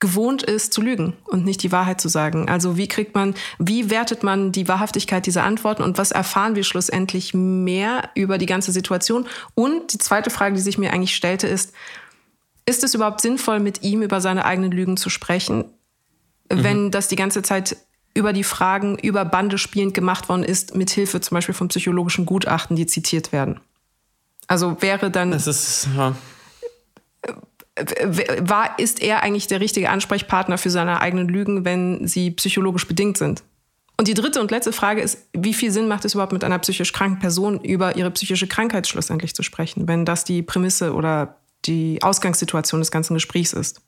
gewohnt 0.00 0.42
ist 0.42 0.72
zu 0.72 0.80
lügen 0.80 1.14
und 1.24 1.44
nicht 1.44 1.62
die 1.62 1.72
Wahrheit 1.72 2.00
zu 2.00 2.08
sagen. 2.08 2.48
Also 2.48 2.78
wie 2.78 2.88
kriegt 2.88 3.14
man, 3.14 3.34
wie 3.58 3.90
wertet 3.90 4.22
man 4.22 4.52
die 4.52 4.68
Wahrhaftigkeit 4.68 5.26
dieser 5.26 5.42
Antworten 5.42 5.82
und 5.82 5.98
was 5.98 6.12
erfahren 6.12 6.54
wir 6.54 6.64
schlussendlich 6.64 7.34
mehr 7.34 8.08
über 8.14 8.38
die 8.38 8.46
ganze 8.46 8.72
Situation? 8.72 9.26
Und 9.54 9.92
die 9.92 9.98
zweite 9.98 10.30
Frage, 10.30 10.54
die 10.54 10.62
sich 10.62 10.78
mir 10.78 10.92
eigentlich 10.94 11.14
stellte, 11.14 11.46
ist, 11.46 11.74
ist 12.64 12.82
es 12.82 12.94
überhaupt 12.94 13.20
sinnvoll, 13.20 13.60
mit 13.60 13.82
ihm 13.82 14.02
über 14.02 14.22
seine 14.22 14.46
eigenen 14.46 14.72
Lügen 14.72 14.96
zu 14.96 15.10
sprechen, 15.10 15.58
mhm. 16.50 16.64
wenn 16.64 16.90
das 16.90 17.08
die 17.08 17.16
ganze 17.16 17.42
Zeit 17.42 17.76
über 18.16 18.32
die 18.32 18.44
Fragen 18.44 18.98
über 18.98 19.24
Bande 19.24 19.58
spielend 19.58 19.94
gemacht 19.94 20.28
worden 20.28 20.42
ist, 20.42 20.74
mit 20.74 20.90
Hilfe 20.90 21.20
zum 21.20 21.36
Beispiel 21.36 21.54
von 21.54 21.68
psychologischen 21.68 22.26
Gutachten, 22.26 22.74
die 22.74 22.86
zitiert 22.86 23.30
werden. 23.32 23.60
Also 24.46 24.80
wäre 24.80 25.10
dann. 25.10 25.30
Das 25.30 25.46
ist. 25.46 25.88
Ja. 25.96 26.14
War, 28.40 28.78
ist 28.78 29.02
er 29.02 29.22
eigentlich 29.22 29.48
der 29.48 29.60
richtige 29.60 29.90
Ansprechpartner 29.90 30.56
für 30.56 30.70
seine 30.70 31.00
eigenen 31.02 31.28
Lügen, 31.28 31.66
wenn 31.66 32.08
sie 32.08 32.30
psychologisch 32.30 32.88
bedingt 32.88 33.18
sind? 33.18 33.42
Und 33.98 34.08
die 34.08 34.14
dritte 34.14 34.40
und 34.40 34.50
letzte 34.50 34.72
Frage 34.72 35.00
ist, 35.02 35.26
wie 35.32 35.54
viel 35.54 35.70
Sinn 35.70 35.88
macht 35.88 36.04
es 36.04 36.14
überhaupt 36.14 36.32
mit 36.32 36.44
einer 36.44 36.58
psychisch 36.58 36.92
kranken 36.92 37.18
Person 37.18 37.60
über 37.60 37.96
ihre 37.96 38.10
psychische 38.10 38.46
Krankheit 38.46 38.86
schlussendlich 38.86 39.34
zu 39.34 39.42
sprechen, 39.42 39.88
wenn 39.88 40.04
das 40.04 40.24
die 40.24 40.42
Prämisse 40.42 40.94
oder 40.94 41.36
die 41.64 42.02
Ausgangssituation 42.02 42.80
des 42.80 42.90
ganzen 42.90 43.14
Gesprächs 43.14 43.52
ist? 43.52 43.80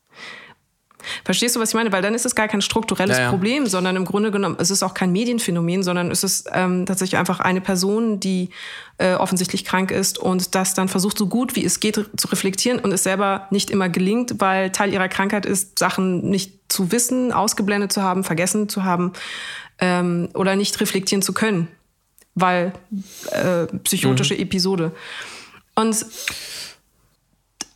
Verstehst 1.24 1.56
du, 1.56 1.60
was 1.60 1.70
ich 1.70 1.74
meine? 1.74 1.92
Weil 1.92 2.02
dann 2.02 2.14
ist 2.14 2.26
es 2.26 2.34
gar 2.34 2.48
kein 2.48 2.62
strukturelles 2.62 3.18
ja, 3.18 3.24
ja. 3.24 3.30
Problem, 3.30 3.66
sondern 3.66 3.96
im 3.96 4.04
Grunde 4.04 4.30
genommen 4.30 4.56
ist 4.56 4.70
es 4.70 4.82
auch 4.82 4.94
kein 4.94 5.12
Medienphänomen, 5.12 5.82
sondern 5.82 6.10
es 6.10 6.24
ist 6.24 6.48
ähm, 6.52 6.86
tatsächlich 6.86 7.18
einfach 7.18 7.40
eine 7.40 7.60
Person, 7.60 8.20
die 8.20 8.50
äh, 8.98 9.14
offensichtlich 9.14 9.64
krank 9.64 9.90
ist 9.90 10.18
und 10.18 10.54
das 10.54 10.74
dann 10.74 10.88
versucht, 10.88 11.18
so 11.18 11.26
gut 11.26 11.56
wie 11.56 11.64
es 11.64 11.80
geht 11.80 11.94
zu 12.16 12.28
reflektieren 12.28 12.78
und 12.80 12.92
es 12.92 13.02
selber 13.04 13.46
nicht 13.50 13.70
immer 13.70 13.88
gelingt, 13.88 14.34
weil 14.38 14.70
Teil 14.70 14.92
ihrer 14.92 15.08
Krankheit 15.08 15.46
ist, 15.46 15.78
Sachen 15.78 16.28
nicht 16.28 16.52
zu 16.68 16.92
wissen, 16.92 17.32
ausgeblendet 17.32 17.92
zu 17.92 18.02
haben, 18.02 18.24
vergessen 18.24 18.68
zu 18.68 18.84
haben 18.84 19.12
ähm, 19.78 20.28
oder 20.34 20.56
nicht 20.56 20.80
reflektieren 20.80 21.22
zu 21.22 21.32
können, 21.32 21.68
weil 22.34 22.72
äh, 23.30 23.66
psychotische 23.84 24.34
mhm. 24.34 24.40
Episode. 24.40 24.92
Und 25.74 26.04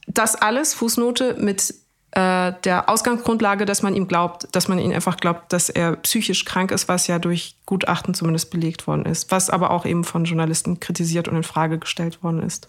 das 0.09 0.35
alles, 0.35 0.75
Fußnote, 0.75 1.37
mit 1.39 1.75
äh, 2.13 2.53
der 2.65 2.91
Ausgangsgrundlage, 2.91 3.65
dass 3.65 3.83
man 3.83 3.95
ihm 3.95 4.07
glaubt, 4.07 4.47
dass 4.53 4.69
man 4.69 4.79
ihn 4.79 4.93
einfach 4.93 5.17
glaubt, 5.17 5.53
dass 5.53 5.71
er 5.71 5.97
psychisch 5.97 6.45
krank 6.45 6.71
ist, 6.71 6.87
was 6.87 7.07
ja 7.07 7.19
durch 7.19 7.57
Gutachten 7.65 8.13
zumindest 8.13 8.51
belegt 8.51 8.87
worden 8.87 9.07
ist, 9.07 9.31
was 9.31 9.49
aber 9.49 9.71
auch 9.71 9.87
eben 9.87 10.05
von 10.05 10.25
Journalisten 10.25 10.79
kritisiert 10.79 11.27
und 11.27 11.37
in 11.37 11.43
Frage 11.43 11.79
gestellt 11.79 12.23
worden 12.23 12.43
ist. 12.43 12.69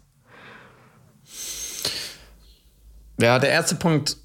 Ja, 3.20 3.38
der 3.38 3.50
erste 3.50 3.76
Punkt 3.76 4.16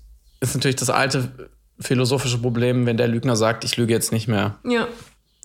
ist 0.40 0.54
natürlich 0.54 0.76
das 0.76 0.90
alte 0.90 1.50
philosophische 1.80 2.38
Problem, 2.38 2.86
wenn 2.86 2.96
der 2.96 3.08
Lügner 3.08 3.34
sagt, 3.34 3.64
ich 3.64 3.76
lüge 3.76 3.92
jetzt 3.92 4.12
nicht 4.12 4.28
mehr. 4.28 4.58
Ja. 4.64 4.86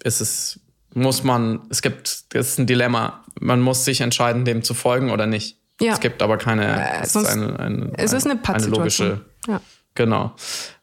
Ist 0.04 0.22
es, 0.22 0.60
muss 0.94 1.24
man, 1.24 1.62
es 1.70 1.82
gibt, 1.82 2.36
das 2.36 2.50
ist 2.50 2.60
ein 2.60 2.68
Dilemma. 2.68 3.24
Man 3.40 3.60
muss 3.60 3.86
sich 3.86 4.02
entscheiden, 4.02 4.46
dem 4.46 4.64
zu 4.64 4.76
folgen 4.76 5.10
oder 5.10 5.26
nicht. 5.26 5.58
Ja. 5.82 5.94
Es 5.94 6.00
gibt 6.00 6.22
aber 6.22 6.38
keine, 6.38 6.66
Äh, 6.66 7.04
es 7.04 7.14
sonst- 7.14 7.28
ist 7.30 7.34
eine, 7.34 7.60
eine, 7.60 7.92
es 7.98 8.14
ist 8.14 8.26
eine 8.26 8.36
Pattsituation. 8.38 9.08
logische, 9.10 9.26
Ja. 9.48 9.62
genau. 9.96 10.36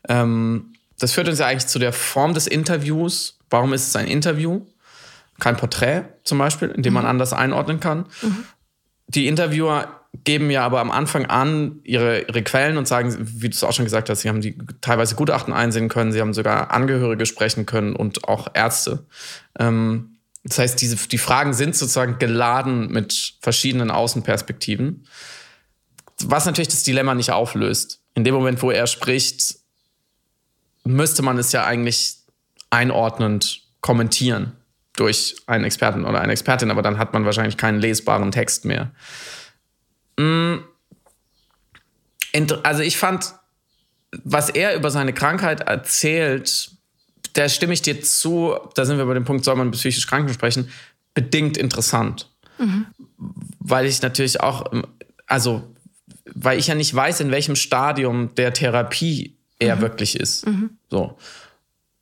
Ähm, 0.09 0.73
das 0.99 1.13
führt 1.13 1.29
uns 1.29 1.39
ja 1.39 1.47
eigentlich 1.47 1.67
zu 1.69 1.79
der 1.79 1.93
Form 1.93 2.35
des 2.35 2.47
Interviews. 2.47 3.39
Warum 3.49 3.73
ist 3.73 3.89
es 3.89 3.97
ein 3.97 4.07
Interview? 4.07 4.63
Kein 5.39 5.57
Porträt 5.57 6.03
zum 6.25 6.37
Beispiel, 6.39 6.69
in 6.69 6.83
dem 6.83 6.93
man 6.93 7.07
anders 7.07 7.33
einordnen 7.33 7.81
kann. 7.81 8.05
Die 9.07 9.27
Interviewer 9.27 9.89
geben 10.25 10.51
ja 10.51 10.65
aber 10.67 10.81
am 10.81 10.91
Anfang 10.91 11.27
an 11.27 11.81
ihre, 11.85 12.23
ihre 12.23 12.43
Quellen 12.43 12.77
und 12.77 12.87
sagen, 12.87 13.17
wie 13.21 13.49
du 13.49 13.55
es 13.55 13.65
auch 13.65 13.73
schon 13.73 13.85
gesagt 13.87 14.11
hast, 14.11 14.21
sie 14.21 14.29
haben 14.29 14.41
die 14.43 14.59
teilweise 14.83 15.15
Gutachten 15.15 15.55
einsehen 15.55 15.89
können, 15.89 16.13
sie 16.13 16.21
haben 16.21 16.35
sogar 16.35 16.73
Angehörige 16.73 17.25
sprechen 17.27 17.65
können 17.65 17.95
und 17.97 18.29
auch 18.29 18.49
Ärzte. 18.53 19.07
Ähm, 19.59 20.17
das 20.43 20.59
heißt, 20.59 20.81
diese, 20.81 20.97
die 21.09 21.19
Fragen 21.19 21.53
sind 21.53 21.77
sozusagen 21.77 22.19
geladen 22.19 22.91
mit 22.91 23.35
verschiedenen 23.43 23.91
Außenperspektiven, 23.91 25.07
was 26.23 26.47
natürlich 26.47 26.69
das 26.69 26.83
Dilemma 26.83 27.15
nicht 27.15 27.31
auflöst. 27.31 28.01
In 28.15 28.25
dem 28.25 28.35
Moment, 28.35 28.63
wo 28.63 28.71
er 28.71 28.87
spricht, 28.87 29.57
müsste 30.85 31.23
man 31.23 31.39
es 31.39 31.53
ja 31.53 31.65
eigentlich 31.65 32.17
einordnend 32.71 33.63
kommentieren 33.81 34.57
durch 34.97 35.37
einen 35.47 35.65
Experten 35.65 36.05
oder 36.05 36.21
eine 36.21 36.33
Expertin, 36.33 36.71
aber 36.71 36.83
dann 36.83 36.99
hat 36.99 37.13
man 37.13 37.25
wahrscheinlich 37.25 37.57
keinen 37.57 37.81
lesbaren 37.81 38.33
Text 38.33 38.65
mehr. 38.65 38.93
Mm. 40.19 40.59
Also 42.63 42.83
ich 42.83 42.97
fand, 42.97 43.35
was 44.25 44.51
er 44.51 44.77
über 44.77 44.91
seine 44.91 45.13
Krankheit 45.13 45.63
erzählt, 45.63 46.71
da 47.35 47.49
stimme 47.49 47.73
ich 47.73 47.83
dir 47.83 48.01
zu, 48.03 48.55
da 48.75 48.85
sind 48.85 48.99
wir 48.99 49.07
bei 49.07 49.15
dem 49.15 49.25
Punkt, 49.25 49.45
soll 49.45 49.57
man 49.57 49.67
mit 49.69 49.75
psychisch 49.77 50.07
Kranken 50.07 50.33
sprechen, 50.33 50.71
bedingt 51.15 51.57
interessant. 51.57 52.31
Weil 53.59 53.87
ich 53.87 54.03
natürlich 54.03 54.41
auch, 54.41 54.71
also, 55.27 55.63
weil 56.35 56.59
ich 56.59 56.67
ja 56.67 56.75
nicht 56.75 56.95
weiß, 56.95 57.21
in 57.21 57.31
welchem 57.31 57.57
Stadium 57.57 58.35
der 58.35 58.53
Therapie 58.53 59.37
er 59.59 59.81
wirklich 59.81 60.19
ist. 60.19 60.47
So. 60.91 61.17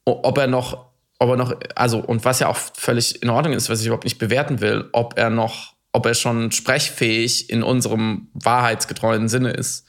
O- 0.04 0.20
Ob 0.22 0.38
er 0.38 0.46
noch, 0.46 0.86
ob 1.18 1.30
er 1.30 1.36
noch, 1.36 1.54
also, 1.74 1.98
und 1.98 2.24
was 2.24 2.40
ja 2.40 2.48
auch 2.48 2.56
völlig 2.56 3.22
in 3.22 3.30
Ordnung 3.30 3.54
ist, 3.54 3.68
was 3.68 3.80
ich 3.80 3.86
überhaupt 3.86 4.04
nicht 4.04 4.18
bewerten 4.18 4.60
will, 4.60 4.88
ob 4.92 5.18
er 5.18 5.30
noch, 5.30 5.74
ob 5.92 6.06
er 6.06 6.14
schon 6.14 6.52
sprechfähig 6.52 7.50
in 7.50 7.62
unserem 7.62 8.28
wahrheitsgetreuen 8.34 9.28
Sinne 9.28 9.50
ist. 9.50 9.86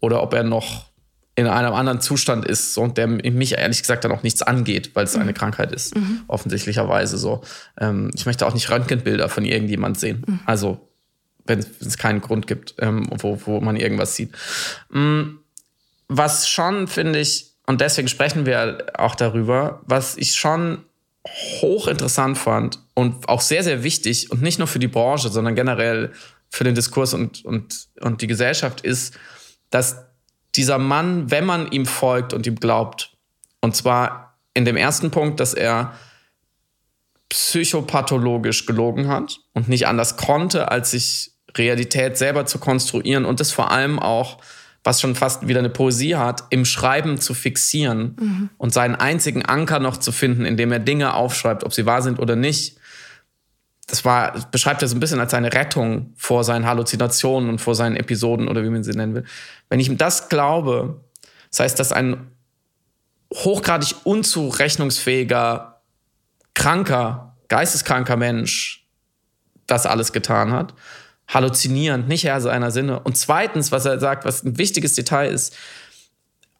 Oder 0.00 0.22
ob 0.22 0.34
er 0.34 0.42
noch 0.44 0.87
in 1.38 1.46
einem 1.46 1.72
anderen 1.72 2.00
Zustand 2.00 2.44
ist 2.44 2.76
und 2.78 2.98
der 2.98 3.06
mich 3.06 3.56
ehrlich 3.56 3.80
gesagt 3.80 4.02
dann 4.02 4.10
auch 4.10 4.24
nichts 4.24 4.42
angeht, 4.42 4.90
weil 4.94 5.04
es 5.04 5.14
eine 5.14 5.32
Krankheit 5.32 5.70
ist, 5.70 5.94
offensichtlicherweise 6.26 7.16
so. 7.16 7.42
Ähm, 7.80 8.10
ich 8.16 8.26
möchte 8.26 8.44
auch 8.44 8.54
nicht 8.54 8.68
Röntgenbilder 8.68 9.28
von 9.28 9.44
irgendjemand 9.44 10.00
sehen. 10.00 10.40
Also, 10.46 10.88
wenn 11.46 11.60
es 11.60 11.96
keinen 11.96 12.20
Grund 12.20 12.48
gibt, 12.48 12.74
ähm, 12.80 13.08
wo, 13.18 13.40
wo 13.44 13.60
man 13.60 13.76
irgendwas 13.76 14.16
sieht. 14.16 14.32
Mm, 14.90 15.36
was 16.08 16.48
schon, 16.48 16.88
finde 16.88 17.20
ich, 17.20 17.52
und 17.66 17.80
deswegen 17.80 18.08
sprechen 18.08 18.44
wir 18.44 18.86
auch 18.94 19.14
darüber, 19.14 19.80
was 19.86 20.16
ich 20.16 20.34
schon 20.34 20.84
hochinteressant 21.60 22.36
fand 22.36 22.80
und 22.94 23.28
auch 23.28 23.42
sehr, 23.42 23.62
sehr 23.62 23.84
wichtig 23.84 24.32
und 24.32 24.42
nicht 24.42 24.58
nur 24.58 24.66
für 24.66 24.80
die 24.80 24.88
Branche, 24.88 25.28
sondern 25.28 25.54
generell 25.54 26.10
für 26.50 26.64
den 26.64 26.74
Diskurs 26.74 27.14
und, 27.14 27.44
und, 27.44 27.86
und 28.00 28.22
die 28.22 28.26
Gesellschaft 28.26 28.80
ist, 28.80 29.16
dass 29.70 30.07
dieser 30.58 30.78
Mann, 30.78 31.30
wenn 31.30 31.46
man 31.46 31.70
ihm 31.70 31.86
folgt 31.86 32.34
und 32.34 32.46
ihm 32.46 32.56
glaubt, 32.56 33.16
und 33.60 33.74
zwar 33.74 34.38
in 34.52 34.64
dem 34.64 34.76
ersten 34.76 35.10
Punkt, 35.10 35.40
dass 35.40 35.54
er 35.54 35.94
psychopathologisch 37.28 38.66
gelogen 38.66 39.08
hat 39.08 39.38
und 39.54 39.68
nicht 39.68 39.86
anders 39.86 40.16
konnte, 40.16 40.70
als 40.70 40.90
sich 40.90 41.32
Realität 41.56 42.18
selber 42.18 42.46
zu 42.46 42.58
konstruieren 42.58 43.24
und 43.24 43.40
das 43.40 43.52
vor 43.52 43.70
allem 43.70 43.98
auch, 43.98 44.38
was 44.84 45.00
schon 45.00 45.14
fast 45.14 45.46
wieder 45.48 45.58
eine 45.58 45.70
Poesie 45.70 46.16
hat, 46.16 46.44
im 46.50 46.64
Schreiben 46.64 47.20
zu 47.20 47.34
fixieren 47.34 48.50
und 48.58 48.72
seinen 48.72 48.94
einzigen 48.94 49.44
Anker 49.44 49.80
noch 49.80 49.98
zu 49.98 50.12
finden, 50.12 50.44
indem 50.44 50.72
er 50.72 50.78
Dinge 50.78 51.14
aufschreibt, 51.14 51.64
ob 51.64 51.72
sie 51.72 51.86
wahr 51.86 52.02
sind 52.02 52.18
oder 52.18 52.36
nicht. 52.36 52.77
Das 53.88 54.04
war, 54.04 54.34
beschreibt 54.50 54.82
er 54.82 54.88
so 54.88 54.94
ein 54.94 55.00
bisschen 55.00 55.18
als 55.18 55.32
seine 55.32 55.52
Rettung 55.52 56.12
vor 56.14 56.44
seinen 56.44 56.66
Halluzinationen 56.66 57.48
und 57.48 57.58
vor 57.58 57.74
seinen 57.74 57.96
Episoden 57.96 58.46
oder 58.46 58.62
wie 58.62 58.68
man 58.68 58.84
sie 58.84 58.92
nennen 58.92 59.14
will. 59.14 59.24
Wenn 59.70 59.80
ich 59.80 59.88
ihm 59.88 59.96
das 59.98 60.28
glaube, 60.28 61.00
das 61.50 61.60
heißt, 61.60 61.80
dass 61.80 61.92
ein 61.92 62.30
hochgradig 63.32 63.94
unzurechnungsfähiger, 64.04 65.80
kranker, 66.54 67.36
geisteskranker 67.48 68.16
Mensch 68.16 68.86
das 69.66 69.86
alles 69.86 70.12
getan 70.12 70.52
hat, 70.52 70.74
halluzinierend, 71.28 72.08
nicht 72.08 72.24
Herr 72.24 72.40
seiner 72.40 72.70
Sinne. 72.70 73.00
Und 73.00 73.16
zweitens, 73.16 73.72
was 73.72 73.84
er 73.84 74.00
sagt, 74.00 74.24
was 74.24 74.42
ein 74.42 74.58
wichtiges 74.58 74.94
Detail 74.94 75.30
ist, 75.30 75.56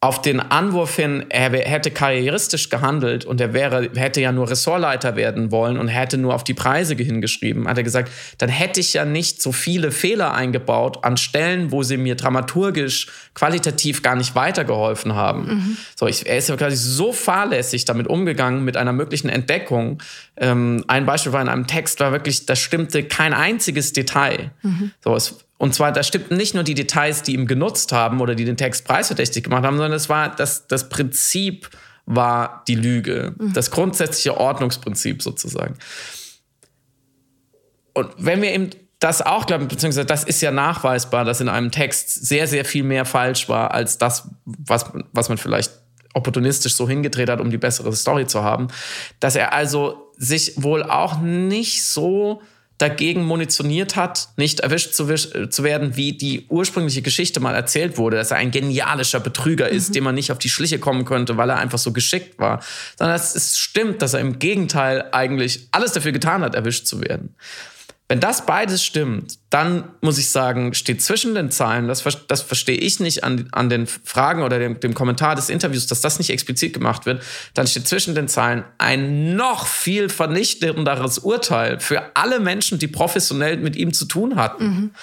auf 0.01 0.23
den 0.23 0.39
Anwurf 0.39 0.95
hin, 0.95 1.25
er 1.29 1.51
hätte 1.51 1.91
karrieristisch 1.91 2.69
gehandelt 2.69 3.25
und 3.25 3.41
er 3.41 3.53
wäre, 3.53 3.91
hätte 3.97 4.21
ja 4.21 4.31
nur 4.31 4.49
Ressortleiter 4.49 5.17
werden 5.17 5.51
wollen 5.51 5.77
und 5.77 5.89
hätte 5.89 6.19
nur 6.19 6.37
auf 6.37 6.45
die 6.45 6.55
Preise 6.55 6.95
hingeschrieben, 6.95 7.67
hat 7.67 7.79
er 7.79 7.83
gesagt, 7.83 8.13
dann 8.39 8.49
hätte 8.49 8.79
ich 8.79 8.93
ja 8.95 9.05
nicht 9.05 9.43
so 9.43 9.51
viele 9.51 9.91
Fehler 9.91 10.35
eingebaut 10.35 11.05
an 11.05 11.17
Stellen, 11.17 11.73
wo 11.73 11.83
sie 11.83 11.97
mir 11.97 12.15
dramaturgisch, 12.15 13.09
qualitativ 13.35 14.03
gar 14.03 14.15
nicht 14.15 14.37
weitergeholfen 14.37 15.17
haben. 15.17 15.49
So, 15.97 16.07
ich, 16.07 16.27
er 16.27 16.39
ist 16.39 16.49
ja 16.49 16.57
quasi 16.57 16.77
so 16.77 17.13
fahrlässig 17.13 17.85
damit 17.85 18.07
umgegangen 18.07 18.65
mit 18.65 18.77
einer 18.77 18.93
möglichen 18.93 19.29
Entdeckung. 19.29 20.01
Ähm, 20.37 20.85
ein 20.87 21.07
Beispiel 21.07 21.33
war 21.33 21.43
in 21.43 21.49
einem 21.49 21.67
Text, 21.67 21.99
war 21.99 22.13
wirklich, 22.13 22.47
da 22.47 22.55
stimmte 22.55 23.03
kein 23.03 23.35
einziges 23.35 23.93
Detail. 23.93 24.53
So, 25.03 25.17
es, 25.17 25.45
und 25.59 25.75
zwar, 25.75 25.93
da 25.93 26.05
stimmten 26.05 26.37
nicht 26.37 26.55
nur 26.55 26.63
die 26.63 26.75
Details, 26.75 27.23
die 27.23 27.35
ihm 27.35 27.47
genutzt 27.47 27.91
haben 27.93 28.21
oder 28.21 28.37
die 28.37 28.45
den 28.45 28.57
Text 28.57 28.85
preisverdächtig 28.85 29.45
gemacht 29.45 29.65
haben, 29.65 29.77
sondern 29.77 29.93
es 29.93 30.09
war 30.09 30.35
das, 30.35 30.69
das 30.69 30.89
Prinzip 30.89 31.69
war 32.07 32.63
die 32.69 32.77
Lüge. 32.77 33.35
Das 33.53 33.71
grundsätzliche 33.71 34.37
Ordnungsprinzip 34.37 35.21
sozusagen. 35.21 35.75
Und 37.93 38.11
wenn 38.17 38.41
wir 38.41 38.53
eben 38.53 38.71
das 39.01 39.21
auch 39.21 39.47
glauben, 39.47 39.69
beziehungsweise 39.69 40.07
das 40.07 40.25
ist 40.25 40.41
ja 40.41 40.53
nachweisbar, 40.53 41.25
dass 41.25 41.41
in 41.41 41.49
einem 41.49 41.71
Text 41.71 42.27
sehr, 42.27 42.47
sehr 42.47 42.65
viel 42.65 42.85
mehr 42.85 43.05
falsch 43.05 43.49
war 43.49 43.73
als 43.73 43.99
das, 43.99 44.29
was, 44.45 44.87
was 45.13 45.29
man 45.29 45.39
vielleicht 45.39 45.73
opportunistisch 46.15 46.75
so 46.75 46.89
hingedreht 46.89 47.29
hat, 47.29 47.41
um 47.41 47.51
die 47.51 47.59
bessere 47.59 47.93
Story 47.95 48.27
zu 48.27 48.43
haben, 48.43 48.69
dass 49.21 49.37
er 49.37 49.53
also 49.53 50.13
sich 50.17 50.63
wohl 50.63 50.83
auch 50.83 51.21
nicht 51.21 51.85
so 51.85 52.43
dagegen 52.79 53.25
munitioniert 53.25 53.97
hat, 53.97 54.29
nicht 54.37 54.61
erwischt 54.61 54.95
zu, 54.95 55.09
äh, 55.09 55.51
zu 55.51 55.65
werden, 55.65 55.97
wie 55.97 56.13
die 56.13 56.47
ursprüngliche 56.49 57.03
Geschichte 57.03 57.41
mal 57.41 57.55
erzählt 57.55 57.99
wurde, 57.99 58.17
dass 58.17 58.31
er 58.31 58.37
ein 58.37 58.53
genialischer 58.53 59.21
Betrüger 59.21 59.69
ist, 59.69 59.95
dem 59.95 60.05
man 60.05 60.15
nicht 60.15 60.31
auf 60.31 60.39
die 60.39 60.49
Schliche 60.49 60.79
kommen 60.79 61.05
könnte, 61.05 61.37
weil 61.37 61.51
er 61.51 61.59
einfach 61.59 61.79
so 61.79 61.93
geschickt 61.93 62.39
war, 62.39 62.63
sondern 62.97 63.17
es 63.17 63.59
stimmt, 63.59 64.01
dass 64.01 64.15
er 64.15 64.21
im 64.21 64.39
Gegenteil 64.39 65.09
eigentlich 65.11 65.69
alles 65.73 65.93
dafür 65.93 66.13
getan 66.13 66.43
hat, 66.43 66.55
erwischt 66.55 66.87
zu 66.87 67.01
werden. 67.01 67.35
Wenn 68.11 68.21
das 68.21 68.47
beides 68.47 68.83
stimmt, 68.83 69.39
dann 69.51 69.85
muss 70.01 70.17
ich 70.17 70.31
sagen, 70.31 70.73
steht 70.73 71.03
zwischen 71.03 71.35
den 71.35 71.51
Zeilen, 71.51 71.89
das, 71.89 72.05
das 72.27 72.41
verstehe 72.41 72.79
ich 72.79 73.01
nicht 73.01 73.23
an, 73.23 73.49
an 73.53 73.69
den 73.69 73.87
Fragen 73.87 74.43
oder 74.43 74.59
dem, 74.59 74.81
dem 74.81 74.95
Kommentar 74.95 75.35
des 75.35 75.51
Interviews, 75.51 75.87
dass 75.87 76.01
das 76.01 76.17
nicht 76.17 76.31
explizit 76.31 76.73
gemacht 76.73 77.05
wird, 77.05 77.23
dann 77.53 77.67
steht 77.67 77.87
zwischen 77.87 78.15
den 78.15 78.27
Zeilen 78.27 78.65
ein 78.79 79.37
noch 79.37 79.67
viel 79.67 80.09
vernichtenderes 80.09 81.19
Urteil 81.19 81.81
für 81.81 82.17
alle 82.17 82.41
Menschen, 82.41 82.79
die 82.79 82.87
professionell 82.87 83.59
mit 83.59 83.77
ihm 83.77 83.93
zu 83.93 84.07
tun 84.07 84.37
hatten. 84.37 84.95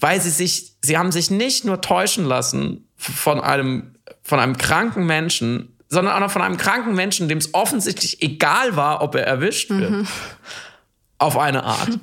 Weil 0.00 0.20
sie 0.20 0.30
sich, 0.30 0.72
sie 0.82 0.98
haben 0.98 1.12
sich 1.12 1.30
nicht 1.30 1.64
nur 1.64 1.80
täuschen 1.80 2.24
lassen 2.24 2.88
von 2.96 3.40
einem, 3.40 3.94
von 4.24 4.40
einem 4.40 4.58
kranken 4.58 5.06
Menschen, 5.06 5.76
sondern 5.88 6.14
auch 6.14 6.20
noch 6.20 6.32
von 6.32 6.42
einem 6.42 6.56
kranken 6.56 6.96
Menschen, 6.96 7.28
dem 7.28 7.38
es 7.38 7.54
offensichtlich 7.54 8.20
egal 8.20 8.74
war, 8.74 9.00
ob 9.00 9.14
er 9.14 9.24
erwischt 9.24 9.70
wird 9.70 10.08
auf 11.18 11.38
eine 11.38 11.62
Art. 11.62 12.00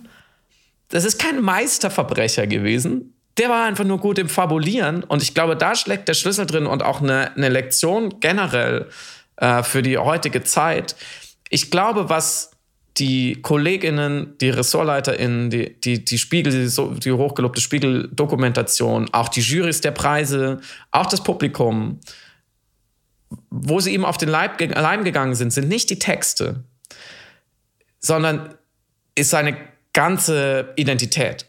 Das 0.93 1.05
ist 1.05 1.17
kein 1.17 1.41
Meisterverbrecher 1.41 2.45
gewesen. 2.45 3.15
Der 3.39 3.49
war 3.49 3.65
einfach 3.65 3.83
nur 3.83 3.97
gut 3.97 4.19
im 4.19 4.29
Fabulieren. 4.29 5.03
Und 5.03 5.23
ich 5.23 5.33
glaube, 5.33 5.55
da 5.55 5.73
schlägt 5.73 6.07
der 6.07 6.13
Schlüssel 6.13 6.45
drin 6.45 6.67
und 6.67 6.83
auch 6.83 7.01
eine, 7.01 7.35
eine 7.35 7.49
Lektion 7.49 8.19
generell 8.19 8.89
äh, 9.37 9.63
für 9.63 9.81
die 9.81 9.97
heutige 9.97 10.43
Zeit. 10.43 10.95
Ich 11.49 11.71
glaube, 11.71 12.09
was 12.09 12.51
die 12.97 13.41
KollegInnen, 13.41 14.37
die 14.37 14.51
RessortleiterInnen, 14.51 15.49
die, 15.49 15.81
die, 15.81 16.05
die 16.05 16.17
Spiegel, 16.19 16.51
die, 16.51 16.99
die 16.99 17.11
hochgelobte 17.11 17.59
Spiegel-Dokumentation, 17.59 19.11
auch 19.13 19.29
die 19.29 19.41
Jurys 19.41 19.81
der 19.81 19.93
Preise, 19.93 20.61
auch 20.91 21.07
das 21.07 21.23
Publikum, 21.23 22.01
wo 23.49 23.79
sie 23.79 23.95
ihm 23.95 24.05
auf 24.05 24.19
den 24.19 24.29
Leib, 24.29 24.61
Leim 24.61 25.03
gegangen 25.03 25.33
sind, 25.33 25.49
sind 25.49 25.69
nicht 25.69 25.89
die 25.89 25.97
Texte, 25.97 26.63
sondern 27.99 28.53
ist 29.15 29.31
seine 29.31 29.72
ganze 29.93 30.73
Identität, 30.75 31.47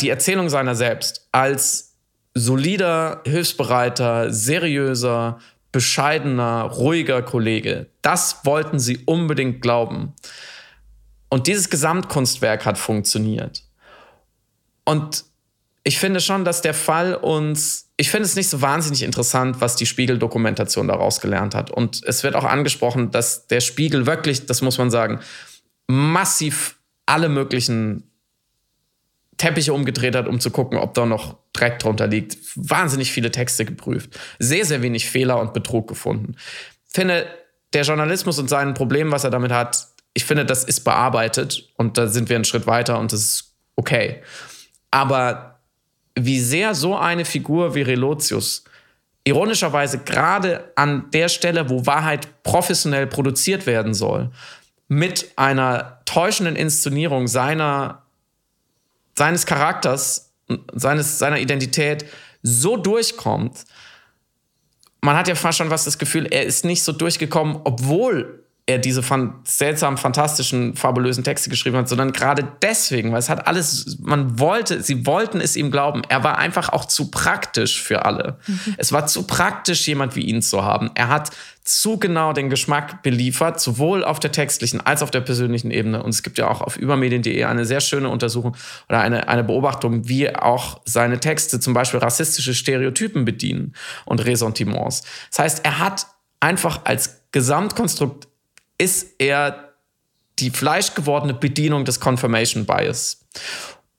die 0.00 0.08
Erzählung 0.08 0.48
seiner 0.48 0.74
selbst 0.74 1.28
als 1.32 1.94
solider, 2.34 3.22
hilfsbereiter, 3.26 4.30
seriöser, 4.30 5.38
bescheidener, 5.72 6.62
ruhiger 6.62 7.22
Kollege. 7.22 7.86
Das 8.02 8.44
wollten 8.44 8.78
sie 8.78 8.98
unbedingt 9.06 9.60
glauben. 9.60 10.14
Und 11.28 11.46
dieses 11.46 11.70
Gesamtkunstwerk 11.70 12.64
hat 12.64 12.78
funktioniert. 12.78 13.64
Und 14.84 15.24
ich 15.82 15.98
finde 15.98 16.20
schon, 16.20 16.44
dass 16.44 16.62
der 16.62 16.74
Fall 16.74 17.14
uns, 17.14 17.90
ich 17.96 18.10
finde 18.10 18.26
es 18.26 18.36
nicht 18.36 18.48
so 18.48 18.60
wahnsinnig 18.60 19.02
interessant, 19.02 19.60
was 19.60 19.76
die 19.76 19.86
Spiegel-Dokumentation 19.86 20.88
daraus 20.88 21.20
gelernt 21.20 21.54
hat. 21.54 21.70
Und 21.70 22.02
es 22.04 22.22
wird 22.22 22.34
auch 22.34 22.44
angesprochen, 22.44 23.10
dass 23.10 23.46
der 23.46 23.60
Spiegel 23.60 24.06
wirklich, 24.06 24.46
das 24.46 24.62
muss 24.62 24.78
man 24.78 24.90
sagen, 24.90 25.20
massiv 25.86 26.75
alle 27.06 27.28
möglichen 27.28 28.10
Teppiche 29.36 29.72
umgedreht 29.72 30.16
hat, 30.16 30.28
um 30.28 30.40
zu 30.40 30.50
gucken, 30.50 30.78
ob 30.78 30.94
da 30.94 31.06
noch 31.06 31.36
Dreck 31.52 31.78
drunter 31.78 32.06
liegt. 32.06 32.38
Wahnsinnig 32.54 33.12
viele 33.12 33.30
Texte 33.30 33.64
geprüft. 33.64 34.18
Sehr, 34.38 34.64
sehr 34.64 34.82
wenig 34.82 35.08
Fehler 35.08 35.40
und 35.40 35.52
Betrug 35.52 35.88
gefunden. 35.88 36.36
Finde, 36.86 37.26
der 37.72 37.82
Journalismus 37.82 38.38
und 38.38 38.48
sein 38.48 38.74
Problem, 38.74 39.12
was 39.12 39.24
er 39.24 39.30
damit 39.30 39.52
hat, 39.52 39.88
ich 40.14 40.24
finde, 40.24 40.46
das 40.46 40.64
ist 40.64 40.80
bearbeitet 40.80 41.68
und 41.76 41.98
da 41.98 42.06
sind 42.06 42.30
wir 42.30 42.36
einen 42.36 42.46
Schritt 42.46 42.66
weiter 42.66 42.98
und 42.98 43.12
das 43.12 43.20
ist 43.20 43.54
okay. 43.76 44.22
Aber 44.90 45.60
wie 46.14 46.40
sehr 46.40 46.74
so 46.74 46.96
eine 46.96 47.26
Figur 47.26 47.74
wie 47.74 47.82
Relotius 47.82 48.64
ironischerweise 49.24 49.98
gerade 49.98 50.72
an 50.76 51.10
der 51.10 51.28
Stelle, 51.28 51.68
wo 51.68 51.84
Wahrheit 51.84 52.42
professionell 52.44 53.06
produziert 53.08 53.66
werden 53.66 53.92
soll, 53.92 54.30
mit 54.88 55.32
einer 55.36 56.00
täuschenden 56.04 56.56
Inszenierung 56.56 57.26
seiner, 57.28 58.02
seines 59.16 59.46
Charakters, 59.46 60.32
seines, 60.72 61.18
seiner 61.18 61.38
Identität 61.38 62.06
so 62.42 62.76
durchkommt, 62.76 63.64
man 65.00 65.16
hat 65.16 65.28
ja 65.28 65.34
fast 65.34 65.58
schon 65.58 65.70
was 65.70 65.84
das 65.84 65.98
Gefühl, 65.98 66.26
er 66.26 66.44
ist 66.44 66.64
nicht 66.64 66.82
so 66.82 66.92
durchgekommen, 66.92 67.60
obwohl 67.64 68.45
er 68.68 68.78
diese 68.78 69.04
fan 69.04 69.34
seltsam 69.44 69.96
fantastischen, 69.96 70.74
fabulösen 70.74 71.22
Texte 71.22 71.48
geschrieben 71.50 71.76
hat, 71.76 71.88
sondern 71.88 72.12
gerade 72.12 72.48
deswegen, 72.62 73.12
weil 73.12 73.20
es 73.20 73.28
hat 73.28 73.46
alles, 73.46 73.98
man 74.00 74.40
wollte, 74.40 74.82
sie 74.82 75.06
wollten 75.06 75.40
es 75.40 75.54
ihm 75.54 75.70
glauben. 75.70 76.02
Er 76.08 76.24
war 76.24 76.38
einfach 76.38 76.70
auch 76.70 76.84
zu 76.84 77.12
praktisch 77.12 77.80
für 77.80 78.04
alle. 78.04 78.38
Mhm. 78.48 78.74
Es 78.76 78.90
war 78.90 79.06
zu 79.06 79.24
praktisch, 79.24 79.86
jemand 79.86 80.16
wie 80.16 80.22
ihn 80.22 80.42
zu 80.42 80.64
haben. 80.64 80.90
Er 80.94 81.08
hat 81.08 81.30
zu 81.62 81.98
genau 81.98 82.32
den 82.32 82.50
Geschmack 82.50 83.04
beliefert, 83.04 83.60
sowohl 83.60 84.04
auf 84.04 84.18
der 84.18 84.32
textlichen 84.32 84.80
als 84.80 85.00
auf 85.02 85.12
der 85.12 85.20
persönlichen 85.20 85.70
Ebene. 85.70 86.02
Und 86.02 86.10
es 86.10 86.24
gibt 86.24 86.36
ja 86.36 86.48
auch 86.48 86.60
auf 86.60 86.76
übermedien.de 86.76 87.44
eine 87.44 87.64
sehr 87.64 87.80
schöne 87.80 88.08
Untersuchung 88.08 88.56
oder 88.88 89.00
eine, 89.00 89.28
eine 89.28 89.44
Beobachtung, 89.44 90.08
wie 90.08 90.34
auch 90.34 90.80
seine 90.84 91.20
Texte 91.20 91.60
zum 91.60 91.72
Beispiel 91.72 92.00
rassistische 92.00 92.54
Stereotypen 92.54 93.24
bedienen 93.24 93.74
und 94.06 94.24
Ressentiments. 94.24 95.04
Das 95.30 95.38
heißt, 95.38 95.64
er 95.64 95.78
hat 95.78 96.06
einfach 96.40 96.80
als 96.84 97.22
Gesamtkonstrukt 97.30 98.28
ist 98.78 99.14
er 99.18 99.72
die 100.38 100.50
fleischgewordene 100.50 101.34
Bedienung 101.34 101.84
des 101.84 102.00
Confirmation 102.00 102.64
Bias. 102.66 103.26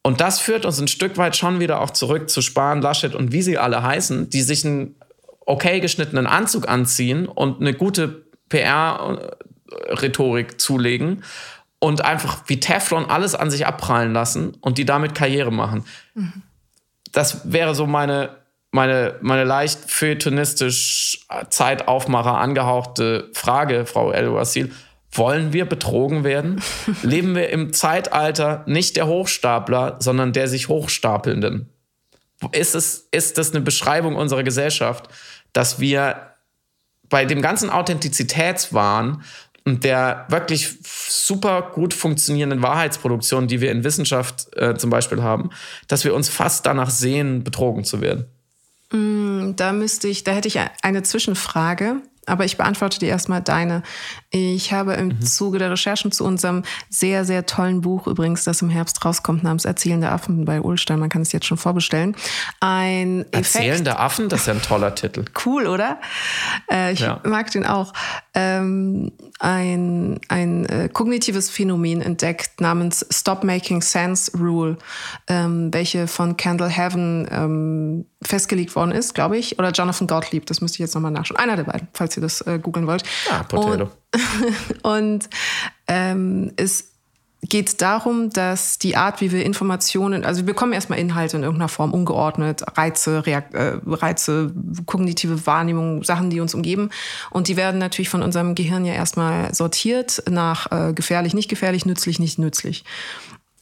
Und 0.04 0.22
das 0.22 0.40
führt 0.40 0.66
uns 0.66 0.80
ein 0.80 0.88
Stück 0.88 1.18
weit 1.18 1.36
schon 1.36 1.60
wieder 1.60 1.82
auch 1.82 1.90
zurück 1.90 2.30
zu 2.30 2.42
Spahn, 2.42 2.82
Laschet 2.82 3.14
und 3.16 3.34
wie 3.34 3.42
sie 3.42 3.58
alle 3.58 3.84
heißen, 3.84 4.30
die 4.30 4.42
sich 4.42 4.66
einen 4.66 4.96
okay 5.46 5.80
geschnittenen 5.80 6.28
Anzug 6.28 6.70
anziehen 6.70 7.28
und 7.28 7.60
eine 7.60 7.74
gute 7.74 8.28
PR-Rhetorik 8.50 10.62
zulegen 10.62 11.24
und 11.80 12.06
einfach 12.06 12.44
wie 12.48 12.60
Teflon 12.60 13.06
alles 13.06 13.34
an 13.36 13.52
sich 13.52 13.66
abprallen 13.66 14.14
lassen 14.14 14.56
und 14.62 14.78
die 14.78 14.86
damit 14.86 15.16
Karriere 15.16 15.52
machen. 15.52 15.86
Mhm. 16.14 16.44
Das 17.12 17.52
wäre 17.52 17.76
so 17.76 17.88
meine 17.88 18.30
meine, 18.78 19.16
meine 19.22 19.44
leicht 19.44 19.92
feuilletonistisch 19.92 21.26
Zeitaufmacher 21.50 22.38
angehauchte 22.38 23.30
Frage, 23.34 23.88
Frau 23.88 24.12
El-Wasil. 24.12 24.72
Wollen 25.12 25.52
wir 25.52 25.66
betrogen 25.66 26.24
werden? 26.24 26.62
Leben 27.02 27.36
wir 27.36 27.50
im 27.50 27.74
Zeitalter 27.74 28.64
nicht 28.68 28.96
der 28.96 29.08
Hochstapler, 29.08 29.98
sondern 30.00 30.32
der 30.32 30.48
sich 30.48 30.68
Hochstapelnden? 30.68 31.70
Ist, 32.52 32.76
es, 32.76 33.08
ist 33.10 33.40
das 33.40 33.50
eine 33.50 33.62
Beschreibung 33.62 34.16
unserer 34.16 34.44
Gesellschaft, 34.44 35.10
dass 35.54 35.80
wir 35.80 36.34
bei 37.10 37.26
dem 37.26 37.42
ganzen 37.42 37.72
Authentizitätswahn 37.72 39.24
und 39.66 39.86
der 39.86 40.28
wirklich 40.30 40.78
super 40.84 41.72
gut 41.74 41.96
funktionierenden 41.96 42.62
Wahrheitsproduktion, 42.62 43.48
die 43.48 43.60
wir 43.60 43.72
in 43.72 43.84
Wissenschaft 43.84 44.56
äh, 44.56 44.76
zum 44.76 44.92
Beispiel 44.92 45.24
haben, 45.24 45.50
dass 45.88 46.04
wir 46.04 46.14
uns 46.14 46.30
fast 46.30 46.68
danach 46.68 46.92
sehen, 46.92 47.44
betrogen 47.44 47.84
zu 47.84 48.02
werden? 48.02 48.28
Mm, 48.92 49.54
da 49.56 49.74
müsste 49.74 50.08
ich, 50.08 50.24
da 50.24 50.32
hätte 50.32 50.48
ich 50.48 50.60
eine 50.82 51.04
Zwischenfrage. 51.04 52.02
Aber 52.26 52.44
ich 52.44 52.58
beantworte 52.58 53.00
dir 53.00 53.08
erstmal 53.08 53.42
deine. 53.42 53.84
Ich 54.30 54.74
habe 54.74 54.94
im 54.96 55.08
mhm. 55.08 55.22
Zuge 55.22 55.58
der 55.58 55.72
Recherchen 55.72 56.12
zu 56.12 56.26
unserem 56.26 56.64
sehr, 56.90 57.24
sehr 57.24 57.46
tollen 57.46 57.80
Buch, 57.80 58.08
übrigens, 58.08 58.44
das 58.44 58.62
im 58.62 58.70
Herbst 58.70 59.06
rauskommt, 59.06 59.42
namens 59.42 59.64
Erzählende 59.64 60.10
Affen 60.10 60.44
bei 60.44 60.60
Ulstein, 60.60 61.00
man 61.00 61.08
kann 61.08 61.22
es 61.22 61.32
jetzt 61.32 61.46
schon 61.46 61.58
vorbestellen, 61.58 62.14
ein 62.60 63.26
Erzählende 63.32 63.92
Effekt. 63.92 64.00
Affen, 64.00 64.30
das 64.30 64.42
ist 64.42 64.48
ja 64.48 64.54
ein 64.54 64.62
toller 64.62 64.96
Titel. 64.96 65.26
Cool, 65.46 65.68
oder? 65.68 66.00
Äh, 66.70 66.92
ich 66.92 67.00
ja. 67.00 67.22
mag 67.24 67.52
den 67.52 67.66
auch. 67.66 67.94
Ähm, 68.34 69.14
ein, 69.40 70.20
ein 70.28 70.66
äh, 70.66 70.90
kognitives 70.92 71.50
Phänomen 71.50 72.02
entdeckt 72.02 72.60
namens 72.60 73.06
Stop 73.12 73.44
Making 73.44 73.82
Sense 73.82 74.36
Rule, 74.38 74.78
ähm, 75.28 75.74
welche 75.74 76.08
von 76.08 76.36
Kendall 76.36 76.70
Heaven 76.70 77.28
ähm, 77.32 78.06
festgelegt 78.22 78.76
worden 78.76 78.92
ist, 78.92 79.14
glaube 79.14 79.38
ich, 79.38 79.60
oder 79.60 79.72
Jonathan 79.72 80.08
Gottlieb, 80.08 80.46
das 80.48 80.60
müsste 80.60 80.76
ich 80.78 80.80
jetzt 80.80 80.96
nochmal 80.96 81.12
nachschauen. 81.12 81.40
Einer 81.40 81.56
der 81.56 81.64
beiden, 81.64 81.88
falls 81.94 82.18
ihr 82.18 82.22
das 82.22 82.42
äh, 82.42 82.60
googeln 82.62 82.88
wollt. 82.88 83.04
Ah, 83.32 83.44
Potato. 83.44 83.84
Und, 83.84 83.92
und 84.84 85.30
ähm, 85.88 86.52
es 86.56 86.92
geht 87.44 87.82
darum, 87.82 88.30
dass 88.32 88.80
die 88.80 88.96
Art, 88.96 89.22
wie 89.22 89.32
wir 89.32 89.46
Informationen, 89.46 90.26
also 90.26 90.42
wir 90.42 90.46
bekommen 90.46 90.74
erstmal 90.74 91.00
Inhalte 91.00 91.38
in 91.38 91.44
irgendeiner 91.44 91.70
Form 91.70 91.94
ungeordnet, 91.94 92.64
Reize, 92.78 93.26
Reakt, 93.26 93.54
äh, 93.54 93.78
Reize, 93.86 94.54
kognitive 94.86 95.46
Wahrnehmung, 95.46 96.04
Sachen, 96.04 96.30
die 96.30 96.40
uns 96.40 96.54
umgeben. 96.54 96.90
Und 97.30 97.48
die 97.48 97.56
werden 97.56 97.80
natürlich 97.80 98.10
von 98.10 98.24
unserem 98.24 98.56
Gehirn 98.56 98.86
ja 98.86 98.94
erstmal 98.94 99.54
sortiert 99.54 100.24
nach 100.30 100.72
äh, 100.72 100.94
gefährlich, 100.94 101.34
nicht 101.34 101.50
gefährlich, 101.50 101.86
nützlich, 101.86 102.20
nicht 102.20 102.40
nützlich. 102.40 102.84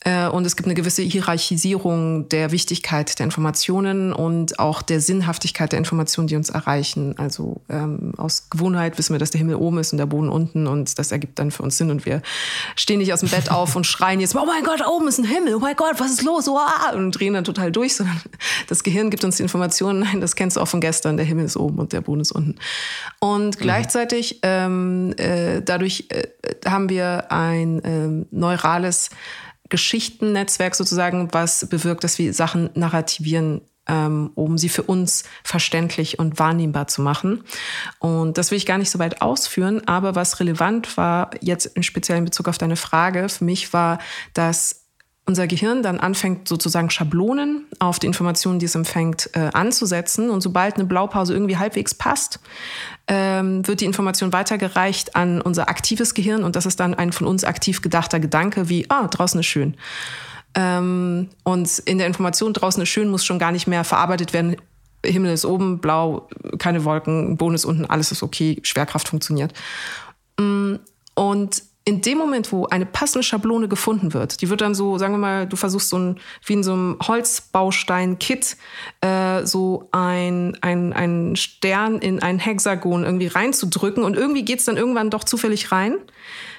Äh, 0.05 0.27
und 0.27 0.45
es 0.45 0.55
gibt 0.55 0.67
eine 0.67 0.75
gewisse 0.75 1.01
Hierarchisierung 1.01 2.29
der 2.29 2.51
Wichtigkeit 2.51 3.17
der 3.17 3.25
Informationen 3.25 4.13
und 4.13 4.59
auch 4.59 4.83
der 4.83 5.01
Sinnhaftigkeit 5.01 5.71
der 5.71 5.79
Informationen, 5.79 6.27
die 6.27 6.35
uns 6.35 6.51
erreichen. 6.51 7.17
Also 7.17 7.61
ähm, 7.69 8.13
aus 8.15 8.49
Gewohnheit 8.51 8.99
wissen 8.99 9.13
wir, 9.13 9.19
dass 9.19 9.31
der 9.31 9.39
Himmel 9.39 9.55
oben 9.55 9.79
ist 9.79 9.91
und 9.91 9.97
der 9.97 10.05
Boden 10.05 10.29
unten 10.29 10.67
und 10.67 10.97
das 10.99 11.11
ergibt 11.11 11.39
dann 11.39 11.49
für 11.49 11.63
uns 11.63 11.77
Sinn 11.77 11.89
und 11.89 12.05
wir 12.05 12.21
stehen 12.75 12.99
nicht 12.99 13.13
aus 13.13 13.21
dem 13.21 13.29
Bett 13.29 13.51
auf 13.51 13.75
und 13.75 13.85
schreien 13.85 14.19
jetzt, 14.19 14.35
oh 14.35 14.45
mein 14.45 14.63
Gott, 14.63 14.85
oben 14.87 15.07
ist 15.07 15.17
ein 15.17 15.25
Himmel, 15.25 15.55
oh 15.55 15.59
mein 15.59 15.75
Gott, 15.75 15.95
was 15.97 16.11
ist 16.11 16.21
los? 16.21 16.47
Oh, 16.47 16.59
und 16.95 17.11
drehen 17.11 17.33
dann 17.33 17.43
total 17.43 17.71
durch, 17.71 17.95
sondern 17.95 18.21
das 18.67 18.83
Gehirn 18.83 19.09
gibt 19.09 19.23
uns 19.23 19.37
die 19.37 19.43
Informationen, 19.43 20.01
nein, 20.01 20.21
das 20.21 20.35
kennst 20.35 20.57
du 20.57 20.61
auch 20.61 20.67
von 20.67 20.81
gestern, 20.81 21.17
der 21.17 21.25
Himmel 21.25 21.45
ist 21.45 21.57
oben 21.57 21.79
und 21.79 21.93
der 21.93 22.01
Boden 22.01 22.21
ist 22.21 22.31
unten. 22.31 22.55
Und 23.19 23.57
mhm. 23.57 23.59
gleichzeitig 23.59 24.39
ähm, 24.43 25.15
äh, 25.17 25.63
dadurch 25.63 26.05
äh, 26.09 26.27
haben 26.69 26.89
wir 26.89 27.31
ein 27.31 27.83
äh, 27.83 28.25
neurales 28.29 29.09
Geschichtennetzwerk 29.69 30.75
sozusagen, 30.75 31.29
was 31.31 31.67
bewirkt, 31.67 32.03
dass 32.03 32.19
wir 32.19 32.33
Sachen 32.33 32.69
narrativieren, 32.75 33.61
ähm, 33.87 34.31
um 34.35 34.57
sie 34.57 34.69
für 34.69 34.83
uns 34.83 35.23
verständlich 35.43 36.19
und 36.19 36.39
wahrnehmbar 36.39 36.87
zu 36.87 37.01
machen. 37.01 37.43
Und 37.99 38.37
das 38.37 38.51
will 38.51 38.57
ich 38.57 38.65
gar 38.65 38.77
nicht 38.77 38.91
so 38.91 38.99
weit 38.99 39.21
ausführen, 39.21 39.87
aber 39.87 40.15
was 40.15 40.39
relevant 40.39 40.97
war, 40.97 41.31
jetzt 41.41 41.65
in 41.65 41.83
speziellen 41.83 42.25
Bezug 42.25 42.47
auf 42.47 42.57
deine 42.57 42.75
Frage, 42.75 43.29
für 43.29 43.45
mich 43.45 43.73
war, 43.73 43.99
dass 44.33 44.85
unser 45.27 45.47
Gehirn 45.47 45.81
dann 45.81 45.99
anfängt, 45.99 46.47
sozusagen 46.47 46.91
Schablonen 46.91 47.65
auf 47.79 47.97
die 47.97 48.05
Informationen, 48.05 48.59
die 48.59 48.67
es 48.67 48.75
empfängt, 48.75 49.31
äh, 49.33 49.49
anzusetzen. 49.53 50.29
Und 50.29 50.41
sobald 50.41 50.75
eine 50.75 50.85
Blaupause 50.85 51.33
irgendwie 51.33 51.57
halbwegs 51.57 51.95
passt, 51.95 52.39
ähm, 53.07 53.67
wird 53.67 53.81
die 53.81 53.85
Information 53.85 54.33
weitergereicht 54.33 55.15
an 55.15 55.41
unser 55.41 55.69
aktives 55.69 56.13
Gehirn. 56.13 56.43
Und 56.43 56.55
das 56.55 56.65
ist 56.65 56.79
dann 56.79 56.93
ein 56.93 57.11
von 57.11 57.27
uns 57.27 57.43
aktiv 57.43 57.81
gedachter 57.81 58.19
Gedanke 58.19 58.69
wie, 58.69 58.89
ah, 58.89 59.07
draußen 59.07 59.39
ist 59.39 59.45
schön. 59.45 59.75
Ähm, 60.55 61.29
und 61.43 61.79
in 61.79 61.97
der 61.97 62.07
Information 62.07 62.53
draußen 62.53 62.81
ist 62.81 62.89
schön 62.89 63.09
muss 63.09 63.25
schon 63.25 63.39
gar 63.39 63.51
nicht 63.51 63.67
mehr 63.67 63.83
verarbeitet 63.83 64.33
werden. 64.33 64.55
Himmel 65.05 65.33
ist 65.33 65.45
oben, 65.45 65.79
blau, 65.79 66.27
keine 66.57 66.83
Wolken, 66.83 67.37
Boden 67.37 67.55
ist 67.55 67.65
unten, 67.65 67.85
alles 67.85 68.11
ist 68.11 68.23
okay, 68.23 68.59
Schwerkraft 68.63 69.07
funktioniert. 69.07 69.53
Mm, 70.39 70.75
und 71.13 71.63
in 71.87 72.01
dem 72.01 72.17
Moment, 72.17 72.51
wo 72.51 72.65
eine 72.65 72.87
passende 72.87 73.21
Schablone 73.21 73.67
gefunden 73.67 74.13
wird, 74.13 74.41
die 74.41 74.49
wird 74.49 74.61
dann 74.61 74.73
so, 74.73 74.97
sagen 74.97 75.13
wir 75.13 75.19
mal, 75.19 75.47
du 75.47 75.55
versuchst 75.55 75.89
so 75.89 75.99
ein, 75.99 76.19
wie 76.43 76.53
in 76.53 76.63
so 76.63 76.73
einem 76.73 76.97
Holzbaustein-Kit, 77.01 78.57
äh, 79.01 79.45
so 79.45 79.87
ein, 79.91 80.57
ein, 80.61 80.93
ein 80.93 81.35
Stern 81.35 81.99
in 81.99 82.23
ein 82.23 82.39
Hexagon 82.39 83.03
irgendwie 83.03 83.27
reinzudrücken 83.27 84.03
und 84.03 84.15
irgendwie 84.15 84.43
geht's 84.43 84.65
dann 84.65 84.77
irgendwann 84.77 85.11
doch 85.11 85.23
zufällig 85.23 85.71
rein, 85.71 85.97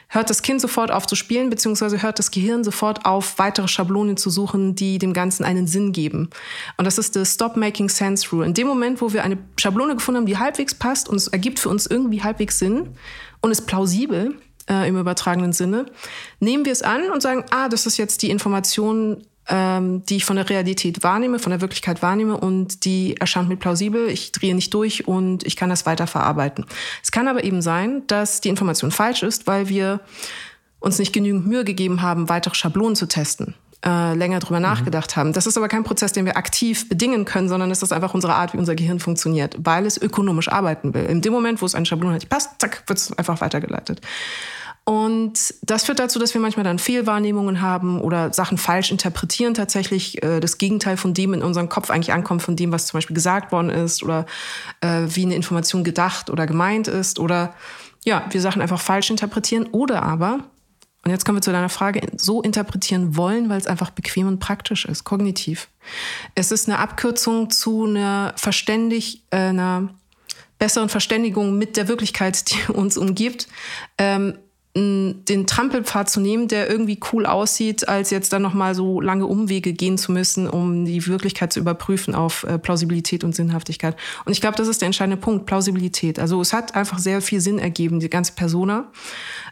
hört 0.07 0.31
das 0.31 0.43
Kind 0.43 0.61
sofort 0.61 0.93
auf 0.93 1.09
zu 1.09 1.17
spielen, 1.17 1.51
beziehungsweise 1.51 2.03
hört 2.03 2.21
das 2.21 2.31
Gehirn 2.31 2.63
sofort 2.63 3.05
auf, 3.05 3.41
weitere 3.41 3.67
Schablonen 3.67 4.17
zu 4.17 4.31
suchen, 4.31 4.77
die 4.77 4.99
dem 4.99 5.13
Ganzen 5.13 5.45
einen 5.45 5.67
Sinn 5.67 5.91
geben. 5.91 6.31
Und 6.77 6.85
das 6.85 6.99
ist 6.99 7.17
das 7.17 7.35
Stop 7.35 7.57
Making 7.57 7.89
Sense 7.89 8.29
Rule. 8.31 8.47
In 8.47 8.55
dem 8.55 8.69
Moment, 8.69 9.01
wo 9.01 9.13
wir 9.13 9.25
eine 9.25 9.39
Schablone 9.59 9.97
gefunden 9.97 10.19
haben, 10.19 10.27
die 10.27 10.39
halbwegs 10.39 10.75
passt 10.75 11.09
und 11.09 11.17
es 11.17 11.27
ergibt 11.27 11.59
für 11.59 11.69
uns 11.69 11.87
irgendwie 11.87 12.23
halbwegs 12.23 12.61
Sinn 12.61 12.91
und 13.41 13.51
ist 13.51 13.67
plausibel, 13.67 14.37
äh, 14.69 14.89
im 14.89 14.99
übertragenen 14.99 15.53
Sinne, 15.53 15.87
nehmen 16.41 16.65
wir 16.65 16.73
es 16.73 16.83
an 16.83 17.11
und 17.11 17.23
sagen, 17.23 17.45
ah, 17.51 17.69
das 17.69 17.87
ist 17.87 17.97
jetzt 17.97 18.23
die 18.23 18.31
Information, 18.31 19.23
ähm, 19.49 20.05
die 20.07 20.17
ich 20.17 20.25
von 20.25 20.37
der 20.37 20.49
Realität 20.49 21.03
wahrnehme, 21.03 21.39
von 21.39 21.51
der 21.51 21.61
Wirklichkeit 21.61 22.03
wahrnehme 22.03 22.37
und 22.37 22.85
die 22.85 23.17
erscheint 23.17 23.49
mir 23.49 23.57
plausibel, 23.57 24.09
ich 24.09 24.33
drehe 24.33 24.55
nicht 24.55 24.75
durch 24.75 25.07
und 25.07 25.47
ich 25.47 25.57
kann 25.57 25.71
das 25.71 25.87
weiter 25.87 26.07
verarbeiten. 26.07 26.67
Es 27.03 27.13
kann 27.13 27.29
aber 27.29 27.45
eben 27.45 27.63
sein, 27.63 28.03
dass 28.07 28.41
die 28.41 28.49
Information 28.49 28.91
falsch 28.91 29.23
ist, 29.23 29.47
weil 29.47 29.69
wir 29.69 30.01
uns 30.81 30.99
nicht 30.99 31.13
genügend 31.13 31.47
Mühe 31.47 31.65
gegeben 31.65 32.03
haben, 32.03 32.29
weitere 32.29 32.55
Schablonen 32.55 32.97
zu 32.97 33.07
testen. 33.07 33.55
Äh, 33.85 34.15
länger 34.15 34.39
drüber 34.39 34.59
mhm. 34.59 34.63
nachgedacht 34.63 35.17
haben. 35.17 35.35
Das 35.35 35.47
ist 35.47 35.57
aber 35.57 35.69
kein 35.69 35.85
Prozess, 35.85 36.13
den 36.13 36.25
wir 36.25 36.37
aktiv 36.37 36.89
bedingen 36.89 37.27
können, 37.27 37.49
sondern 37.49 37.71
es 37.71 37.83
ist 37.83 37.93
einfach 37.93 38.15
unsere 38.15 38.35
Art, 38.35 38.55
wie 38.55 38.59
unser 38.59 38.75
Gehirn 38.75 39.01
funktioniert, 39.01 39.55
weil 39.59 39.85
es 39.85 40.01
ökonomisch 40.01 40.49
arbeiten 40.49 40.95
will. 40.95 41.05
In 41.05 41.21
dem 41.21 41.33
Moment, 41.33 41.61
wo 41.61 41.67
es 41.67 41.75
eine 41.75 41.85
Schablone 41.85 42.15
hat, 42.15 42.23
die 42.23 42.27
passt, 42.27 42.59
zack, 42.59 42.83
wird 42.87 42.99
es 42.99 43.17
einfach 43.17 43.41
weitergeleitet. 43.43 44.01
Und 44.89 45.53
das 45.63 45.85
führt 45.85 45.99
dazu, 45.99 46.19
dass 46.19 46.33
wir 46.33 46.41
manchmal 46.41 46.65
dann 46.65 46.79
Fehlwahrnehmungen 46.79 47.61
haben 47.61 48.01
oder 48.01 48.33
Sachen 48.33 48.57
falsch 48.57 48.93
interpretieren 48.93 49.53
tatsächlich. 49.53 50.23
Äh, 50.23 50.41
das 50.41 50.59
Gegenteil 50.59 50.97
von 50.97 51.13
dem 51.13 51.35
in 51.35 51.43
unserem 51.43 51.69
Kopf 51.69 51.91
eigentlich 51.91 52.13
ankommt, 52.13 52.43
von 52.43 52.57
dem, 52.57 52.73
was 52.73 52.87
zum 52.87 52.99
Beispiel 52.99 53.15
gesagt 53.15 53.53
worden 53.53 53.69
ist 53.69 54.03
oder 54.03 54.27
äh, 54.81 55.03
wie 55.07 55.25
eine 55.25 55.35
Information 55.35 55.85
gedacht 55.85 56.31
oder 56.31 56.47
gemeint 56.47 56.89
ist 56.89 57.19
oder 57.19 57.53
ja, 58.05 58.25
wir 58.31 58.41
Sachen 58.41 58.63
einfach 58.63 58.81
falsch 58.81 59.11
interpretieren 59.11 59.67
oder 59.73 60.05
aber, 60.05 60.45
und 61.07 61.13
jetzt 61.13 61.25
kommen 61.25 61.39
wir 61.39 61.43
zu 61.43 61.53
deiner 61.53 61.69
Frage, 61.69 62.01
so 62.17 62.43
interpretieren 62.43 63.17
wollen, 63.17 63.49
weil 63.49 63.59
es 63.59 63.69
einfach 63.69 63.91
bequem 63.91 64.27
und 64.27 64.41
praktisch 64.41 64.85
ist, 64.87 65.05
kognitiv. 65.05 65.69
Es 66.35 66.51
ist 66.51 66.69
eine 66.69 66.81
Abkürzung 66.81 67.49
zu 67.49 67.85
einer 67.85 68.33
verständig, 68.35 69.23
äh, 69.31 69.37
einer 69.37 69.91
besseren 70.59 70.89
Verständigung 70.89 71.57
mit 71.59 71.77
der 71.77 71.87
Wirklichkeit, 71.87 72.51
die 72.51 72.73
uns 72.73 72.99
umgibt. 72.99 73.47
Ähm, 73.99 74.39
den 74.77 75.47
Trampelpfad 75.47 76.11
zu 76.11 76.21
nehmen, 76.21 76.49
der 76.49 76.69
irgendwie 76.69 77.01
cool 77.11 77.25
aussieht, 77.25 77.89
als 77.89 78.11
jetzt 78.11 78.35
dann 78.35 78.43
nochmal 78.43 78.75
so 78.75 79.01
lange 79.01 79.25
Umwege 79.27 79.73
gehen 79.73 79.97
zu 79.97 80.13
müssen, 80.13 80.51
um 80.51 80.85
die 80.85 81.07
Wirklichkeit 81.07 81.51
zu 81.51 81.61
überprüfen 81.61 82.15
auf 82.15 82.45
äh, 82.45 82.59
Plausibilität 82.59 83.25
und 83.25 83.35
Sinnhaftigkeit. 83.35 83.97
Und 84.27 84.33
ich 84.33 84.43
glaube, 84.43 84.57
das 84.59 84.69
ist 84.69 84.83
der 84.83 84.87
entscheidende 84.87 85.17
Punkt, 85.17 85.47
Plausibilität. 85.47 86.19
Also 86.19 86.43
es 86.43 86.53
hat 86.53 86.75
einfach 86.75 86.99
sehr 86.99 87.23
viel 87.23 87.41
Sinn 87.41 87.59
ergeben, 87.59 88.01
die 88.01 88.11
ganze 88.11 88.33
Persona. 88.33 88.93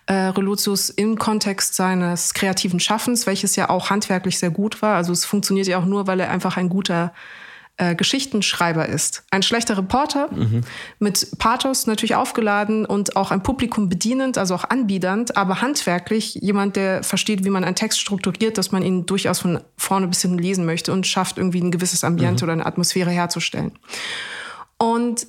Äh, 0.06 0.14
Reluzius 0.14 0.90
im 0.90 1.18
Kontext 1.18 1.74
seines 1.74 2.34
kreativen 2.34 2.78
Schaffens, 2.78 3.26
welches 3.26 3.56
ja 3.56 3.70
auch 3.70 3.88
handwerklich 3.88 4.38
sehr 4.38 4.50
gut 4.50 4.82
war. 4.82 4.96
Also 4.96 5.12
es 5.12 5.24
funktioniert 5.24 5.66
ja 5.66 5.78
auch 5.78 5.86
nur, 5.86 6.06
weil 6.06 6.20
er 6.20 6.30
einfach 6.30 6.58
ein 6.58 6.68
guter 6.68 7.14
äh, 7.76 7.94
Geschichtenschreiber 7.94 8.86
ist. 8.86 9.24
Ein 9.30 9.42
schlechter 9.42 9.76
Reporter, 9.76 10.28
mhm. 10.30 10.60
mit 10.98 11.38
Pathos 11.38 11.86
natürlich 11.86 12.14
aufgeladen 12.14 12.86
und 12.86 13.16
auch 13.16 13.30
ein 13.30 13.42
Publikum 13.42 13.88
bedienend, 13.88 14.38
also 14.38 14.54
auch 14.54 14.64
anbiedernd, 14.64 15.36
aber 15.36 15.60
handwerklich 15.60 16.34
jemand, 16.34 16.76
der 16.76 17.02
versteht, 17.02 17.44
wie 17.44 17.50
man 17.50 17.64
einen 17.64 17.74
Text 17.74 17.98
strukturiert, 17.98 18.58
dass 18.58 18.70
man 18.70 18.82
ihn 18.82 19.06
durchaus 19.06 19.40
von 19.40 19.60
vorne 19.76 20.06
bis 20.06 20.22
hinten 20.22 20.38
lesen 20.38 20.66
möchte 20.66 20.92
und 20.92 21.06
schafft, 21.06 21.38
irgendwie 21.38 21.60
ein 21.62 21.72
gewisses 21.72 22.04
Ambiente 22.04 22.44
mhm. 22.44 22.46
oder 22.48 22.52
eine 22.52 22.66
Atmosphäre 22.66 23.10
herzustellen. 23.10 23.72
Und 24.78 25.26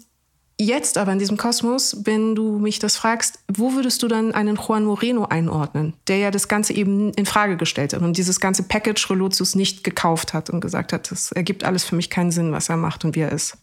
Jetzt 0.57 0.97
aber 0.97 1.11
in 1.11 1.19
diesem 1.19 1.35
Kosmos, 1.35 1.97
wenn 2.05 2.33
du 2.33 2.59
mich 2.59 2.79
das 2.79 2.95
fragst, 2.95 3.39
wo 3.51 3.73
würdest 3.73 4.01
du 4.03 4.07
dann 4.07 4.31
einen 4.31 4.55
Juan 4.55 4.85
Moreno 4.85 5.25
einordnen, 5.25 5.95
der 6.07 6.17
ja 6.17 6.31
das 6.31 6.47
Ganze 6.47 6.73
eben 6.73 7.11
in 7.13 7.25
Frage 7.25 7.57
gestellt 7.57 7.93
hat 7.93 8.01
und 8.01 8.15
dieses 8.15 8.39
ganze 8.39 8.63
Package 8.63 9.09
Relotius 9.09 9.55
nicht 9.55 9.83
gekauft 9.83 10.33
hat 10.33 10.49
und 10.49 10.61
gesagt 10.61 10.93
hat, 10.93 11.11
das 11.11 11.33
ergibt 11.33 11.65
alles 11.65 11.83
für 11.83 11.97
mich 11.97 12.09
keinen 12.09 12.31
Sinn, 12.31 12.53
was 12.53 12.69
er 12.69 12.77
macht 12.77 13.03
und 13.03 13.15
wie 13.15 13.21
er 13.21 13.33
ist? 13.33 13.57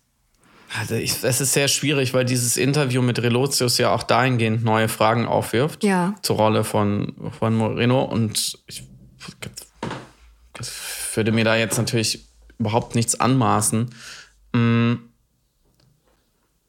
Also 0.79 0.95
ich, 0.95 1.23
es 1.23 1.41
ist 1.41 1.55
sehr 1.55 1.69
schwierig, 1.69 2.13
weil 2.13 2.27
dieses 2.27 2.59
Interview 2.59 3.01
mit 3.01 3.23
Relotius 3.23 3.79
ja 3.79 3.95
auch 3.95 4.03
dahingehend 4.03 4.63
neue 4.63 4.89
Fragen 4.89 5.27
aufwirft 5.27 5.85
ja. 5.85 6.15
zur 6.21 6.37
Rolle 6.37 6.63
von 6.63 7.15
Juan 7.41 7.55
Moreno 7.55 8.03
und 8.05 8.59
ich 8.67 8.85
würde 11.15 11.33
mir 11.33 11.45
da 11.45 11.57
jetzt 11.57 11.79
natürlich 11.79 12.27
überhaupt 12.59 12.95
nichts 12.95 13.19
anmaßen. 13.19 13.95
Mm 14.53 14.95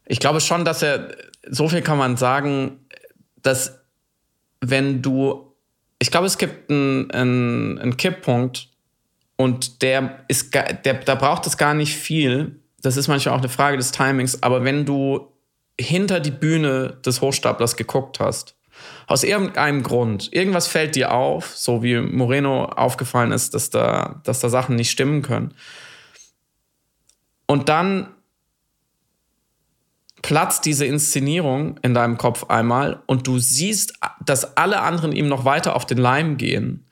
ich 0.05 0.19
glaube 0.19 0.41
schon, 0.41 0.65
dass 0.65 0.81
er, 0.81 1.15
so 1.49 1.67
viel 1.67 1.81
kann 1.81 1.97
man 1.97 2.17
sagen, 2.17 2.79
dass 3.41 3.79
wenn 4.61 5.01
du, 5.01 5.53
ich 5.99 6.11
glaube, 6.11 6.27
es 6.27 6.37
gibt 6.37 6.69
einen, 6.69 7.11
einen, 7.11 7.79
einen 7.79 7.97
Kipppunkt 7.97 8.69
und 9.35 9.81
der 9.81 10.23
ist, 10.27 10.53
der, 10.53 10.93
da 10.93 11.15
braucht 11.15 11.47
es 11.47 11.57
gar 11.57 11.73
nicht 11.73 11.95
viel. 11.95 12.59
Das 12.81 12.97
ist 12.97 13.07
manchmal 13.07 13.35
auch 13.35 13.39
eine 13.39 13.49
Frage 13.49 13.77
des 13.77 13.91
Timings, 13.91 14.43
aber 14.43 14.63
wenn 14.63 14.85
du 14.85 15.31
hinter 15.79 16.19
die 16.19 16.31
Bühne 16.31 16.97
des 17.05 17.21
Hochstaplers 17.21 17.75
geguckt 17.75 18.19
hast, 18.19 18.55
aus 19.07 19.23
irgendeinem 19.23 19.83
Grund, 19.83 20.31
irgendwas 20.33 20.67
fällt 20.67 20.95
dir 20.95 21.13
auf, 21.13 21.55
so 21.55 21.83
wie 21.83 21.99
Moreno 21.99 22.65
aufgefallen 22.65 23.31
ist, 23.31 23.53
dass 23.53 23.69
da, 23.69 24.21
dass 24.23 24.39
da 24.39 24.49
Sachen 24.49 24.75
nicht 24.75 24.91
stimmen 24.91 25.21
können. 25.21 25.53
Und 27.47 27.69
dann 27.69 28.07
platzt 30.23 30.65
diese 30.65 30.85
Inszenierung 30.85 31.77
in 31.83 31.93
deinem 31.93 32.17
Kopf 32.17 32.49
einmal 32.49 33.03
und 33.05 33.27
du 33.27 33.37
siehst, 33.37 33.93
dass 34.25 34.57
alle 34.57 34.81
anderen 34.81 35.11
ihm 35.11 35.27
noch 35.27 35.45
weiter 35.45 35.75
auf 35.75 35.85
den 35.85 35.99
Leim 35.99 36.37
gehen, 36.37 36.87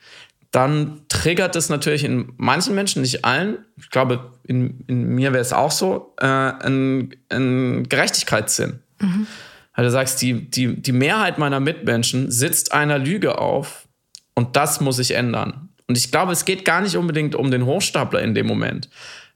dann 0.51 1.01
triggert 1.07 1.55
es 1.55 1.69
natürlich 1.69 2.03
in 2.03 2.33
manchen 2.35 2.75
Menschen, 2.75 3.01
nicht 3.01 3.23
allen, 3.23 3.59
ich 3.77 3.89
glaube, 3.89 4.33
in, 4.43 4.83
in 4.87 5.15
mir 5.15 5.31
wäre 5.31 5.41
es 5.41 5.53
auch 5.53 5.71
so, 5.71 6.13
äh, 6.19 6.27
ein, 6.27 7.15
ein 7.29 7.87
Gerechtigkeitssinn. 7.87 8.81
Mhm. 8.99 9.27
Weil 9.73 9.85
du 9.85 9.91
sagst, 9.91 10.21
die, 10.21 10.51
die, 10.51 10.81
die 10.81 10.91
Mehrheit 10.91 11.37
meiner 11.37 11.61
Mitmenschen 11.61 12.29
sitzt 12.29 12.73
einer 12.73 12.99
Lüge 12.99 13.37
auf 13.37 13.87
und 14.35 14.57
das 14.57 14.81
muss 14.81 14.97
sich 14.97 15.11
ändern. 15.11 15.69
Und 15.87 15.97
ich 15.97 16.11
glaube, 16.11 16.33
es 16.33 16.43
geht 16.43 16.65
gar 16.65 16.81
nicht 16.81 16.97
unbedingt 16.97 17.33
um 17.33 17.49
den 17.49 17.65
Hochstapler 17.65 18.21
in 18.21 18.35
dem 18.35 18.45
Moment, 18.45 18.89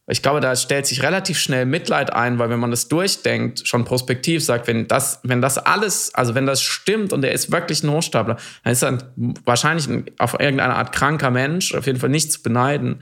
ich 0.08 0.22
glaube, 0.22 0.40
da 0.40 0.56
stellt 0.56 0.86
sich 0.86 1.02
relativ 1.02 1.40
schnell 1.40 1.66
Mitleid 1.66 2.14
ein, 2.14 2.38
weil 2.38 2.52
wenn 2.52 2.60
man 2.60 2.70
das 2.70 2.88
durchdenkt, 2.88 3.68
schon 3.68 3.86
prospektiv 3.86 4.44
sagt, 4.44 4.68
wenn 4.68 4.88
das, 4.88 5.20
wenn 5.24 5.42
das 5.42 5.58
alles, 5.58 6.14
also 6.14 6.36
wenn 6.36 6.46
das 6.46 6.62
stimmt 6.62 7.12
und 7.12 7.24
er 7.24 7.32
ist 7.32 7.52
wirklich 7.52 7.84
ein 7.84 7.90
Hochstapler, 7.90 8.38
dann 8.64 8.74
ist 8.74 8.84
er 8.84 9.00
wahrscheinlich 9.46 9.88
ein, 9.88 10.06
auf 10.20 10.40
irgendeine 10.40 10.76
Art 10.76 10.92
kranker 10.92 11.32
Mensch, 11.32 11.74
auf 11.74 11.88
jeden 11.88 12.00
Fall 12.00 12.10
nicht 12.10 12.32
zu 12.32 12.44
beneiden. 12.44 13.02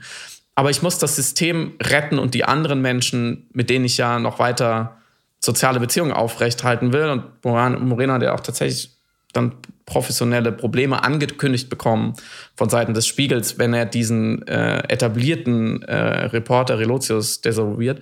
Aber 0.54 0.70
ich 0.70 0.80
muss 0.80 0.98
das 0.98 1.16
System 1.16 1.74
retten 1.82 2.18
und 2.18 2.32
die 2.32 2.44
anderen 2.44 2.80
Menschen, 2.80 3.48
mit 3.52 3.68
denen 3.68 3.84
ich 3.84 3.98
ja 3.98 4.18
noch 4.18 4.38
weiter 4.38 4.96
soziale 5.40 5.80
Beziehungen 5.80 6.12
aufrechthalten 6.12 6.94
will. 6.94 7.10
Und 7.10 7.44
Morena, 7.80 8.18
der 8.18 8.34
auch 8.34 8.40
tatsächlich 8.40 8.92
dann 9.34 9.52
professionelle 9.86 10.52
Probleme 10.52 11.02
angekündigt 11.02 11.68
bekommen 11.68 12.14
von 12.56 12.70
Seiten 12.70 12.94
des 12.94 13.06
Spiegels, 13.06 13.58
wenn 13.58 13.74
er 13.74 13.86
diesen 13.86 14.46
äh, 14.46 14.78
etablierten 14.88 15.82
äh, 15.82 16.26
Reporter 16.26 16.78
Relotius 16.78 17.40
desavouiert. 17.40 18.00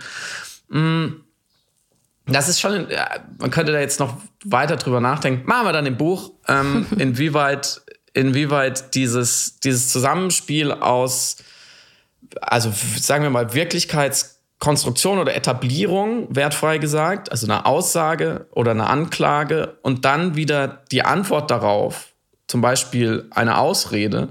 Mm, 0.69 1.09
das 2.27 2.49
ist 2.49 2.61
schon, 2.61 2.87
man 3.39 3.51
könnte 3.51 3.73
da 3.73 3.81
jetzt 3.81 3.99
noch 3.99 4.17
weiter 4.45 4.77
drüber 4.77 5.01
nachdenken. 5.01 5.47
Machen 5.47 5.67
wir 5.67 5.73
dann 5.73 5.87
im 5.87 5.97
Buch, 5.97 6.33
ähm, 6.49 6.87
inwieweit, 6.99 7.83
inwieweit 8.15 8.95
dieses, 8.95 9.59
dieses 9.59 9.89
Zusammenspiel 9.89 10.71
aus, 10.71 11.39
also 12.41 12.73
sagen 12.97 13.25
wir 13.25 13.31
mal, 13.31 13.55
Wirklichkeits 13.55 14.32
Konstruktion 14.63 15.19
oder 15.19 15.35
Etablierung, 15.35 16.29
wertfrei 16.31 16.79
gesagt, 16.79 17.33
also 17.33 17.49
eine 17.49 17.67
Aussage 17.67 18.47
oder 18.53 18.71
eine 18.71 18.87
Anklage 18.87 19.77
und 19.83 20.05
dann 20.05 20.37
wieder 20.37 20.85
die 20.93 21.03
Antwort 21.03 21.51
darauf, 21.51 22.13
zum 22.47 22.61
Beispiel 22.61 23.27
eine 23.33 23.59
Ausrede, 23.59 24.29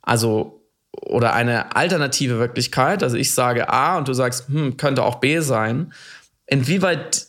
also 0.00 0.62
oder 0.92 1.32
eine 1.32 1.74
alternative 1.74 2.38
Wirklichkeit, 2.38 3.02
also 3.02 3.16
ich 3.16 3.34
sage 3.34 3.68
A 3.68 3.98
und 3.98 4.06
du 4.06 4.12
sagst, 4.12 4.46
hm, 4.46 4.76
könnte 4.76 5.02
auch 5.02 5.16
B 5.16 5.40
sein, 5.40 5.92
inwieweit 6.46 7.26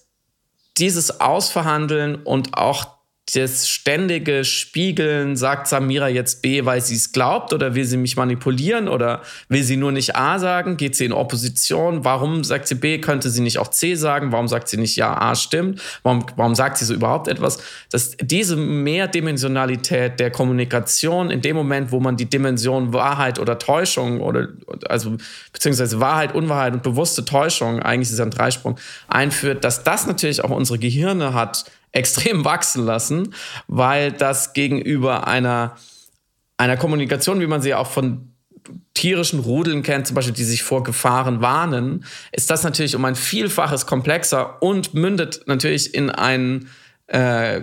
dieses 0.77 1.19
Ausverhandeln 1.21 2.13
und 2.13 2.55
auch 2.55 2.94
das 3.33 3.67
ständige 3.67 4.45
Spiegeln, 4.45 5.35
sagt 5.35 5.67
Samira 5.67 6.07
jetzt 6.07 6.43
B, 6.43 6.63
weil 6.65 6.79
sie 6.81 6.95
es 6.95 7.11
glaubt 7.11 7.53
oder 7.53 7.73
will 7.73 7.83
sie 7.83 7.97
mich 7.97 8.17
manipulieren 8.17 8.87
oder 8.87 9.23
will 9.49 9.63
sie 9.63 9.77
nur 9.77 9.91
nicht 9.91 10.15
A 10.15 10.37
sagen, 10.37 10.77
geht 10.77 10.95
sie 10.95 11.05
in 11.05 11.11
Opposition, 11.11 12.05
warum 12.05 12.43
sagt 12.43 12.67
sie 12.67 12.75
B, 12.75 12.99
könnte 12.99 13.31
sie 13.31 13.41
nicht 13.41 13.57
auch 13.57 13.69
C 13.69 13.95
sagen, 13.95 14.31
warum 14.31 14.47
sagt 14.47 14.67
sie 14.67 14.77
nicht 14.77 14.95
ja, 14.95 15.19
A 15.19 15.33
stimmt, 15.33 15.81
warum, 16.03 16.23
warum 16.35 16.53
sagt 16.53 16.77
sie 16.77 16.85
so 16.85 16.93
überhaupt 16.93 17.27
etwas, 17.27 17.57
dass 17.89 18.15
diese 18.21 18.57
Mehrdimensionalität 18.57 20.19
der 20.19 20.29
Kommunikation 20.29 21.31
in 21.31 21.41
dem 21.41 21.55
Moment, 21.55 21.91
wo 21.91 21.99
man 21.99 22.17
die 22.17 22.29
Dimension 22.29 22.93
Wahrheit 22.93 23.39
oder 23.39 23.57
Täuschung 23.57 24.21
oder 24.21 24.49
also 24.87 25.17
beziehungsweise 25.51 25.99
Wahrheit, 25.99 26.35
Unwahrheit 26.35 26.75
und 26.75 26.83
bewusste 26.83 27.25
Täuschung, 27.25 27.79
eigentlich 27.79 28.09
ist 28.09 28.13
es 28.13 28.19
ein 28.19 28.29
Dreisprung, 28.29 28.77
einführt, 29.07 29.63
dass 29.63 29.83
das 29.83 30.05
natürlich 30.05 30.43
auch 30.43 30.51
unsere 30.51 30.77
Gehirne 30.77 31.33
hat, 31.33 31.65
extrem 31.95 32.45
wachsen 32.45 32.85
lassen, 32.85 33.33
weil 33.67 34.11
das 34.11 34.53
gegenüber 34.53 35.27
einer, 35.27 35.77
einer 36.57 36.77
Kommunikation, 36.77 37.39
wie 37.39 37.47
man 37.47 37.61
sie 37.61 37.73
auch 37.73 37.87
von 37.87 38.31
tierischen 38.93 39.39
Rudeln 39.39 39.83
kennt, 39.83 40.07
zum 40.07 40.15
Beispiel, 40.15 40.33
die 40.33 40.43
sich 40.43 40.63
vor 40.63 40.83
Gefahren 40.83 41.41
warnen, 41.41 42.05
ist 42.31 42.49
das 42.49 42.63
natürlich 42.63 42.95
um 42.95 43.05
ein 43.05 43.15
Vielfaches 43.15 43.85
komplexer 43.85 44.61
und 44.61 44.93
mündet 44.93 45.41
natürlich 45.45 45.93
in 45.93 46.09
ein 46.09 46.67
äh, 47.07 47.61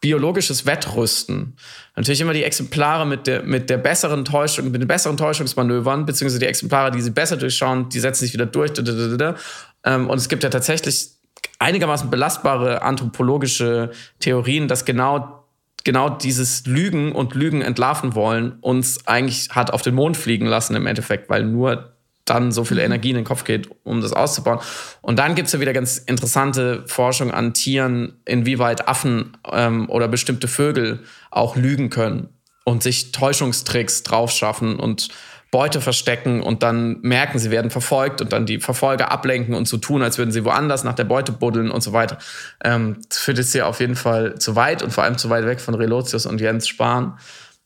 biologisches 0.00 0.66
Wettrüsten. 0.66 1.56
Natürlich 1.94 2.20
immer 2.20 2.32
die 2.32 2.42
Exemplare 2.42 3.06
mit 3.06 3.26
der, 3.26 3.44
mit 3.44 3.70
der 3.70 3.78
besseren 3.78 4.24
Täuschung, 4.24 4.70
mit 4.70 4.80
den 4.80 4.88
besseren 4.88 5.16
Täuschungsmanövern, 5.16 6.04
beziehungsweise 6.04 6.40
die 6.40 6.46
Exemplare, 6.46 6.90
die 6.90 7.00
sie 7.00 7.10
besser 7.10 7.36
durchschauen, 7.36 7.88
die 7.88 8.00
setzen 8.00 8.24
sich 8.24 8.32
wieder 8.34 8.46
durch. 8.46 8.72
Ähm, 9.84 10.10
und 10.10 10.18
es 10.18 10.28
gibt 10.28 10.42
ja 10.42 10.50
tatsächlich 10.50 11.21
einigermaßen 11.62 12.10
belastbare 12.10 12.82
anthropologische 12.82 13.90
Theorien, 14.20 14.68
dass 14.68 14.84
genau 14.84 15.42
genau 15.84 16.10
dieses 16.10 16.66
Lügen 16.66 17.12
und 17.12 17.34
Lügen 17.34 17.60
entlarven 17.60 18.14
wollen 18.14 18.52
uns 18.60 19.06
eigentlich 19.06 19.48
hat 19.50 19.72
auf 19.72 19.82
den 19.82 19.94
Mond 19.94 20.16
fliegen 20.16 20.46
lassen 20.46 20.76
im 20.76 20.86
Endeffekt, 20.86 21.28
weil 21.28 21.44
nur 21.44 21.92
dann 22.24 22.52
so 22.52 22.64
viel 22.64 22.78
mhm. 22.78 22.84
Energie 22.84 23.10
in 23.10 23.16
den 23.16 23.24
Kopf 23.24 23.44
geht, 23.44 23.68
um 23.84 24.00
das 24.00 24.12
auszubauen. 24.12 24.60
Und 25.00 25.18
dann 25.18 25.34
gibt 25.34 25.46
es 25.46 25.52
ja 25.52 25.60
wieder 25.60 25.72
ganz 25.72 25.98
interessante 25.98 26.84
Forschung 26.86 27.32
an 27.32 27.52
Tieren, 27.52 28.20
inwieweit 28.24 28.86
Affen 28.86 29.36
ähm, 29.50 29.88
oder 29.90 30.08
bestimmte 30.08 30.46
Vögel 30.48 31.00
auch 31.30 31.56
lügen 31.56 31.90
können 31.90 32.28
und 32.64 32.82
sich 32.82 33.10
Täuschungstricks 33.12 34.04
drauf 34.04 34.30
schaffen 34.30 34.78
und 34.78 35.08
Beute 35.52 35.82
verstecken 35.82 36.42
und 36.42 36.62
dann 36.62 36.98
merken, 37.02 37.38
sie 37.38 37.50
werden 37.50 37.70
verfolgt 37.70 38.22
und 38.22 38.32
dann 38.32 38.46
die 38.46 38.58
Verfolger 38.58 39.12
ablenken 39.12 39.54
und 39.54 39.68
so 39.68 39.76
tun, 39.76 40.02
als 40.02 40.16
würden 40.16 40.32
sie 40.32 40.46
woanders 40.46 40.82
nach 40.82 40.94
der 40.94 41.04
Beute 41.04 41.30
buddeln 41.30 41.70
und 41.70 41.82
so 41.82 41.92
weiter. 41.92 42.16
Ähm, 42.64 42.96
das 43.10 43.18
führt 43.18 43.36
jetzt 43.36 43.52
hier 43.52 43.66
auf 43.66 43.78
jeden 43.78 43.94
Fall 43.94 44.38
zu 44.38 44.56
weit 44.56 44.82
und 44.82 44.94
vor 44.94 45.04
allem 45.04 45.18
zu 45.18 45.28
weit 45.28 45.44
weg 45.44 45.60
von 45.60 45.74
Relotius 45.74 46.24
und 46.24 46.40
Jens 46.40 46.68
Spahn. 46.68 47.18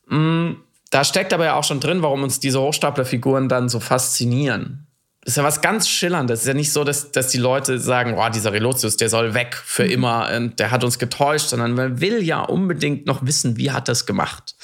Mm, 0.09 0.55
da 0.89 1.05
steckt 1.05 1.33
aber 1.33 1.45
ja 1.45 1.55
auch 1.55 1.63
schon 1.63 1.79
drin, 1.79 2.01
warum 2.01 2.23
uns 2.23 2.41
diese 2.41 2.59
Hochstaplerfiguren 2.59 3.47
dann 3.47 3.69
so 3.69 3.79
faszinieren. 3.79 4.85
Das 5.21 5.33
ist 5.33 5.37
ja 5.37 5.43
was 5.43 5.61
ganz 5.61 5.87
Schillerndes. 5.87 6.39
Es 6.39 6.43
ist 6.43 6.47
ja 6.49 6.53
nicht 6.55 6.73
so, 6.73 6.83
dass, 6.83 7.13
dass 7.13 7.29
die 7.29 7.37
Leute 7.37 7.79
sagen, 7.79 8.15
oh, 8.17 8.29
dieser 8.29 8.51
Relotius, 8.51 8.97
der 8.97 9.07
soll 9.07 9.33
weg 9.33 9.55
für 9.55 9.85
mhm. 9.85 9.91
immer 9.91 10.29
und 10.35 10.59
der 10.59 10.71
hat 10.71 10.83
uns 10.83 10.99
getäuscht, 10.99 11.47
sondern 11.47 11.73
man 11.73 12.01
will 12.01 12.21
ja 12.21 12.41
unbedingt 12.41 13.05
noch 13.05 13.25
wissen, 13.25 13.55
wie 13.55 13.71
hat 13.71 13.87
das 13.87 14.05
gemacht 14.05 14.55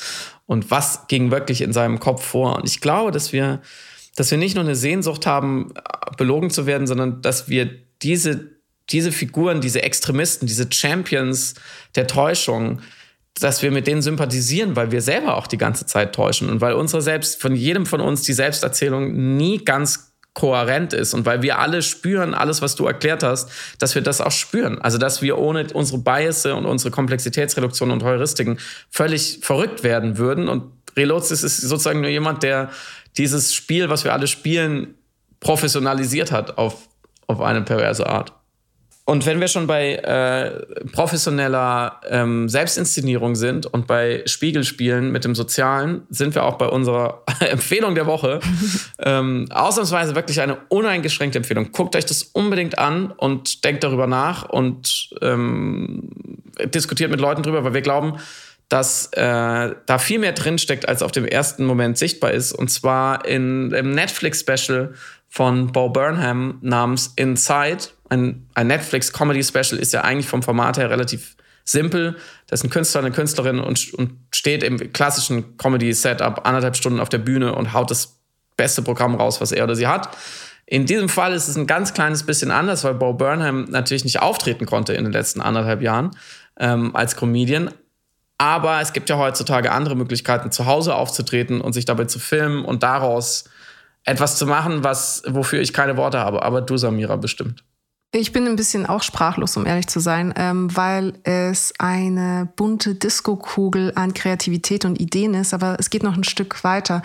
und 0.46 0.72
was 0.72 1.08
ging 1.08 1.32
wirklich 1.32 1.62
in 1.62 1.74
seinem 1.74 2.00
Kopf 2.00 2.24
vor. 2.26 2.58
Und 2.58 2.68
ich 2.68 2.82
glaube, 2.82 3.12
dass 3.12 3.34
wir, 3.34 3.62
dass 4.16 4.32
wir 4.32 4.38
nicht 4.38 4.56
nur 4.56 4.64
eine 4.64 4.76
Sehnsucht 4.76 5.26
haben, 5.26 5.74
belogen 6.18 6.50
zu 6.50 6.66
werden, 6.66 6.88
sondern 6.88 7.22
dass 7.22 7.50
wir 7.50 7.70
diese, 8.02 8.52
diese 8.90 9.12
Figuren, 9.12 9.62
diese 9.62 9.82
Extremisten, 9.82 10.48
diese 10.48 10.68
Champions 10.72 11.56
der 11.96 12.08
Täuschung, 12.08 12.82
dass 13.40 13.64
wir 13.64 13.72
mit 13.72 13.88
denen 13.88 14.02
sympathisieren, 14.02 14.76
weil 14.76 14.92
wir 14.92 15.02
selber 15.02 15.38
auch 15.38 15.48
die 15.48 15.58
ganze 15.58 15.86
Zeit 15.86 16.14
täuschen 16.14 16.50
und 16.50 16.62
weil 16.62 16.74
unsere 16.74 17.02
selbst, 17.02 17.42
von 17.42 17.56
jedem 17.56 17.86
von 17.86 18.00
uns 18.00 18.22
die 18.22 18.34
Selbsterzählung 18.34 19.38
nie 19.38 19.64
ganz 19.64 20.13
kohärent 20.34 20.94
ist 20.94 21.14
und 21.14 21.26
weil 21.26 21.42
wir 21.44 21.60
alle 21.60 21.82
spüren, 21.82 22.34
alles, 22.34 22.62
was 22.62 22.76
du 22.76 22.88
erklärt 22.88 23.22
hast, 23.22 23.50
dass 23.78 23.94
wir 23.94 24.02
das 24.02 24.20
auch 24.20 24.32
spüren. 24.32 24.82
Also, 24.82 24.98
dass 24.98 25.22
wir 25.22 25.38
ohne 25.38 25.68
unsere 25.74 26.00
Biases 26.00 26.54
und 26.54 26.66
unsere 26.66 26.90
Komplexitätsreduktion 26.92 27.92
und 27.92 28.04
Heuristiken 28.04 28.58
völlig 28.90 29.40
verrückt 29.42 29.84
werden 29.84 30.18
würden. 30.18 30.50
Und 30.50 30.72
Reloadsis 30.98 31.44
ist 31.44 31.58
sozusagen 31.58 32.02
nur 32.02 32.10
jemand, 32.10 32.42
der 32.42 32.72
dieses 33.18 33.54
Spiel, 33.54 33.90
was 33.90 34.04
wir 34.04 34.14
alle 34.14 34.28
spielen, 34.28 34.96
professionalisiert 35.40 36.32
hat 36.32 36.58
auf, 36.58 36.88
auf 37.28 37.42
eine 37.42 37.62
perverse 37.62 38.08
Art. 38.08 38.34
Und 39.06 39.26
wenn 39.26 39.42
wir 39.42 39.50
schon 39.50 39.68
bei 39.68 39.96
äh, 39.96 40.88
professioneller 40.94 42.00
ähm, 42.10 42.48
Selbstinszenierung 42.48 43.36
sind 43.36 43.66
und 43.66 43.86
bei 43.86 44.24
Spiegelspielen 44.26 45.12
mit 45.12 45.26
dem 45.26 45.36
Sozialen, 45.36 46.04
sind 46.10 46.36
wir 46.36 46.46
auch 46.46 46.58
bei 46.58 46.68
unserer 46.68 47.24
Empfehlung 47.42 47.96
der 47.96 48.06
Woche. 48.06 48.40
ähm, 49.00 49.48
ausnahmsweise 49.52 50.16
wirklich 50.16 50.40
eine 50.40 50.58
uneingeschränkte 50.70 51.38
Empfehlung. 51.38 51.74
Guckt 51.74 51.98
euch 51.98 52.06
das 52.06 52.24
unbedingt 52.24 52.80
an 52.80 53.12
und 53.12 53.66
denkt 53.66 53.84
darüber 53.84 54.08
nach 54.08 54.48
und 54.48 55.10
ähm, 55.22 56.10
diskutiert 56.74 57.12
mit 57.12 57.20
Leuten 57.20 57.44
drüber, 57.44 57.66
weil 57.66 57.74
wir 57.74 57.82
glauben, 57.82 58.20
dass 58.70 59.08
äh, 59.12 59.76
da 59.86 59.98
viel 60.00 60.20
mehr 60.20 60.32
drinsteckt, 60.32 60.88
als 60.88 61.04
auf 61.04 61.12
dem 61.12 61.26
ersten 61.26 61.66
Moment 61.66 61.98
sichtbar 61.98 62.32
ist. 62.32 62.54
Und 62.54 62.70
zwar 62.70 63.26
in, 63.26 63.72
im 63.72 63.92
Netflix-Special 63.92 64.94
von 65.28 65.72
Bo 65.74 65.90
Burnham 65.90 66.60
namens 66.62 67.12
Inside 67.18 67.90
ein, 68.14 68.48
ein 68.54 68.68
Netflix-Comedy-Special 68.68 69.80
ist 69.80 69.94
ja 69.94 70.02
eigentlich 70.02 70.28
vom 70.28 70.44
Format 70.44 70.78
her 70.78 70.90
relativ 70.90 71.36
simpel. 71.66 72.18
Das 72.48 72.60
ist 72.60 72.66
ein 72.66 72.70
Künstler, 72.70 73.02
eine 73.02 73.12
Künstlerin 73.12 73.60
und, 73.60 73.94
und 73.94 74.12
steht 74.34 74.64
im 74.64 74.94
klassischen 74.94 75.58
Comedy-Setup 75.58 76.46
anderthalb 76.46 76.76
Stunden 76.76 77.00
auf 77.00 77.10
der 77.10 77.18
Bühne 77.20 77.56
und 77.56 77.74
haut 77.74 77.92
das 77.92 78.20
beste 78.58 78.82
Programm 78.82 79.16
raus, 79.16 79.42
was 79.42 79.52
er 79.52 79.64
oder 79.64 79.76
sie 79.76 79.88
hat. 79.88 80.16
In 80.66 80.86
diesem 80.86 81.10
Fall 81.10 81.34
ist 81.34 81.48
es 81.48 81.58
ein 81.58 81.68
ganz 81.68 81.94
kleines 81.94 82.24
bisschen 82.24 82.52
anders, 82.52 82.84
weil 82.84 82.94
Bo 82.94 83.14
Burnham 83.14 83.66
natürlich 83.66 84.06
nicht 84.06 84.22
auftreten 84.22 84.66
konnte 84.66 84.94
in 84.94 85.04
den 85.04 85.14
letzten 85.14 85.42
anderthalb 85.42 85.82
Jahren 85.82 86.12
ähm, 86.58 86.96
als 86.96 87.16
Comedian. 87.16 87.72
Aber 88.38 88.82
es 88.82 88.94
gibt 88.94 89.10
ja 89.10 89.18
heutzutage 89.18 89.72
andere 89.72 89.96
Möglichkeiten, 89.96 90.52
zu 90.52 90.66
Hause 90.66 90.96
aufzutreten 90.96 91.62
und 91.62 91.74
sich 91.74 91.86
dabei 91.86 92.06
zu 92.06 92.20
filmen 92.20 92.66
und 92.66 92.84
daraus 92.84 93.46
etwas 94.04 94.38
zu 94.38 94.46
machen, 94.48 94.84
was, 94.84 95.24
wofür 95.28 95.62
ich 95.62 95.74
keine 95.74 95.98
Worte 95.98 96.20
habe. 96.20 96.44
Aber 96.44 96.62
du, 96.62 96.78
Samira, 96.78 97.16
bestimmt. 97.16 97.64
Ich 98.16 98.32
bin 98.32 98.46
ein 98.46 98.56
bisschen 98.56 98.86
auch 98.86 99.02
sprachlos, 99.02 99.58
um 99.58 99.66
ehrlich 99.66 99.88
zu 99.88 100.00
sein, 100.00 100.36
ähm, 100.38 100.76
weil 100.76 101.16
es 101.24 101.74
eine 101.80 102.48
bunte 102.56 102.94
Disco-Kugel 102.94 103.94
an 103.96 104.14
Kreativität 104.14 104.86
und 104.86 105.02
Ideen 105.02 105.34
ist, 105.34 105.52
aber 105.52 105.78
es 105.80 105.90
geht 105.90 106.04
noch 106.04 106.16
ein 106.16 106.24
Stück 106.24 106.64
weiter. 106.64 107.02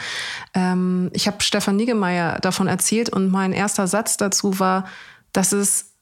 Ähm, 0.52 1.08
ich 1.14 1.26
habe 1.26 1.40
Stefan 1.40 1.76
Niggemeier 1.76 2.40
davon 2.40 2.66
erzählt 2.66 3.08
und 3.08 3.30
mein 3.30 3.54
erster 3.54 3.86
Satz 3.86 4.18
dazu 4.18 4.58
war, 4.58 4.84
dass 5.32 5.52
es 5.52 5.92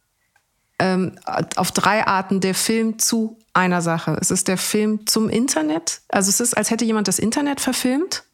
ähm, 0.81 1.13
auf 1.55 1.71
drei 1.71 2.05
Arten 2.05 2.41
der 2.41 2.57
Film 2.57 2.99
zu 2.99 3.39
einer 3.55 3.83
Sache. 3.83 4.19
Es 4.21 4.33
ist 4.33 4.49
der 4.49 4.59
Film 4.59 5.07
zum 5.07 5.29
Internet. 5.29 6.01
Also 6.09 6.31
es 6.31 6.41
ist, 6.41 6.57
als 6.57 6.73
hätte 6.73 6.85
jemand 6.85 7.07
das 7.07 7.21
Internet 7.21 7.61
verfilmt. 7.61 8.25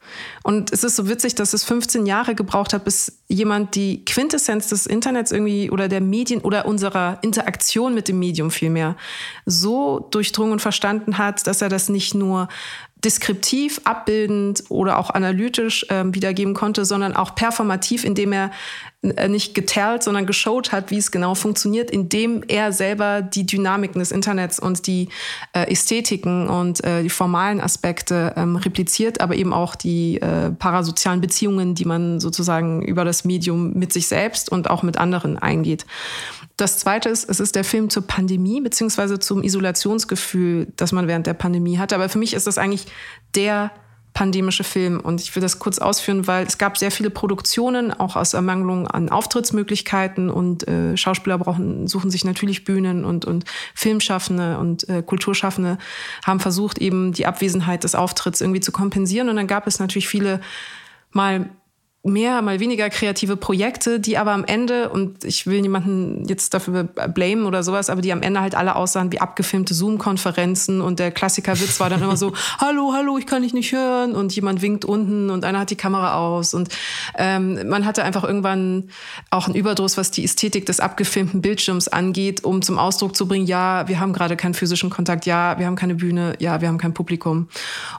Und 0.42 0.72
es 0.72 0.84
ist 0.84 0.96
so 0.96 1.08
witzig, 1.08 1.34
dass 1.34 1.52
es 1.52 1.64
15 1.64 2.06
Jahre 2.06 2.34
gebraucht 2.34 2.72
hat, 2.72 2.84
bis 2.84 3.20
jemand 3.28 3.74
die 3.74 4.04
Quintessenz 4.04 4.68
des 4.68 4.86
Internets 4.86 5.32
irgendwie 5.32 5.70
oder 5.70 5.88
der 5.88 6.00
Medien 6.00 6.40
oder 6.40 6.66
unserer 6.66 7.18
Interaktion 7.22 7.94
mit 7.94 8.08
dem 8.08 8.18
Medium 8.18 8.50
vielmehr 8.50 8.96
so 9.46 10.00
durchdrungen 10.10 10.52
und 10.52 10.60
verstanden 10.60 11.18
hat, 11.18 11.46
dass 11.46 11.62
er 11.62 11.68
das 11.68 11.88
nicht 11.88 12.14
nur 12.14 12.48
deskriptiv, 13.04 13.80
abbildend 13.84 14.64
oder 14.68 14.98
auch 14.98 15.10
analytisch 15.10 15.84
äh, 15.90 16.04
wiedergeben 16.06 16.54
konnte, 16.54 16.84
sondern 16.84 17.16
auch 17.16 17.34
performativ, 17.34 18.04
indem 18.04 18.32
er 18.32 18.50
äh, 19.02 19.28
nicht 19.28 19.54
getellt, 19.54 20.04
sondern 20.04 20.26
geshowt 20.26 20.70
hat, 20.70 20.92
wie 20.92 20.98
es 20.98 21.10
genau 21.10 21.34
funktioniert, 21.34 21.90
indem 21.90 22.44
er 22.46 22.72
selber 22.72 23.20
die 23.20 23.44
Dynamiken 23.44 23.98
des 23.98 24.12
Internets 24.12 24.60
und 24.60 24.86
die 24.86 25.08
äh, 25.52 25.70
Ästhetiken 25.70 26.48
und 26.48 26.84
äh, 26.84 27.02
die 27.02 27.10
formalen 27.10 27.60
Aspekte 27.60 28.34
ähm, 28.36 28.54
repliziert, 28.54 29.20
aber 29.20 29.34
eben 29.34 29.52
auch 29.52 29.74
die 29.74 30.20
äh, 30.20 30.50
parasozialen 30.50 31.20
Beziehungen, 31.20 31.74
die 31.74 31.84
man 31.84 32.20
sozusagen 32.20 32.82
über 32.82 33.04
das 33.04 33.24
Medium 33.24 33.72
mit 33.72 33.92
sich 33.92 34.06
selbst 34.06 34.52
und 34.52 34.70
auch 34.70 34.84
mit 34.84 34.98
anderen 34.98 35.36
eingeht. 35.36 35.84
Das 36.56 36.78
zweite 36.78 37.08
ist, 37.08 37.28
es 37.28 37.40
ist 37.40 37.54
der 37.54 37.64
Film 37.64 37.90
zur 37.90 38.06
Pandemie 38.06 38.60
beziehungsweise 38.60 39.18
zum 39.18 39.42
Isolationsgefühl, 39.42 40.68
das 40.76 40.92
man 40.92 41.08
während 41.08 41.26
der 41.26 41.34
Pandemie 41.34 41.78
hatte. 41.78 41.94
Aber 41.94 42.08
für 42.08 42.18
mich 42.18 42.34
ist 42.34 42.46
das 42.46 42.58
eigentlich 42.58 42.86
der 43.34 43.72
pandemische 44.14 44.64
Film. 44.64 45.00
Und 45.00 45.20
ich 45.20 45.34
will 45.34 45.40
das 45.40 45.58
kurz 45.58 45.78
ausführen, 45.78 46.26
weil 46.26 46.46
es 46.46 46.58
gab 46.58 46.76
sehr 46.76 46.90
viele 46.90 47.10
Produktionen, 47.10 47.92
auch 47.92 48.16
aus 48.16 48.34
Ermangelung 48.34 48.86
an 48.86 49.08
Auftrittsmöglichkeiten 49.08 50.28
und 50.28 50.68
äh, 50.68 50.96
Schauspieler 50.96 51.38
brauchen, 51.38 51.86
suchen 51.86 52.10
sich 52.10 52.24
natürlich 52.24 52.64
Bühnen 52.64 53.04
und, 53.04 53.24
und 53.24 53.44
Filmschaffende 53.74 54.58
und 54.58 54.88
äh, 54.88 55.02
Kulturschaffende 55.02 55.78
haben 56.24 56.40
versucht, 56.40 56.78
eben 56.78 57.12
die 57.12 57.26
Abwesenheit 57.26 57.84
des 57.84 57.94
Auftritts 57.94 58.40
irgendwie 58.40 58.60
zu 58.60 58.72
kompensieren. 58.72 59.28
Und 59.28 59.36
dann 59.36 59.46
gab 59.46 59.66
es 59.66 59.78
natürlich 59.78 60.08
viele 60.08 60.40
mal 61.10 61.50
mehr, 62.04 62.42
mal 62.42 62.58
weniger 62.58 62.90
kreative 62.90 63.36
Projekte, 63.36 64.00
die 64.00 64.18
aber 64.18 64.32
am 64.32 64.44
Ende, 64.44 64.88
und 64.88 65.24
ich 65.24 65.46
will 65.46 65.60
niemanden 65.60 66.24
jetzt 66.26 66.52
dafür 66.52 66.84
blamen 66.84 67.46
oder 67.46 67.62
sowas, 67.62 67.90
aber 67.90 68.02
die 68.02 68.12
am 68.12 68.22
Ende 68.22 68.40
halt 68.40 68.56
alle 68.56 68.74
aussahen 68.74 69.12
wie 69.12 69.20
abgefilmte 69.20 69.72
Zoom-Konferenzen 69.72 70.80
und 70.80 70.98
der 70.98 71.12
Klassiker-Witz 71.12 71.78
war 71.78 71.90
dann 71.90 72.02
immer 72.02 72.16
so, 72.16 72.32
hallo, 72.58 72.92
hallo, 72.92 73.18
ich 73.18 73.26
kann 73.26 73.42
dich 73.42 73.54
nicht 73.54 73.72
hören 73.72 74.16
und 74.16 74.34
jemand 74.34 74.62
winkt 74.62 74.84
unten 74.84 75.30
und 75.30 75.44
einer 75.44 75.60
hat 75.60 75.70
die 75.70 75.76
Kamera 75.76 76.16
aus 76.16 76.54
und 76.54 76.70
ähm, 77.16 77.68
man 77.68 77.86
hatte 77.86 78.02
einfach 78.02 78.24
irgendwann 78.24 78.90
auch 79.30 79.46
einen 79.46 79.54
Überdruss, 79.54 79.96
was 79.96 80.10
die 80.10 80.24
Ästhetik 80.24 80.66
des 80.66 80.80
abgefilmten 80.80 81.40
Bildschirms 81.40 81.86
angeht, 81.86 82.42
um 82.42 82.62
zum 82.62 82.80
Ausdruck 82.80 83.14
zu 83.14 83.28
bringen, 83.28 83.46
ja, 83.46 83.86
wir 83.86 84.00
haben 84.00 84.12
gerade 84.12 84.36
keinen 84.36 84.54
physischen 84.54 84.90
Kontakt, 84.90 85.24
ja, 85.24 85.56
wir 85.60 85.66
haben 85.66 85.76
keine 85.76 85.94
Bühne, 85.94 86.34
ja, 86.40 86.60
wir 86.60 86.66
haben 86.66 86.78
kein 86.78 86.94
Publikum. 86.94 87.46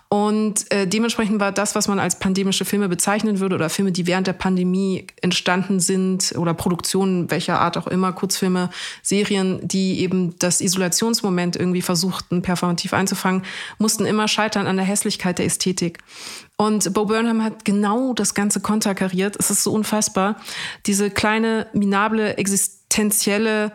Und 0.09 0.69
äh, 0.71 0.87
dementsprechend 0.87 1.39
war 1.39 1.53
das, 1.53 1.73
was 1.73 1.87
man 1.87 1.99
als 1.99 2.19
pandemische 2.19 2.65
Filme 2.65 2.89
bezeichnen 2.89 3.39
würde 3.39 3.55
oder 3.55 3.69
Filme, 3.69 3.92
die 3.93 4.07
während 4.07 4.27
der 4.27 4.33
Pandemie 4.33 5.07
entstanden 5.21 5.79
sind 5.79 6.33
oder 6.37 6.53
Produktionen 6.53 7.31
welcher 7.31 7.59
Art 7.61 7.77
auch 7.77 7.87
immer, 7.87 8.11
Kurzfilme, 8.11 8.69
Serien, 9.01 9.59
die 9.65 9.99
eben 10.01 10.37
das 10.39 10.59
Isolationsmoment 10.59 11.55
irgendwie 11.55 11.81
versuchten, 11.81 12.41
performativ 12.41 12.93
einzufangen, 12.93 13.43
mussten 13.77 14.05
immer 14.05 14.27
scheitern 14.27 14.67
an 14.67 14.75
der 14.75 14.85
Hässlichkeit 14.85 15.39
der 15.39 15.45
Ästhetik. 15.45 15.99
Und 16.57 16.93
Bo 16.93 17.05
Burnham 17.05 17.43
hat 17.43 17.65
genau 17.65 18.13
das 18.13 18.33
Ganze 18.33 18.59
konterkariert. 18.59 19.35
Es 19.39 19.49
ist 19.49 19.63
so 19.63 19.71
unfassbar. 19.71 20.37
Diese 20.85 21.09
kleine, 21.09 21.67
minable, 21.73 22.37
existenzielle 22.37 23.71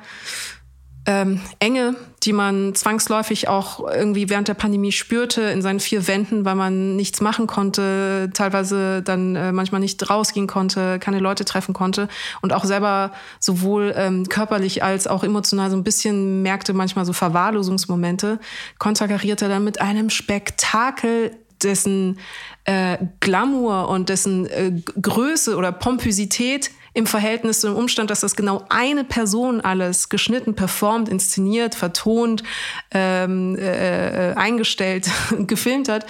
ähm, 1.09 1.41
Enge, 1.59 1.97
die 2.23 2.35
man 2.35 2.75
zwangsläufig 2.75 3.49
auch 3.49 3.89
irgendwie 3.89 4.29
während 4.29 4.47
der 4.47 4.53
Pandemie 4.53 4.93
spürte 4.93 5.41
in 5.41 5.63
seinen 5.63 5.81
vier 5.81 6.07
Wänden, 6.07 6.45
weil 6.45 6.55
man 6.55 6.97
nichts 6.97 7.23
machen 7.23 7.47
konnte, 7.47 8.29
teilweise 8.35 9.01
dann 9.03 9.35
äh, 9.35 9.51
manchmal 9.51 9.81
nicht 9.81 10.11
rausgehen 10.11 10.47
konnte, 10.47 10.99
keine 10.99 11.19
Leute 11.19 11.47
treffen 11.47 11.73
konnte 11.73 12.09
und 12.43 12.53
auch 12.53 12.67
selber 12.67 13.13
sowohl 13.41 13.95
ähm, 13.97 14.29
körperlich 14.29 14.85
als 14.85 15.07
auch 15.07 15.25
emotional 15.25 15.71
so 15.71 15.79
ein 15.79 15.83
bisschen 15.83 16.43
merkte 16.43 16.75
manchmal 16.75 17.07
so 17.07 17.15
Verwahrlosungsmomente, 17.15 18.39
konterkarierte 18.79 19.47
er 19.47 19.49
dann 19.49 19.65
mit 19.65 19.81
einem 19.81 20.11
Spektakel 20.11 21.35
dessen 21.63 22.19
äh, 22.65 22.99
Glamour 23.21 23.89
und 23.89 24.11
dessen 24.11 24.45
äh, 24.45 24.73
Größe 25.01 25.57
oder 25.57 25.73
Pompösität 25.73 26.71
im 26.99 27.07
Verhältnis 27.07 27.61
zu 27.61 27.69
dem 27.69 27.77
Umstand, 27.77 28.11
dass 28.11 28.21
das 28.21 28.35
genau 28.35 28.65
eine 28.71 29.05
Person 29.05 29.61
alles 29.61 30.09
geschnitten, 30.09 30.57
performt, 30.57 31.09
inszeniert, 31.09 31.77
vertont, 31.77 32.43
ähm, 32.91 33.55
äh, 33.57 34.33
eingestellt, 34.35 35.09
gefilmt 35.47 35.89
hat, 35.89 36.07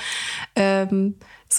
ähm, 0.57 1.17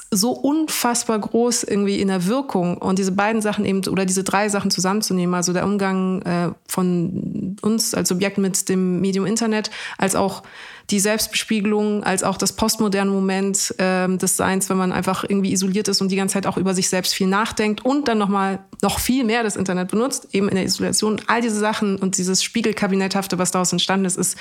so 0.10 0.32
unfassbar 0.32 1.20
groß 1.20 1.64
irgendwie 1.64 2.02
in 2.02 2.08
der 2.08 2.26
Wirkung. 2.26 2.80
Und 2.80 2.98
diese 2.98 3.12
beiden 3.12 3.44
Sachen 3.44 3.66
eben 3.66 3.88
oder 3.88 4.08
diese 4.08 4.24
drei 4.24 4.50
Sachen 4.50 4.72
zusammenzunehmen, 4.72 5.36
also 5.36 5.54
der 5.54 5.64
Umgang 5.64 6.24
äh, 6.24 6.50
von 6.68 7.56
uns 7.62 7.94
als 7.94 8.10
Subjekt 8.10 8.40
mit 8.40 8.68
dem 8.68 9.00
Medium 9.00 9.28
Internet, 9.28 9.70
als 10.00 10.16
auch 10.16 10.42
die 10.90 11.00
Selbstbespiegelung 11.00 12.04
als 12.04 12.24
auch 12.24 12.38
das 12.38 12.54
postmoderne 12.54 13.12
Moment 13.12 13.76
ähm, 13.78 14.18
des 14.18 14.38
Seins, 14.38 14.70
wenn 14.70 14.78
man 14.78 14.92
einfach 14.92 15.24
irgendwie 15.24 15.52
isoliert 15.52 15.88
ist 15.88 16.02
und 16.02 16.10
die 16.10 16.16
ganze 16.16 16.34
Zeit 16.34 16.48
auch 16.48 16.58
über 16.58 16.74
sich 16.74 16.90
selbst 16.90 17.14
viel 17.14 17.28
nachdenkt 17.28 17.86
und 17.86 18.08
dann 18.08 18.18
nochmal 18.18 18.60
noch 18.82 19.00
viel 19.00 19.24
mehr 19.24 19.44
das 19.44 19.56
Internet 19.56 19.90
benutzt, 19.90 20.30
eben 20.32 20.50
in 20.50 20.56
der 20.56 20.66
Isolation. 20.66 21.22
All 21.28 21.42
diese 21.42 21.60
Sachen 21.60 21.98
und 21.98 22.18
dieses 22.18 22.44
Spiegelkabinetthafte, 22.44 23.38
was 23.38 23.52
daraus 23.52 23.72
entstanden 23.72 24.06
ist, 24.06 24.18
ist 24.18 24.38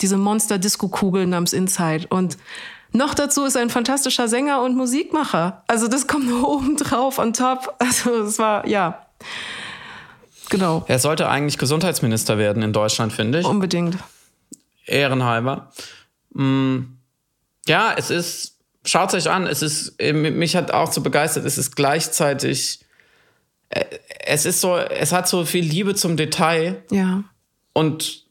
diese 0.00 0.16
Monster-Disco-Kugel 0.16 1.26
namens 1.26 1.52
Inside. 1.52 2.06
Und 2.08 2.38
noch 2.92 3.14
dazu 3.14 3.44
ist 3.44 3.54
er 3.54 3.62
ein 3.62 3.70
fantastischer 3.70 4.26
Sänger 4.26 4.62
und 4.62 4.76
Musikmacher. 4.76 5.62
Also 5.68 5.86
das 5.86 6.06
kommt 6.06 6.26
nur 6.26 6.48
oben 6.56 6.76
drauf 6.76 7.18
on 7.18 7.32
top. 7.32 7.74
Also 7.78 8.10
es 8.22 8.38
war, 8.38 8.66
ja. 8.66 9.06
Genau. 10.50 10.84
Er 10.88 10.98
sollte 10.98 11.28
eigentlich 11.28 11.58
Gesundheitsminister 11.58 12.36
werden 12.36 12.62
in 12.62 12.72
Deutschland, 12.72 13.12
finde 13.12 13.40
ich. 13.40 13.46
Unbedingt 13.46 13.96
ehrenhalber. 14.86 15.72
Mm, 16.32 16.80
ja, 17.66 17.94
es 17.96 18.10
ist, 18.10 18.58
schaut 18.84 19.12
es 19.12 19.26
euch 19.26 19.32
an, 19.32 19.46
es 19.46 19.62
ist, 19.62 20.00
mich 20.00 20.56
hat 20.56 20.70
auch 20.70 20.92
so 20.92 21.00
begeistert, 21.00 21.44
es 21.44 21.58
ist 21.58 21.76
gleichzeitig, 21.76 22.80
äh, 23.70 23.84
es 24.26 24.46
ist 24.46 24.60
so, 24.60 24.76
es 24.76 25.12
hat 25.12 25.28
so 25.28 25.44
viel 25.44 25.64
Liebe 25.64 25.94
zum 25.94 26.16
Detail. 26.16 26.82
Ja. 26.90 27.24
Und 27.72 28.23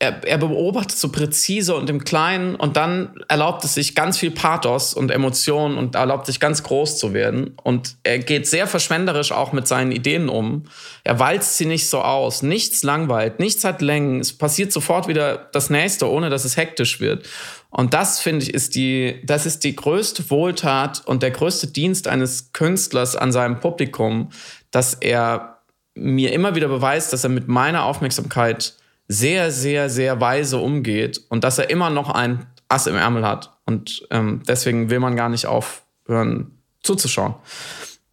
er, 0.00 0.24
er, 0.24 0.38
beobachtet 0.38 0.98
so 0.98 1.10
präzise 1.10 1.74
und 1.74 1.88
im 1.88 2.02
Kleinen 2.04 2.56
und 2.56 2.76
dann 2.76 3.14
erlaubt 3.28 3.64
es 3.64 3.74
sich 3.74 3.94
ganz 3.94 4.18
viel 4.18 4.32
Pathos 4.32 4.92
und 4.92 5.10
Emotionen 5.10 5.78
und 5.78 5.94
erlaubt 5.94 6.26
sich 6.26 6.40
ganz 6.40 6.62
groß 6.64 6.98
zu 6.98 7.14
werden. 7.14 7.54
Und 7.62 7.96
er 8.02 8.18
geht 8.18 8.46
sehr 8.48 8.66
verschwenderisch 8.66 9.30
auch 9.30 9.52
mit 9.52 9.68
seinen 9.68 9.92
Ideen 9.92 10.28
um. 10.28 10.64
Er 11.04 11.20
walzt 11.20 11.56
sie 11.56 11.66
nicht 11.66 11.88
so 11.88 12.00
aus. 12.00 12.42
Nichts 12.42 12.82
langweilt, 12.82 13.38
nichts 13.38 13.64
hat 13.64 13.80
Längen. 13.80 14.20
Es 14.20 14.32
passiert 14.36 14.72
sofort 14.72 15.06
wieder 15.06 15.48
das 15.52 15.70
nächste, 15.70 16.10
ohne 16.10 16.28
dass 16.28 16.44
es 16.44 16.56
hektisch 16.56 17.00
wird. 17.00 17.26
Und 17.70 17.94
das 17.94 18.20
finde 18.20 18.44
ich 18.44 18.52
ist 18.52 18.74
die, 18.74 19.20
das 19.24 19.46
ist 19.46 19.64
die 19.64 19.76
größte 19.76 20.28
Wohltat 20.28 21.02
und 21.06 21.22
der 21.22 21.30
größte 21.30 21.68
Dienst 21.68 22.08
eines 22.08 22.52
Künstlers 22.52 23.16
an 23.16 23.32
seinem 23.32 23.60
Publikum, 23.60 24.30
dass 24.70 24.94
er 24.94 25.60
mir 25.94 26.32
immer 26.32 26.56
wieder 26.56 26.68
beweist, 26.68 27.12
dass 27.12 27.24
er 27.24 27.30
mit 27.30 27.46
meiner 27.48 27.84
Aufmerksamkeit 27.84 28.74
sehr, 29.08 29.50
sehr, 29.50 29.90
sehr 29.90 30.20
weise 30.20 30.58
umgeht 30.58 31.20
und 31.28 31.44
dass 31.44 31.58
er 31.58 31.70
immer 31.70 31.90
noch 31.90 32.10
ein 32.10 32.46
Ass 32.68 32.86
im 32.86 32.96
Ärmel 32.96 33.26
hat. 33.26 33.58
Und 33.66 34.06
ähm, 34.10 34.42
deswegen 34.46 34.90
will 34.90 35.00
man 35.00 35.16
gar 35.16 35.28
nicht 35.28 35.46
aufhören 35.46 36.58
zuzuschauen. 36.82 37.34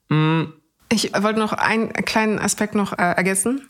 Mhm. 0.10 0.54
Ich 0.92 1.14
wollte 1.14 1.40
noch 1.40 1.54
einen 1.54 1.94
kleinen 1.94 2.38
Aspekt 2.38 2.76
noch 2.76 2.92
äh, 2.94 2.98
ergänzen. 2.98 3.68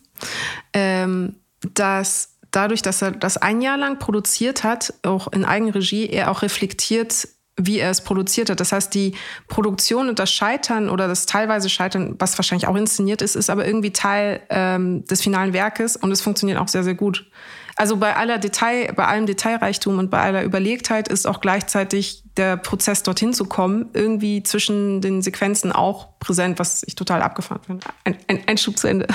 Ähm, 0.74 1.36
dass 1.74 2.38
dadurch, 2.49 2.82
dass 2.82 3.01
er 3.01 3.11
das 3.11 3.38
ein 3.38 3.61
Jahr 3.61 3.78
lang 3.78 3.99
produziert 3.99 4.63
hat, 4.63 4.93
auch 5.03 5.32
in 5.32 5.45
Eigenregie, 5.45 6.07
er 6.07 6.32
auch 6.32 6.41
reflektiert, 6.41 7.28
wie 7.57 7.79
er 7.79 7.91
es 7.91 8.01
produziert 8.01 8.49
hat. 8.49 8.59
Das 8.59 8.71
heißt, 8.71 8.93
die 8.93 9.15
Produktion 9.47 10.09
und 10.09 10.19
das 10.19 10.31
Scheitern 10.31 10.89
oder 10.89 11.07
das 11.07 11.25
teilweise 11.25 11.69
Scheitern, 11.69 12.15
was 12.19 12.37
wahrscheinlich 12.37 12.67
auch 12.67 12.75
inszeniert 12.75 13.21
ist, 13.21 13.35
ist 13.35 13.49
aber 13.49 13.65
irgendwie 13.65 13.91
Teil 13.91 14.41
ähm, 14.49 15.05
des 15.05 15.21
finalen 15.21 15.53
Werkes 15.53 15.95
und 15.95 16.11
es 16.11 16.21
funktioniert 16.21 16.57
auch 16.57 16.67
sehr, 16.67 16.83
sehr 16.83 16.95
gut. 16.95 17.29
Also 17.75 17.97
bei 17.97 18.15
aller 18.15 18.37
Detail, 18.37 18.93
bei 18.95 19.05
allem 19.05 19.25
Detailreichtum 19.25 19.97
und 19.97 20.11
bei 20.11 20.19
aller 20.19 20.43
Überlegtheit 20.43 21.07
ist 21.07 21.25
auch 21.25 21.41
gleichzeitig 21.41 22.23
der 22.37 22.57
Prozess 22.57 23.03
dorthin 23.03 23.33
zu 23.33 23.45
kommen 23.45 23.89
irgendwie 23.93 24.43
zwischen 24.43 25.01
den 25.01 25.21
Sequenzen 25.21 25.71
auch 25.71 26.19
präsent, 26.19 26.59
was 26.59 26.83
ich 26.85 26.95
total 26.95 27.21
abgefahren 27.21 27.61
finde. 27.65 27.87
Ein, 28.03 28.17
ein, 28.27 28.43
ein 28.47 28.57
Schub 28.57 28.77
zu 28.77 28.87
Ende. 28.87 29.07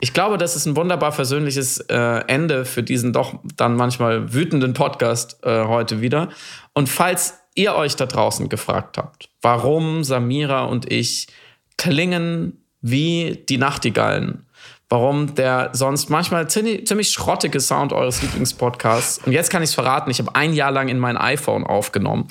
Ich 0.00 0.12
glaube, 0.12 0.36
das 0.36 0.54
ist 0.54 0.66
ein 0.66 0.76
wunderbar 0.76 1.12
versöhnliches 1.12 1.78
äh, 1.88 1.96
Ende 2.26 2.66
für 2.66 2.82
diesen 2.82 3.14
doch 3.14 3.40
dann 3.56 3.74
manchmal 3.74 4.34
wütenden 4.34 4.74
Podcast 4.74 5.38
äh, 5.44 5.64
heute 5.64 6.02
wieder. 6.02 6.28
Und 6.74 6.88
falls 6.88 7.38
ihr 7.54 7.74
euch 7.74 7.96
da 7.96 8.06
draußen 8.06 8.48
gefragt 8.48 8.98
habt, 8.98 9.30
warum 9.40 10.04
Samira 10.04 10.64
und 10.64 10.90
ich 10.90 11.28
klingen 11.76 12.64
wie 12.80 13.44
die 13.48 13.58
Nachtigallen, 13.58 14.46
warum 14.94 15.34
der 15.34 15.70
sonst 15.72 16.08
manchmal 16.08 16.48
ziemlich, 16.48 16.86
ziemlich 16.86 17.10
schrottige 17.10 17.58
Sound 17.58 17.92
eures 17.92 18.22
Lieblingspodcasts, 18.22 19.26
und 19.26 19.32
jetzt 19.32 19.50
kann 19.50 19.60
ich 19.60 19.70
es 19.70 19.74
verraten, 19.74 20.08
ich 20.08 20.20
habe 20.20 20.36
ein 20.36 20.52
Jahr 20.52 20.70
lang 20.70 20.86
in 20.86 21.00
mein 21.00 21.16
iPhone 21.16 21.64
aufgenommen, 21.64 22.28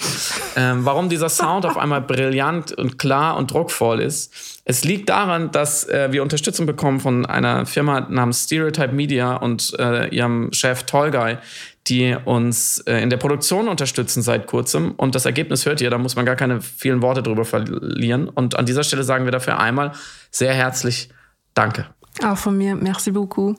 ähm, 0.55 0.85
warum 0.85 1.09
dieser 1.09 1.27
Sound 1.27 1.65
auf 1.65 1.77
einmal 1.77 1.99
brillant 1.99 2.71
und 2.71 2.97
klar 2.97 3.35
und 3.35 3.51
druckvoll 3.51 3.99
ist. 3.99 4.61
Es 4.63 4.85
liegt 4.85 5.09
daran, 5.09 5.51
dass 5.51 5.89
äh, 5.89 6.13
wir 6.13 6.23
Unterstützung 6.23 6.65
bekommen 6.65 7.01
von 7.01 7.25
einer 7.25 7.65
Firma 7.65 7.99
namens 7.99 8.45
Stereotype 8.45 8.93
Media 8.93 9.35
und 9.35 9.77
äh, 9.77 10.07
ihrem 10.15 10.53
Chef 10.53 10.83
Tolgay, 10.83 11.39
die 11.87 12.15
uns 12.23 12.77
äh, 12.87 12.99
in 12.99 13.09
der 13.09 13.17
Produktion 13.17 13.67
unterstützen 13.67 14.21
seit 14.21 14.47
kurzem. 14.47 14.91
Und 14.91 15.15
das 15.15 15.25
Ergebnis 15.25 15.65
hört 15.65 15.81
ihr, 15.81 15.89
da 15.89 15.97
muss 15.97 16.15
man 16.15 16.25
gar 16.25 16.37
keine 16.37 16.61
vielen 16.61 17.01
Worte 17.01 17.21
drüber 17.23 17.43
verlieren. 17.43 18.29
Und 18.29 18.57
an 18.57 18.65
dieser 18.65 18.85
Stelle 18.85 19.03
sagen 19.03 19.25
wir 19.25 19.33
dafür 19.33 19.59
einmal 19.59 19.91
sehr 20.31 20.53
herzlich 20.53 21.09
Danke. 21.53 21.85
Auch 22.21 22.37
von 22.37 22.57
mir, 22.57 22.75
merci 22.75 23.11
beaucoup. 23.11 23.57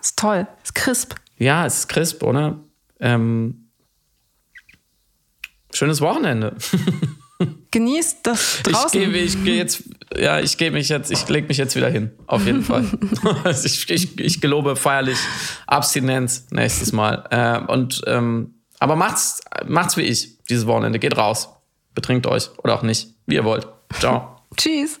Ist 0.00 0.18
toll, 0.18 0.46
ist 0.62 0.74
crisp. 0.74 1.14
Ja, 1.38 1.66
es 1.66 1.78
ist 1.78 1.88
crisp, 1.88 2.22
oder? 2.22 2.58
Ähm, 3.00 3.68
schönes 5.72 6.00
Wochenende. 6.00 6.56
Genießt 7.70 8.20
das 8.22 8.62
draußen. 8.62 9.02
Ich 9.02 9.12
gehe 9.12 9.22
ich 9.22 9.44
geh 9.44 9.56
jetzt, 9.56 9.82
ja, 10.16 10.40
ich 10.40 10.56
gehe 10.56 10.70
mich 10.70 10.88
jetzt, 10.88 11.10
ich 11.10 11.28
lege 11.28 11.46
mich 11.48 11.58
jetzt 11.58 11.76
wieder 11.76 11.90
hin, 11.90 12.10
auf 12.26 12.46
jeden 12.46 12.62
Fall. 12.62 12.84
ich, 13.64 13.90
ich, 13.90 14.18
ich 14.18 14.40
gelobe 14.40 14.76
feierlich 14.76 15.18
Abstinenz 15.66 16.46
nächstes 16.50 16.92
Mal. 16.92 17.26
Äh, 17.30 17.70
und 17.70 18.02
ähm, 18.06 18.54
aber 18.78 18.96
macht's, 18.96 19.42
macht's 19.66 19.96
wie 19.96 20.02
ich 20.02 20.42
dieses 20.44 20.66
Wochenende. 20.66 20.98
Geht 20.98 21.16
raus, 21.16 21.50
betrinkt 21.94 22.26
euch 22.26 22.50
oder 22.58 22.74
auch 22.74 22.82
nicht, 22.82 23.08
wie 23.26 23.34
ihr 23.34 23.44
wollt. 23.44 23.66
Ciao. 23.98 24.40
Tschüss. 24.56 25.00